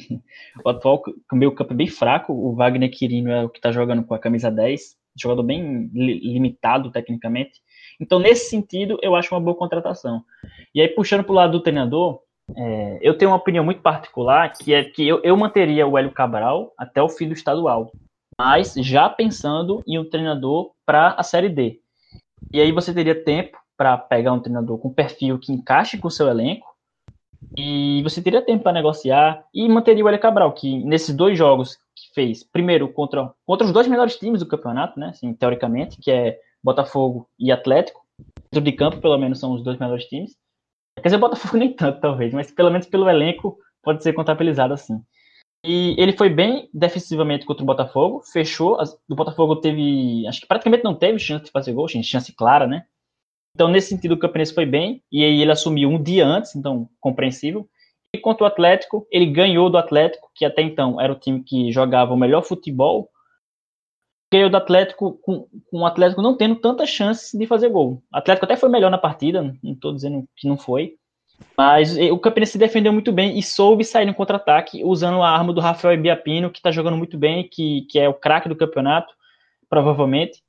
O 0.62 0.68
atual 0.68 1.02
meio-campo 1.32 1.72
é 1.72 1.76
bem 1.76 1.86
fraco, 1.86 2.34
o 2.34 2.54
Wagner 2.54 2.90
Quirino 2.90 3.30
é 3.30 3.44
o 3.44 3.48
que 3.48 3.58
está 3.58 3.72
jogando 3.72 4.04
com 4.04 4.12
a 4.12 4.18
camisa 4.18 4.50
10, 4.50 4.94
jogador 5.16 5.42
bem 5.42 5.88
limitado 5.94 6.90
tecnicamente. 6.90 7.62
Então, 7.98 8.18
nesse 8.18 8.50
sentido, 8.50 8.98
eu 9.00 9.14
acho 9.14 9.34
uma 9.34 9.40
boa 9.40 9.56
contratação. 9.56 10.22
E 10.74 10.82
aí, 10.82 10.88
puxando 10.88 11.24
para 11.24 11.32
o 11.32 11.36
lado 11.36 11.52
do 11.52 11.62
treinador, 11.62 12.20
é, 12.56 12.98
eu 13.00 13.16
tenho 13.16 13.30
uma 13.30 13.36
opinião 13.36 13.64
muito 13.64 13.80
particular, 13.80 14.52
que 14.52 14.74
é 14.74 14.84
que 14.84 15.06
eu, 15.06 15.20
eu 15.22 15.36
manteria 15.36 15.86
o 15.86 15.96
Hélio 15.96 16.12
Cabral 16.12 16.72
até 16.76 17.02
o 17.02 17.08
fim 17.08 17.28
do 17.28 17.34
estadual, 17.34 17.92
mas 18.38 18.74
já 18.74 19.08
pensando 19.08 19.82
em 19.86 19.98
um 19.98 20.08
treinador 20.08 20.72
para 20.84 21.14
a 21.16 21.22
Série 21.22 21.48
D. 21.48 21.80
E 22.52 22.60
aí 22.60 22.72
você 22.72 22.92
teria 22.92 23.24
tempo 23.24 23.58
para 23.76 23.96
pegar 23.96 24.32
um 24.32 24.40
treinador 24.40 24.78
com 24.78 24.92
perfil 24.92 25.38
que 25.38 25.52
encaixe 25.52 25.98
com 25.98 26.08
o 26.08 26.10
seu 26.10 26.28
elenco, 26.28 26.72
e 27.56 28.02
você 28.02 28.22
teria 28.22 28.40
tempo 28.40 28.62
para 28.62 28.72
negociar 28.72 29.44
e 29.52 29.68
manteria 29.68 30.04
o 30.04 30.08
Hélio 30.08 30.20
Cabral, 30.20 30.52
que 30.52 30.82
nesses 30.84 31.14
dois 31.14 31.36
jogos 31.36 31.76
que 31.94 32.14
fez, 32.14 32.44
primeiro 32.44 32.88
contra, 32.88 33.32
contra 33.44 33.66
os 33.66 33.72
dois 33.72 33.86
melhores 33.88 34.16
times 34.16 34.40
do 34.40 34.46
campeonato, 34.46 34.98
né, 34.98 35.08
assim, 35.08 35.34
teoricamente, 35.34 35.98
que 36.00 36.10
é 36.10 36.38
Botafogo 36.62 37.28
e 37.38 37.50
Atlético, 37.50 38.00
dentro 38.50 38.64
de 38.64 38.72
campo, 38.72 39.00
pelo 39.00 39.18
menos, 39.18 39.40
são 39.40 39.52
os 39.52 39.62
dois 39.62 39.78
melhores 39.78 40.04
times. 40.04 40.36
Quer 40.96 41.08
dizer, 41.08 41.18
Botafogo 41.18 41.56
nem 41.56 41.72
tanto, 41.72 42.00
talvez, 42.00 42.32
mas 42.32 42.50
pelo 42.50 42.70
menos 42.70 42.86
pelo 42.86 43.08
elenco 43.08 43.58
pode 43.82 44.02
ser 44.02 44.12
contabilizado 44.12 44.74
assim. 44.74 45.02
E 45.64 45.94
ele 45.96 46.16
foi 46.16 46.28
bem 46.28 46.68
defensivamente 46.74 47.46
contra 47.46 47.62
o 47.62 47.66
Botafogo, 47.66 48.22
fechou. 48.32 48.76
O 49.08 49.14
Botafogo 49.14 49.56
teve, 49.56 50.26
acho 50.26 50.40
que 50.40 50.46
praticamente 50.46 50.82
não 50.82 50.94
teve 50.94 51.18
chance 51.18 51.44
de 51.44 51.50
fazer 51.50 51.72
gol, 51.72 51.88
chance 51.88 52.32
clara, 52.34 52.66
né? 52.66 52.84
Então, 53.54 53.68
nesse 53.68 53.88
sentido, 53.88 54.12
o 54.12 54.18
Campinense 54.18 54.54
foi 54.54 54.66
bem, 54.66 55.02
e 55.12 55.22
aí 55.22 55.40
ele 55.40 55.52
assumiu 55.52 55.88
um 55.88 56.02
dia 56.02 56.26
antes, 56.26 56.56
então 56.56 56.88
compreensível. 57.00 57.68
E 58.14 58.18
contra 58.18 58.44
o 58.44 58.46
Atlético, 58.46 59.06
ele 59.10 59.26
ganhou 59.26 59.70
do 59.70 59.78
Atlético, 59.78 60.30
que 60.34 60.44
até 60.44 60.62
então 60.62 61.00
era 61.00 61.12
o 61.12 61.18
time 61.18 61.42
que 61.42 61.70
jogava 61.70 62.12
o 62.12 62.16
melhor 62.16 62.42
futebol. 62.42 63.08
Ganhou 64.32 64.48
do 64.48 64.56
Atlético, 64.56 65.18
com, 65.20 65.46
com 65.70 65.80
o 65.80 65.84
Atlético 65.84 66.22
não 66.22 66.34
tendo 66.34 66.56
tanta 66.56 66.86
chance 66.86 67.36
de 67.36 67.46
fazer 67.46 67.68
gol. 67.68 68.02
O 68.10 68.16
Atlético 68.16 68.46
até 68.46 68.56
foi 68.56 68.70
melhor 68.70 68.90
na 68.90 68.96
partida, 68.96 69.42
não 69.62 69.74
estou 69.74 69.92
dizendo 69.92 70.24
que 70.34 70.48
não 70.48 70.56
foi. 70.56 70.94
Mas 71.56 71.98
o 71.98 72.18
Campinense 72.18 72.52
se 72.52 72.58
defendeu 72.58 72.94
muito 72.94 73.12
bem 73.12 73.38
e 73.38 73.42
soube 73.42 73.84
sair 73.84 74.06
no 74.06 74.14
contra-ataque 74.14 74.82
usando 74.84 75.20
a 75.20 75.28
arma 75.28 75.52
do 75.52 75.60
Rafael 75.60 76.00
Biapino, 76.00 76.50
que 76.50 76.60
está 76.60 76.70
jogando 76.70 76.96
muito 76.96 77.18
bem, 77.18 77.46
que, 77.46 77.82
que 77.90 77.98
é 77.98 78.08
o 78.08 78.14
craque 78.14 78.48
do 78.48 78.56
campeonato, 78.56 79.12
provavelmente. 79.68 80.42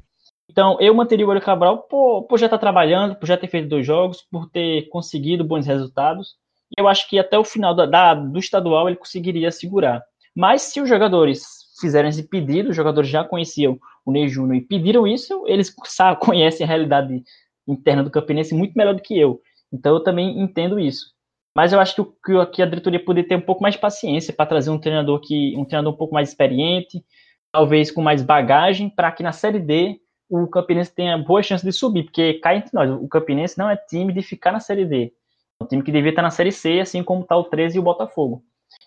Então, 0.50 0.78
eu 0.80 0.94
manteria 0.94 1.28
o 1.28 1.32
Hélio 1.32 1.44
Cabral 1.44 1.80
por, 1.80 2.24
por 2.24 2.40
já 2.40 2.46
estar 2.46 2.58
tá 2.58 2.62
trabalhando, 2.62 3.16
por 3.16 3.26
já 3.26 3.36
ter 3.36 3.48
feito 3.48 3.68
dois 3.68 3.86
jogos, 3.86 4.22
por 4.32 4.50
ter 4.50 4.88
conseguido 4.90 5.44
bons 5.44 5.66
resultados. 5.66 6.36
E 6.78 6.80
eu 6.80 6.88
acho 6.88 7.10
que 7.10 7.20
até 7.20 7.38
o 7.38 7.44
final 7.44 7.76
da, 7.76 7.86
da, 7.86 8.14
do 8.14 8.40
estadual 8.40 8.88
ele 8.88 8.98
conseguiria 8.98 9.52
segurar. 9.52 10.02
Mas 10.34 10.62
se 10.62 10.80
os 10.80 10.88
jogadores 10.88 11.63
fizeram 11.80 12.10
esse 12.10 12.24
pedido, 12.24 12.70
os 12.70 12.76
jogadores 12.76 13.10
já 13.10 13.24
conheciam 13.24 13.80
o 14.06 14.12
Ney 14.12 14.28
Júnior 14.28 14.56
e 14.56 14.62
pediram 14.62 15.08
isso, 15.08 15.44
eles 15.48 15.74
sabe, 15.86 16.20
conhecem 16.22 16.66
a 16.66 16.68
realidade 16.68 17.24
interna 17.68 18.04
do 18.04 18.12
Campinense 18.12 18.54
muito 18.54 18.74
melhor 18.76 18.94
do 18.94 19.02
que 19.02 19.18
eu. 19.18 19.42
Então 19.72 19.96
eu 19.96 20.04
também 20.04 20.40
entendo 20.40 20.80
isso. 20.80 21.14
Mas 21.56 21.72
eu 21.72 21.80
acho 21.80 21.96
que, 21.96 22.46
que 22.52 22.62
a 22.62 22.66
diretoria 22.66 23.04
poderia 23.04 23.28
ter 23.28 23.36
um 23.36 23.42
pouco 23.42 23.62
mais 23.62 23.76
de 23.76 23.82
paciência 23.82 24.34
para 24.34 24.46
trazer 24.46 24.70
um 24.70 24.80
treinador 24.80 25.20
que 25.22 25.56
um 25.56 25.66
treinador 25.66 25.94
um 25.94 25.98
pouco 25.98 26.14
mais 26.14 26.30
experiente, 26.30 27.04
talvez 27.52 27.92
com 27.92 28.02
mais 28.02 28.24
bagagem, 28.24 28.90
para 28.90 29.12
que 29.12 29.22
na 29.22 29.32
Série 29.32 29.60
D 29.60 30.00
o 30.30 30.48
Campinense 30.48 30.94
tenha 30.94 31.16
boa 31.18 31.44
chance 31.44 31.64
de 31.64 31.72
subir, 31.72 32.06
porque 32.06 32.36
cai 32.36 32.58
entre 32.58 32.72
nós, 32.74 32.90
o 32.90 33.08
Campinense 33.08 33.58
não 33.58 33.70
é 33.70 33.76
time 33.76 34.12
de 34.12 34.24
ficar 34.24 34.52
na 34.52 34.60
Série 34.60 34.86
D. 34.86 35.14
É 35.60 35.64
um 35.64 35.68
time 35.68 35.84
que 35.84 35.92
devia 35.92 36.10
estar 36.10 36.24
na 36.24 36.32
Série 36.32 36.52
C, 36.52 36.80
assim 36.80 37.04
como 37.04 37.22
está 37.22 37.38
o 37.38 37.44
13 37.44 37.78
e 37.78 37.80
o 37.80 37.84
Botafogo. 37.84 38.44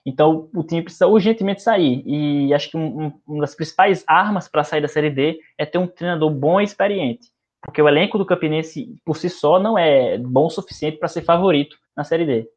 Então, 0.07 0.49
o 0.55 0.62
time 0.62 0.83
precisa 0.83 1.09
urgentemente 1.09 1.61
sair. 1.61 2.01
E 2.07 2.55
acho 2.55 2.71
que 2.71 2.77
um, 2.77 3.12
uma 3.27 3.40
das 3.40 3.57
principais 3.57 4.05
armas 4.07 4.47
para 4.47 4.62
sair 4.62 4.81
da 4.81 4.87
Série 4.87 5.11
D 5.11 5.40
é 5.59 5.66
ter 5.66 5.79
um 5.79 5.88
treinador 5.88 6.31
bom 6.31 6.61
e 6.61 6.64
experiente. 6.64 7.33
Porque 7.61 7.83
o 7.83 7.88
elenco 7.88 8.16
do 8.16 8.25
Campinense, 8.25 8.97
por 9.05 9.16
si 9.16 9.29
só, 9.29 9.59
não 9.59 9.77
é 9.77 10.16
bom 10.16 10.47
o 10.47 10.51
suficiente 10.51 10.99
para 10.99 11.09
ser 11.09 11.23
favorito 11.23 11.77
na 11.97 12.05
Série 12.05 12.25
D. 12.25 12.49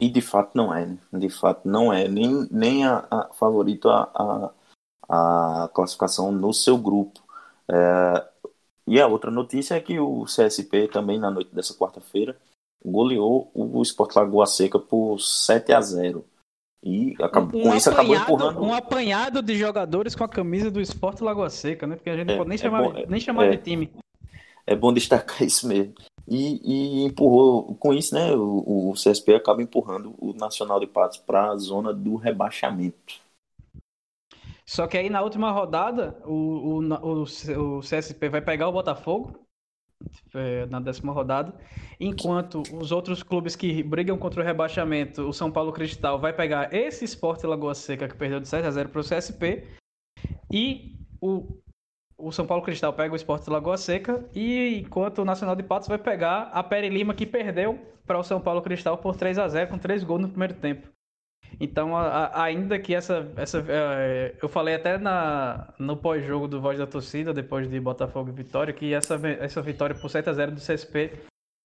E 0.00 0.08
de 0.08 0.20
fato 0.20 0.56
não 0.56 0.72
é, 0.72 0.86
né? 0.86 0.98
De 1.12 1.28
fato 1.28 1.66
não 1.66 1.92
é. 1.92 2.06
Nem, 2.06 2.46
nem 2.48 2.86
a, 2.86 3.04
a 3.10 3.30
favorito 3.34 3.88
a, 3.88 4.52
a, 5.08 5.64
a 5.64 5.68
classificação 5.74 6.30
no 6.30 6.54
seu 6.54 6.78
grupo. 6.78 7.20
É, 7.68 8.28
e 8.86 9.00
a 9.00 9.08
outra 9.08 9.32
notícia 9.32 9.74
é 9.74 9.80
que 9.80 9.98
o 9.98 10.24
CSP 10.26 10.86
também 10.88 11.18
na 11.18 11.30
noite 11.30 11.52
dessa 11.52 11.74
quarta-feira 11.74 12.36
goleou 12.84 13.50
o 13.54 13.80
Sport 13.82 14.14
Lagoa 14.14 14.46
Seca 14.46 14.78
por 14.78 15.18
7 15.18 15.72
a 15.72 15.80
0 15.80 16.24
e 16.86 17.16
acabou, 17.18 17.58
um 17.58 17.64
com 17.64 17.74
isso 17.74 17.88
acabou 17.88 18.14
empurrando. 18.14 18.62
Um 18.62 18.74
apanhado 18.74 19.40
de 19.40 19.56
jogadores 19.56 20.14
com 20.14 20.22
a 20.22 20.28
camisa 20.28 20.70
do 20.70 20.82
Sport 20.82 21.22
Lagoa 21.22 21.48
Seca, 21.48 21.86
né? 21.86 21.96
Porque 21.96 22.10
a 22.10 22.16
gente 22.16 22.28
é, 22.28 22.32
não 22.32 22.36
pode 22.36 22.48
nem 22.50 22.56
é 22.56 22.58
chamar, 22.58 22.82
bom, 22.82 23.04
nem 23.08 23.20
chamar 23.20 23.46
é, 23.46 23.50
de 23.52 23.56
time. 23.56 23.90
É 24.66 24.76
bom 24.76 24.92
destacar 24.92 25.40
isso 25.42 25.66
mesmo. 25.66 25.94
E, 26.28 26.60
e 26.62 27.04
empurrou, 27.04 27.74
com 27.76 27.92
isso, 27.94 28.14
né? 28.14 28.32
O, 28.34 28.90
o, 28.90 28.92
CSP 28.92 29.34
acaba 29.34 29.62
empurrando 29.62 30.14
o 30.18 30.34
Nacional 30.34 30.78
de 30.78 30.86
Patos 30.86 31.16
para 31.18 31.50
a 31.50 31.56
zona 31.56 31.92
do 31.92 32.16
rebaixamento. 32.16 33.14
Só 34.66 34.86
que 34.86 34.98
aí 34.98 35.08
na 35.08 35.22
última 35.22 35.50
rodada, 35.50 36.18
o, 36.24 36.32
o, 36.32 36.78
o, 36.80 37.22
o 37.22 37.80
CSP 37.80 38.28
vai 38.28 38.40
pegar 38.42 38.68
o 38.68 38.72
Botafogo 38.72 39.32
é, 39.32 39.43
na 40.68 40.80
décima 40.80 41.12
rodada, 41.12 41.54
enquanto 41.98 42.62
os 42.72 42.92
outros 42.92 43.22
clubes 43.22 43.54
que 43.54 43.82
brigam 43.82 44.18
contra 44.18 44.40
o 44.40 44.44
rebaixamento, 44.44 45.22
o 45.22 45.32
São 45.32 45.50
Paulo 45.50 45.72
Cristal 45.72 46.18
vai 46.18 46.32
pegar 46.32 46.72
esse 46.72 47.04
Esporte 47.04 47.46
Lagoa 47.46 47.74
Seca 47.74 48.08
que 48.08 48.16
perdeu 48.16 48.40
de 48.40 48.48
7 48.48 48.66
a 48.66 48.70
0 48.70 48.88
para 48.88 49.00
o 49.00 49.04
CSP 49.04 49.64
e 50.50 50.96
o, 51.20 51.60
o 52.18 52.32
São 52.32 52.46
Paulo 52.46 52.62
Cristal 52.62 52.92
pega 52.92 53.12
o 53.12 53.16
Esporte 53.16 53.48
Lagoa 53.50 53.76
Seca 53.76 54.28
e 54.34 54.78
enquanto 54.78 55.18
o 55.18 55.24
Nacional 55.24 55.56
de 55.56 55.62
Patos 55.62 55.88
vai 55.88 55.98
pegar 55.98 56.50
a 56.52 56.62
Peri 56.62 56.88
Lima 56.88 57.14
que 57.14 57.26
perdeu 57.26 57.78
para 58.06 58.18
o 58.18 58.24
São 58.24 58.40
Paulo 58.40 58.62
Cristal 58.62 58.98
por 58.98 59.16
3 59.16 59.38
a 59.38 59.48
0 59.48 59.70
com 59.70 59.78
3 59.78 60.04
gols 60.04 60.22
no 60.22 60.28
primeiro 60.28 60.54
tempo. 60.54 60.93
Então, 61.60 61.96
a, 61.96 62.26
a, 62.26 62.42
ainda 62.44 62.78
que 62.78 62.94
essa. 62.94 63.30
essa 63.36 63.64
é, 63.68 64.34
eu 64.42 64.48
falei 64.48 64.74
até 64.74 64.98
na, 64.98 65.72
no 65.78 65.96
pós-jogo 65.96 66.48
do 66.48 66.60
Voz 66.60 66.78
da 66.78 66.86
Torcida, 66.86 67.32
depois 67.32 67.68
de 67.68 67.78
Botafogo 67.80 68.30
e 68.30 68.32
Vitória, 68.32 68.72
que 68.72 68.92
essa, 68.92 69.14
essa 69.40 69.62
vitória 69.62 69.94
por 69.94 70.10
7 70.10 70.30
a 70.30 70.32
0 70.32 70.52
do 70.52 70.60
CSP 70.60 71.12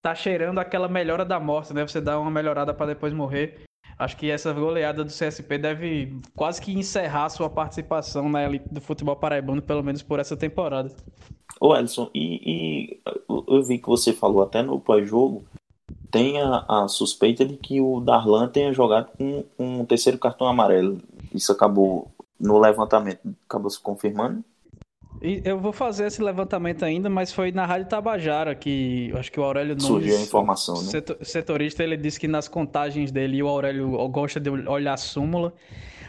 tá 0.01 0.15
cheirando 0.15 0.59
aquela 0.59 0.87
melhora 0.87 1.25
da 1.25 1.39
morte, 1.39 1.73
né? 1.73 1.85
Você 1.85 1.99
dá 1.99 2.19
uma 2.19 2.31
melhorada 2.31 2.73
para 2.73 2.87
depois 2.87 3.13
morrer. 3.13 3.63
Acho 3.97 4.15
que 4.15 4.31
essa 4.31 4.53
goleada 4.53 5.03
do 5.03 5.09
CSP 5.09 5.57
deve 5.57 6.21
quase 6.33 6.61
que 6.61 6.71
encerrar 6.71 7.27
sua 7.29 7.49
participação 7.49 8.29
na 8.29 8.43
elite 8.45 8.69
do 8.71 8.79
futebol 8.79 9.15
paraibano, 9.15 9.61
pelo 9.61 9.83
menos 9.83 10.01
por 10.01 10.19
essa 10.19 10.37
temporada. 10.37 10.89
Ô 11.59 11.75
Elson, 11.75 12.09
e, 12.15 12.39
e 12.45 13.01
eu 13.27 13.61
vi 13.63 13.77
que 13.77 13.87
você 13.87 14.13
falou 14.13 14.41
até 14.41 14.61
no 14.61 14.79
pós-jogo, 14.79 15.43
tem 16.11 16.41
a, 16.41 16.65
a, 16.67 16.87
suspeita 16.87 17.45
de 17.45 17.55
que 17.55 17.79
o 17.79 17.99
Darlan 17.99 18.47
tenha 18.47 18.73
jogado 18.73 19.09
com, 19.17 19.43
um 19.57 19.85
terceiro 19.85 20.17
cartão 20.17 20.47
amarelo. 20.47 20.99
Isso 21.33 21.51
acabou 21.51 22.09
no 22.39 22.57
levantamento, 22.57 23.19
acabou 23.47 23.69
se 23.69 23.79
confirmando? 23.79 24.43
Eu 25.21 25.59
vou 25.59 25.73
fazer 25.73 26.05
esse 26.05 26.21
levantamento 26.21 26.85
ainda, 26.85 27.09
mas 27.09 27.33
foi 27.33 27.51
na 27.51 27.65
Rádio 27.65 27.89
Tabajara 27.89 28.55
que 28.55 29.11
acho 29.15 29.29
que 29.29 29.39
o 29.39 29.43
Aurélio 29.43 29.73
Nunes, 29.73 29.85
surgiu 29.85 30.17
a 30.17 30.21
informação, 30.21 30.81
né? 30.81 30.89
Setorista, 31.21 31.83
ele 31.83 31.97
disse 31.97 32.17
que 32.17 32.27
nas 32.27 32.47
contagens 32.47 33.11
dele, 33.11 33.43
o 33.43 33.47
Aurélio 33.47 34.07
gosta 34.07 34.39
de 34.39 34.49
olhar 34.49 34.93
a 34.93 34.97
súmula. 34.97 35.53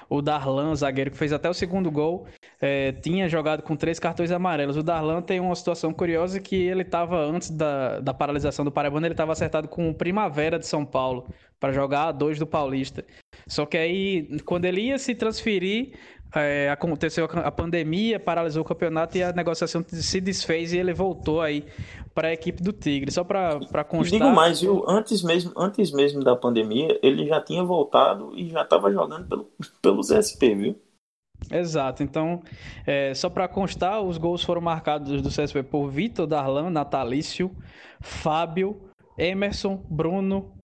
O 0.09 0.23
Darlan, 0.23 0.75
zagueiro 0.75 1.11
que 1.11 1.17
fez 1.17 1.33
até 1.33 1.49
o 1.49 1.55
segundo 1.55 1.91
gol, 1.91 2.27
é, 2.61 2.93
tinha 2.93 3.29
jogado 3.29 3.63
com 3.63 3.75
três 3.75 3.99
cartões 3.99 4.31
amarelos. 4.31 4.77
O 4.77 4.83
Darlan 4.83 5.23
tem 5.23 5.41
uma 5.41 5.55
situação 5.55 5.93
curiosa 5.93 6.39
que 6.39 6.57
ele 6.57 6.83
estava, 6.83 7.25
antes 7.25 7.51
da, 7.51 8.01
da 8.01 8.13
paralisação 8.13 8.65
do 8.65 8.71
Paraibano, 8.71 9.07
ele 9.07 9.15
estava 9.15 9.33
acertado 9.33 9.67
com 9.67 9.89
o 9.89 9.95
Primavera 9.95 10.59
de 10.59 10.67
São 10.67 10.85
Paulo 10.85 11.27
para 11.59 11.73
jogar 11.73 12.09
a 12.09 12.13
dois 12.13 12.39
do 12.39 12.47
Paulista. 12.47 13.05
Só 13.47 13.65
que 13.65 13.79
aí, 13.79 14.41
quando 14.45 14.67
ele 14.67 14.83
ia 14.83 14.99
se 14.99 15.15
transferir, 15.15 15.93
é, 16.35 16.71
aconteceu 16.71 17.29
a 17.33 17.51
pandemia, 17.51 18.21
paralisou 18.21 18.63
o 18.63 18.65
campeonato 18.65 19.17
e 19.17 19.23
a 19.23 19.33
negociação 19.33 19.85
se 19.89 20.21
desfez 20.21 20.73
e 20.73 20.79
ele 20.79 20.93
voltou 20.93 21.41
aí 21.41 21.65
para 22.15 22.29
a 22.29 22.33
equipe 22.33 22.63
do 22.63 22.73
Tigre. 22.73 23.11
Só 23.11 23.25
para 23.25 23.85
constar. 23.85 24.19
digo 24.19 24.31
mais, 24.31 24.61
viu? 24.61 24.85
Antes 24.87 25.23
mesmo, 25.23 25.53
antes 25.57 25.91
mesmo 25.93 26.23
da 26.23 26.37
pandemia, 26.37 26.99
ele 27.03 27.27
já 27.27 27.41
tinha 27.41 27.65
voltado 27.65 28.33
e 28.37 28.49
já 28.51 28.63
estava 28.63 28.93
jogando 28.93 29.27
pelo, 29.27 29.51
pelos 29.81 30.09
SP, 30.13 30.55
viu? 30.55 30.77
Exato. 31.51 32.03
Então, 32.03 32.43
é, 32.87 33.15
só 33.15 33.31
para 33.31 33.49
constar, 33.49 34.03
os 34.03 34.19
gols 34.19 34.43
foram 34.43 34.61
marcados 34.61 35.23
do 35.23 35.29
CSP 35.29 35.63
por 35.63 35.89
Vitor, 35.89 36.27
Darlan, 36.27 36.71
Natalício, 36.71 37.55
Fábio, 38.01 38.91
Emerson, 39.17 39.77
Bruno 39.89 40.55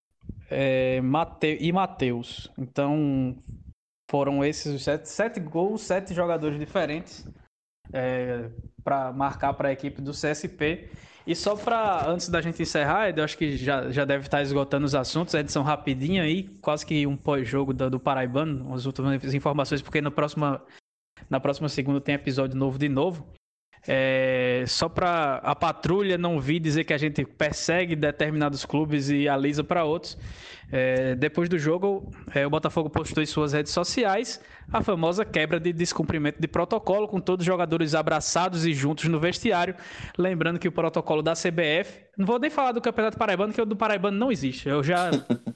é, 0.50 1.00
Mate 1.00 1.58
e 1.60 1.72
Matheus. 1.72 2.50
Então, 2.58 3.36
foram 4.10 4.44
esses 4.44 4.74
os 4.74 4.84
sete, 4.84 5.08
sete 5.08 5.40
gols, 5.40 5.82
sete 5.82 6.14
jogadores 6.14 6.58
diferentes 6.58 7.28
é, 7.92 8.50
para 8.82 9.12
marcar 9.12 9.54
para 9.54 9.68
a 9.68 9.72
equipe 9.72 10.00
do 10.00 10.12
CSP. 10.12 10.88
E 11.26 11.34
só 11.34 11.56
para, 11.56 12.08
antes 12.08 12.28
da 12.28 12.40
gente 12.40 12.62
encerrar, 12.62 13.10
eu 13.10 13.24
acho 13.24 13.36
que 13.36 13.56
já, 13.56 13.90
já 13.90 14.04
deve 14.04 14.26
estar 14.26 14.42
esgotando 14.42 14.86
os 14.86 14.94
assuntos, 14.94 15.34
a 15.34 15.40
edição 15.40 15.64
rapidinha 15.64 16.22
aí, 16.22 16.44
quase 16.60 16.86
que 16.86 17.04
um 17.04 17.16
pós-jogo 17.16 17.74
do, 17.74 17.90
do 17.90 17.98
Paraibano, 17.98 18.72
as 18.72 18.86
últimas 18.86 19.34
informações, 19.34 19.82
porque 19.82 20.00
no 20.00 20.12
próxima, 20.12 20.64
na 21.28 21.40
próxima 21.40 21.68
segunda 21.68 22.00
tem 22.00 22.14
episódio 22.14 22.56
novo 22.56 22.78
de 22.78 22.88
novo. 22.88 23.26
É, 23.88 24.64
só 24.66 24.88
para 24.88 25.36
a 25.36 25.54
patrulha 25.54 26.18
não 26.18 26.40
vir 26.40 26.58
dizer 26.58 26.84
que 26.84 26.92
a 26.92 26.98
gente 26.98 27.24
persegue 27.24 27.94
determinados 27.94 28.64
clubes 28.64 29.08
e 29.10 29.28
alisa 29.28 29.62
para 29.62 29.84
outros. 29.84 30.18
É, 30.70 31.14
depois 31.14 31.48
do 31.48 31.58
jogo, 31.58 32.10
é, 32.34 32.44
o 32.44 32.50
Botafogo 32.50 32.90
postou 32.90 33.22
em 33.22 33.26
suas 33.26 33.52
redes 33.52 33.72
sociais 33.72 34.40
a 34.72 34.82
famosa 34.82 35.24
quebra 35.24 35.60
de 35.60 35.72
descumprimento 35.72 36.40
de 36.40 36.48
protocolo, 36.48 37.06
com 37.06 37.20
todos 37.20 37.44
os 37.44 37.46
jogadores 37.46 37.94
abraçados 37.94 38.66
e 38.66 38.72
juntos 38.72 39.04
no 39.04 39.20
vestiário. 39.20 39.76
Lembrando 40.18 40.58
que 40.58 40.66
o 40.66 40.72
protocolo 40.72 41.22
da 41.22 41.34
CBF. 41.34 42.04
Não 42.18 42.26
vou 42.26 42.38
nem 42.38 42.50
falar 42.50 42.72
do 42.72 42.80
Campeonato 42.80 43.16
Paraibano, 43.16 43.52
que 43.52 43.60
o 43.60 43.66
do 43.66 43.76
Paraibano 43.76 44.18
não 44.18 44.32
existe. 44.32 44.68
Eu 44.68 44.82
já. 44.82 45.10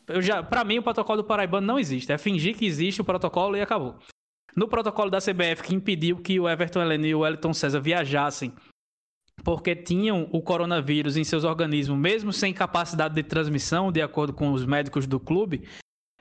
Eu 0.06 0.20
já 0.20 0.42
para 0.42 0.64
mim, 0.64 0.78
o 0.78 0.82
protocolo 0.82 1.22
do 1.22 1.26
Paraibano 1.26 1.66
não 1.66 1.78
existe. 1.78 2.12
É 2.12 2.18
fingir 2.18 2.56
que 2.56 2.66
existe 2.66 3.00
o 3.00 3.04
protocolo 3.04 3.56
e 3.56 3.60
acabou. 3.60 3.96
No 4.54 4.68
protocolo 4.68 5.10
da 5.10 5.18
CBF, 5.18 5.62
que 5.62 5.74
impediu 5.74 6.16
que 6.18 6.38
o 6.40 6.48
Everton 6.48 6.82
Heleno 6.82 7.06
e 7.06 7.14
o 7.14 7.20
Wellington 7.20 7.54
César 7.54 7.80
viajassem 7.80 8.52
porque 9.42 9.74
tinham 9.74 10.28
o 10.32 10.42
coronavírus 10.42 11.16
em 11.16 11.24
seus 11.24 11.44
organismos, 11.44 11.98
mesmo 11.98 12.32
sem 12.32 12.52
capacidade 12.52 13.14
de 13.14 13.22
transmissão, 13.22 13.90
de 13.90 14.02
acordo 14.02 14.32
com 14.32 14.52
os 14.52 14.64
médicos 14.64 15.06
do 15.06 15.18
clube. 15.18 15.66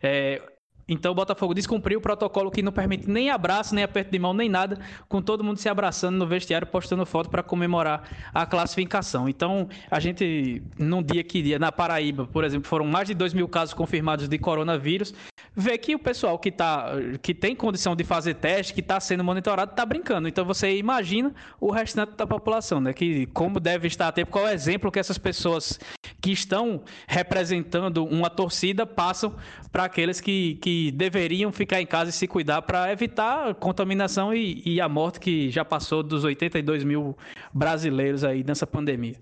É, 0.01 0.41
então 0.89 1.11
o 1.11 1.15
Botafogo 1.15 1.53
descumpriu 1.53 1.99
o 1.99 2.01
protocolo 2.01 2.49
que 2.49 2.63
não 2.63 2.71
permite 2.71 3.07
nem 3.07 3.29
abraço, 3.29 3.75
nem 3.75 3.83
aperto 3.83 4.11
de 4.11 4.17
mão, 4.17 4.33
nem 4.33 4.49
nada, 4.49 4.79
com 5.07 5.21
todo 5.21 5.43
mundo 5.43 5.57
se 5.57 5.69
abraçando 5.69 6.17
no 6.17 6.25
vestiário, 6.25 6.65
postando 6.65 7.05
foto 7.05 7.29
para 7.29 7.43
comemorar 7.43 8.09
a 8.33 8.45
classificação. 8.45 9.29
Então, 9.29 9.69
a 9.91 9.99
gente, 9.99 10.63
num 10.77 11.03
dia 11.03 11.23
que 11.23 11.59
na 11.59 11.71
Paraíba, 11.71 12.25
por 12.25 12.43
exemplo, 12.43 12.67
foram 12.67 12.85
mais 12.85 13.07
de 13.07 13.13
2 13.13 13.33
mil 13.35 13.47
casos 13.47 13.73
confirmados 13.73 14.27
de 14.27 14.37
coronavírus, 14.39 15.13
vê 15.59 15.77
que 15.77 15.93
o 15.93 15.99
pessoal 15.99 16.39
que, 16.39 16.49
tá, 16.49 16.91
que 17.21 17.33
tem 17.33 17.53
condição 17.53 17.95
de 17.95 18.05
fazer 18.05 18.35
teste, 18.35 18.73
que 18.73 18.79
está 18.79 18.99
sendo 18.99 19.23
monitorado, 19.23 19.71
está 19.71 19.85
brincando. 19.85 20.27
Então 20.27 20.45
você 20.45 20.77
imagina 20.77 21.33
o 21.59 21.69
restante 21.69 22.15
da 22.15 22.25
população, 22.25 22.79
né? 22.79 22.93
Que 22.93 23.25
como 23.27 23.59
deve 23.59 23.87
estar 23.87 24.07
atento, 24.07 24.31
qual 24.31 24.47
é 24.47 24.51
o 24.51 24.53
exemplo 24.53 24.89
que 24.89 24.97
essas 24.97 25.17
pessoas 25.17 25.77
que 26.21 26.31
estão 26.31 26.81
representando 27.07 28.05
uma 28.05 28.29
torcida 28.29 28.85
passam 28.85 29.35
para 29.71 29.83
aqueles 29.83 30.21
que, 30.21 30.55
que 30.55 30.91
deveriam 30.91 31.51
ficar 31.51 31.81
em 31.81 31.85
casa 31.85 32.09
e 32.09 32.13
se 32.13 32.27
cuidar 32.27 32.61
para 32.61 32.91
evitar 32.91 33.53
contaminação 33.55 34.33
e, 34.33 34.61
e 34.65 34.79
a 34.79 34.87
morte 34.87 35.19
que 35.19 35.49
já 35.49 35.65
passou 35.65 36.01
dos 36.01 36.23
82 36.23 36.85
mil 36.85 37.17
brasileiros 37.53 38.23
aí 38.23 38.43
nessa 38.43 38.65
pandemia. 38.65 39.15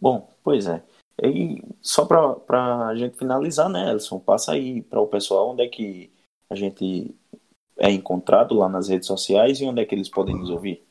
Bom, 0.00 0.32
pois 0.44 0.66
é. 0.66 0.82
E 1.22 1.62
só 1.80 2.04
para 2.04 2.86
a 2.86 2.96
gente 2.96 3.16
finalizar, 3.16 3.68
né, 3.68 3.90
Elson? 3.90 4.20
Passa 4.20 4.52
aí 4.52 4.82
para 4.82 5.00
o 5.00 5.08
pessoal 5.08 5.50
onde 5.50 5.64
é 5.64 5.68
que 5.68 6.12
a 6.48 6.54
gente 6.54 7.14
é 7.76 7.90
encontrado 7.90 8.54
lá 8.54 8.68
nas 8.68 8.88
redes 8.88 9.06
sociais 9.06 9.60
e 9.60 9.64
onde 9.64 9.80
é 9.80 9.84
que 9.84 9.94
eles 9.94 10.08
podem 10.08 10.36
nos 10.36 10.50
ouvir. 10.50 10.84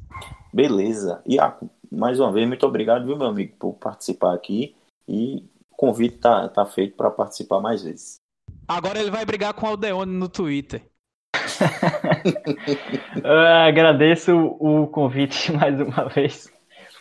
Beleza. 0.53 1.23
Iaco, 1.27 1.71
mais 1.91 2.21
uma 2.21 2.33
vez, 2.33 2.47
muito 2.47 2.67
obrigado, 2.67 3.07
viu, 3.07 3.17
meu 3.17 3.29
amigo, 3.29 3.57
por 3.59 3.75
participar 3.75 4.35
aqui. 4.35 4.75
E 5.09 5.45
o 5.71 5.77
convite 5.77 6.19
tá, 6.19 6.49
tá 6.49 6.67
feito 6.67 6.97
para 6.97 7.11
participar 7.11 7.61
mais 7.61 7.83
vezes. 7.83 8.17
Agora 8.67 8.99
ele 8.99 9.11
vai 9.11 9.25
brigar 9.25 9.55
com 9.55 9.67
o 9.67 9.71
Aldeone 9.71 10.13
no 10.13 10.29
Twitter. 10.29 10.83
agradeço 13.67 14.37
o 14.37 14.87
convite 14.87 15.53
mais 15.53 15.81
uma 15.81 16.09
vez. 16.09 16.53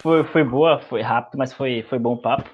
Foi, 0.02 0.24
foi 0.24 0.44
boa, 0.44 0.80
foi 0.80 1.02
rápido, 1.02 1.38
mas 1.38 1.54
foi, 1.54 1.84
foi 1.84 2.00
bom 2.00 2.18
papo. 2.18 2.50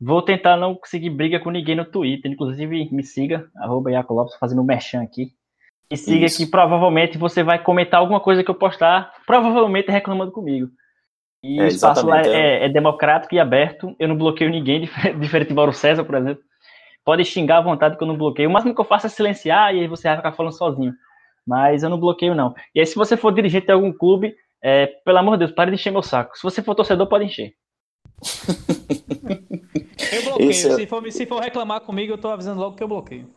Vou 0.00 0.22
tentar 0.22 0.56
não 0.56 0.74
conseguir 0.74 1.10
briga 1.10 1.40
com 1.40 1.50
ninguém 1.50 1.76
no 1.76 1.84
Twitter. 1.84 2.30
Inclusive, 2.30 2.88
me 2.92 3.02
siga, 3.02 3.48
arroba 3.56 3.90
Iaco 3.90 4.14
Lopes, 4.14 4.36
fazendo 4.36 4.64
merchan 4.64 5.02
aqui. 5.02 5.32
E 5.90 5.96
siga 5.96 6.26
Isso. 6.26 6.38
que 6.38 6.50
provavelmente 6.50 7.16
você 7.16 7.42
vai 7.42 7.62
comentar 7.62 8.00
alguma 8.00 8.20
coisa 8.20 8.42
que 8.42 8.50
eu 8.50 8.54
postar, 8.54 9.12
provavelmente 9.26 9.90
reclamando 9.90 10.32
comigo. 10.32 10.68
E 11.42 11.60
é, 11.60 11.64
o 11.64 11.66
espaço 11.66 12.04
lá 12.04 12.22
é, 12.22 12.28
é, 12.28 12.64
é, 12.64 12.68
democrático 12.68 13.34
e 13.34 13.38
aberto. 13.38 13.94
Eu 13.98 14.08
não 14.08 14.16
bloqueio 14.16 14.50
ninguém, 14.50 14.88
diferente 15.20 15.48
de 15.48 15.54
Mauro 15.54 15.72
César, 15.72 16.04
por 16.04 16.16
exemplo. 16.16 16.42
Pode 17.04 17.24
xingar 17.24 17.58
à 17.58 17.60
vontade 17.60 17.96
que 17.96 18.02
eu 18.02 18.08
não 18.08 18.16
bloqueio. 18.16 18.48
O 18.48 18.52
máximo 18.52 18.74
que 18.74 18.80
eu 18.80 18.84
faço 18.84 19.06
é 19.06 19.08
silenciar 19.08 19.72
e 19.72 19.80
aí 19.80 19.86
você 19.86 20.08
vai 20.08 20.16
ficar 20.16 20.32
falando 20.32 20.56
sozinho. 20.56 20.92
Mas 21.46 21.84
eu 21.84 21.90
não 21.90 22.00
bloqueio, 22.00 22.34
não. 22.34 22.52
E 22.74 22.80
aí, 22.80 22.86
se 22.86 22.96
você 22.96 23.16
for 23.16 23.32
dirigente 23.32 23.66
de 23.66 23.72
algum 23.72 23.92
clube, 23.92 24.34
é, 24.60 24.86
pelo 25.04 25.18
amor 25.18 25.32
de 25.32 25.44
Deus, 25.44 25.52
pare 25.52 25.70
de 25.70 25.76
encher 25.76 25.92
meu 25.92 26.02
saco. 26.02 26.36
Se 26.36 26.42
você 26.42 26.60
for 26.60 26.74
torcedor, 26.74 27.06
pode 27.06 27.26
encher. 27.26 27.52
eu 30.12 30.22
bloqueio. 30.24 30.50
É 30.50 30.52
se, 30.52 30.86
for, 30.88 31.12
se 31.12 31.26
for 31.26 31.40
reclamar 31.40 31.80
comigo, 31.82 32.12
eu 32.12 32.18
tô 32.18 32.28
avisando 32.28 32.60
logo 32.60 32.74
que 32.74 32.82
eu 32.82 32.88
bloqueio. 32.88 33.30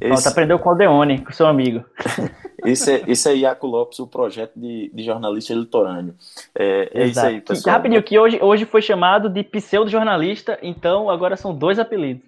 Esse... 0.00 0.28
Ó, 0.28 0.30
aprendeu 0.30 0.58
com 0.58 0.70
o 0.70 0.74
Deone, 0.74 1.24
com 1.24 1.32
seu 1.32 1.46
amigo. 1.46 1.84
Isso 2.64 2.90
é, 2.90 3.04
isso 3.06 3.28
é 3.28 3.36
Iaco 3.36 3.68
Lopes, 3.68 4.00
o 4.00 4.06
projeto 4.06 4.58
de, 4.58 4.90
de 4.92 5.04
jornalista 5.04 5.54
litorâneo. 5.54 6.16
É, 6.52 6.90
é 6.92 7.06
isso 7.06 7.20
aí, 7.20 7.40
pessoal. 7.40 7.76
Rapidinho, 7.76 8.02
que 8.02 8.18
hoje, 8.18 8.40
hoje 8.42 8.64
foi 8.64 8.82
chamado 8.82 9.28
de 9.28 9.44
pseudo-jornalista, 9.44 10.58
então 10.60 11.08
agora 11.08 11.36
são 11.36 11.54
dois 11.54 11.78
apelidos. 11.78 12.24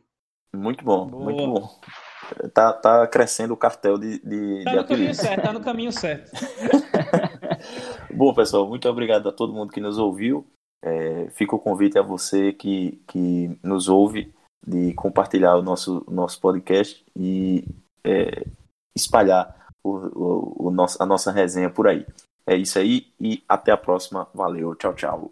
Muito 0.55 0.85
bom, 0.85 1.07
Boa. 1.07 1.25
muito 1.25 1.47
bom. 1.47 1.69
Tá, 2.55 2.73
tá 2.73 3.07
crescendo 3.09 3.55
o 3.55 3.57
cartel 3.57 3.99
de, 3.99 4.21
de, 4.21 4.63
tá 4.65 4.71
de 4.71 4.77
no 4.77 4.85
caminho 4.85 5.15
certo, 5.15 5.43
tá 5.43 5.53
no 5.53 5.61
caminho 5.61 5.93
certo. 5.93 6.31
bom, 8.15 8.33
pessoal, 8.33 8.69
muito 8.69 8.89
obrigado 8.89 9.29
a 9.29 9.33
todo 9.33 9.53
mundo 9.53 9.73
que 9.73 9.81
nos 9.81 9.99
ouviu. 9.99 10.47
É, 10.83 11.29
fica 11.33 11.57
o 11.57 11.59
convite 11.59 11.99
a 11.99 12.03
você 12.03 12.53
que, 12.53 13.03
que 13.09 13.59
nos 13.63 13.89
ouve 13.89 14.33
de 14.67 14.93
compartilhar 14.95 15.57
o 15.57 15.63
nosso, 15.63 16.05
nosso 16.09 16.41
podcast 16.41 17.05
e 17.17 17.65
é, 18.05 18.47
espalhar 18.95 19.69
o, 19.83 19.91
o, 19.91 20.67
o 20.69 20.71
nosso, 20.71 21.03
a 21.03 21.07
nossa 21.07 21.33
resenha 21.33 21.71
por 21.71 21.89
aí. 21.89 22.07
É 22.47 22.57
isso 22.57 22.79
aí 22.79 23.07
e 23.21 23.43
até 23.49 23.73
a 23.73 23.77
próxima. 23.77 24.29
Valeu, 24.35 24.75
tchau, 24.75 24.95
tchau. 24.95 25.29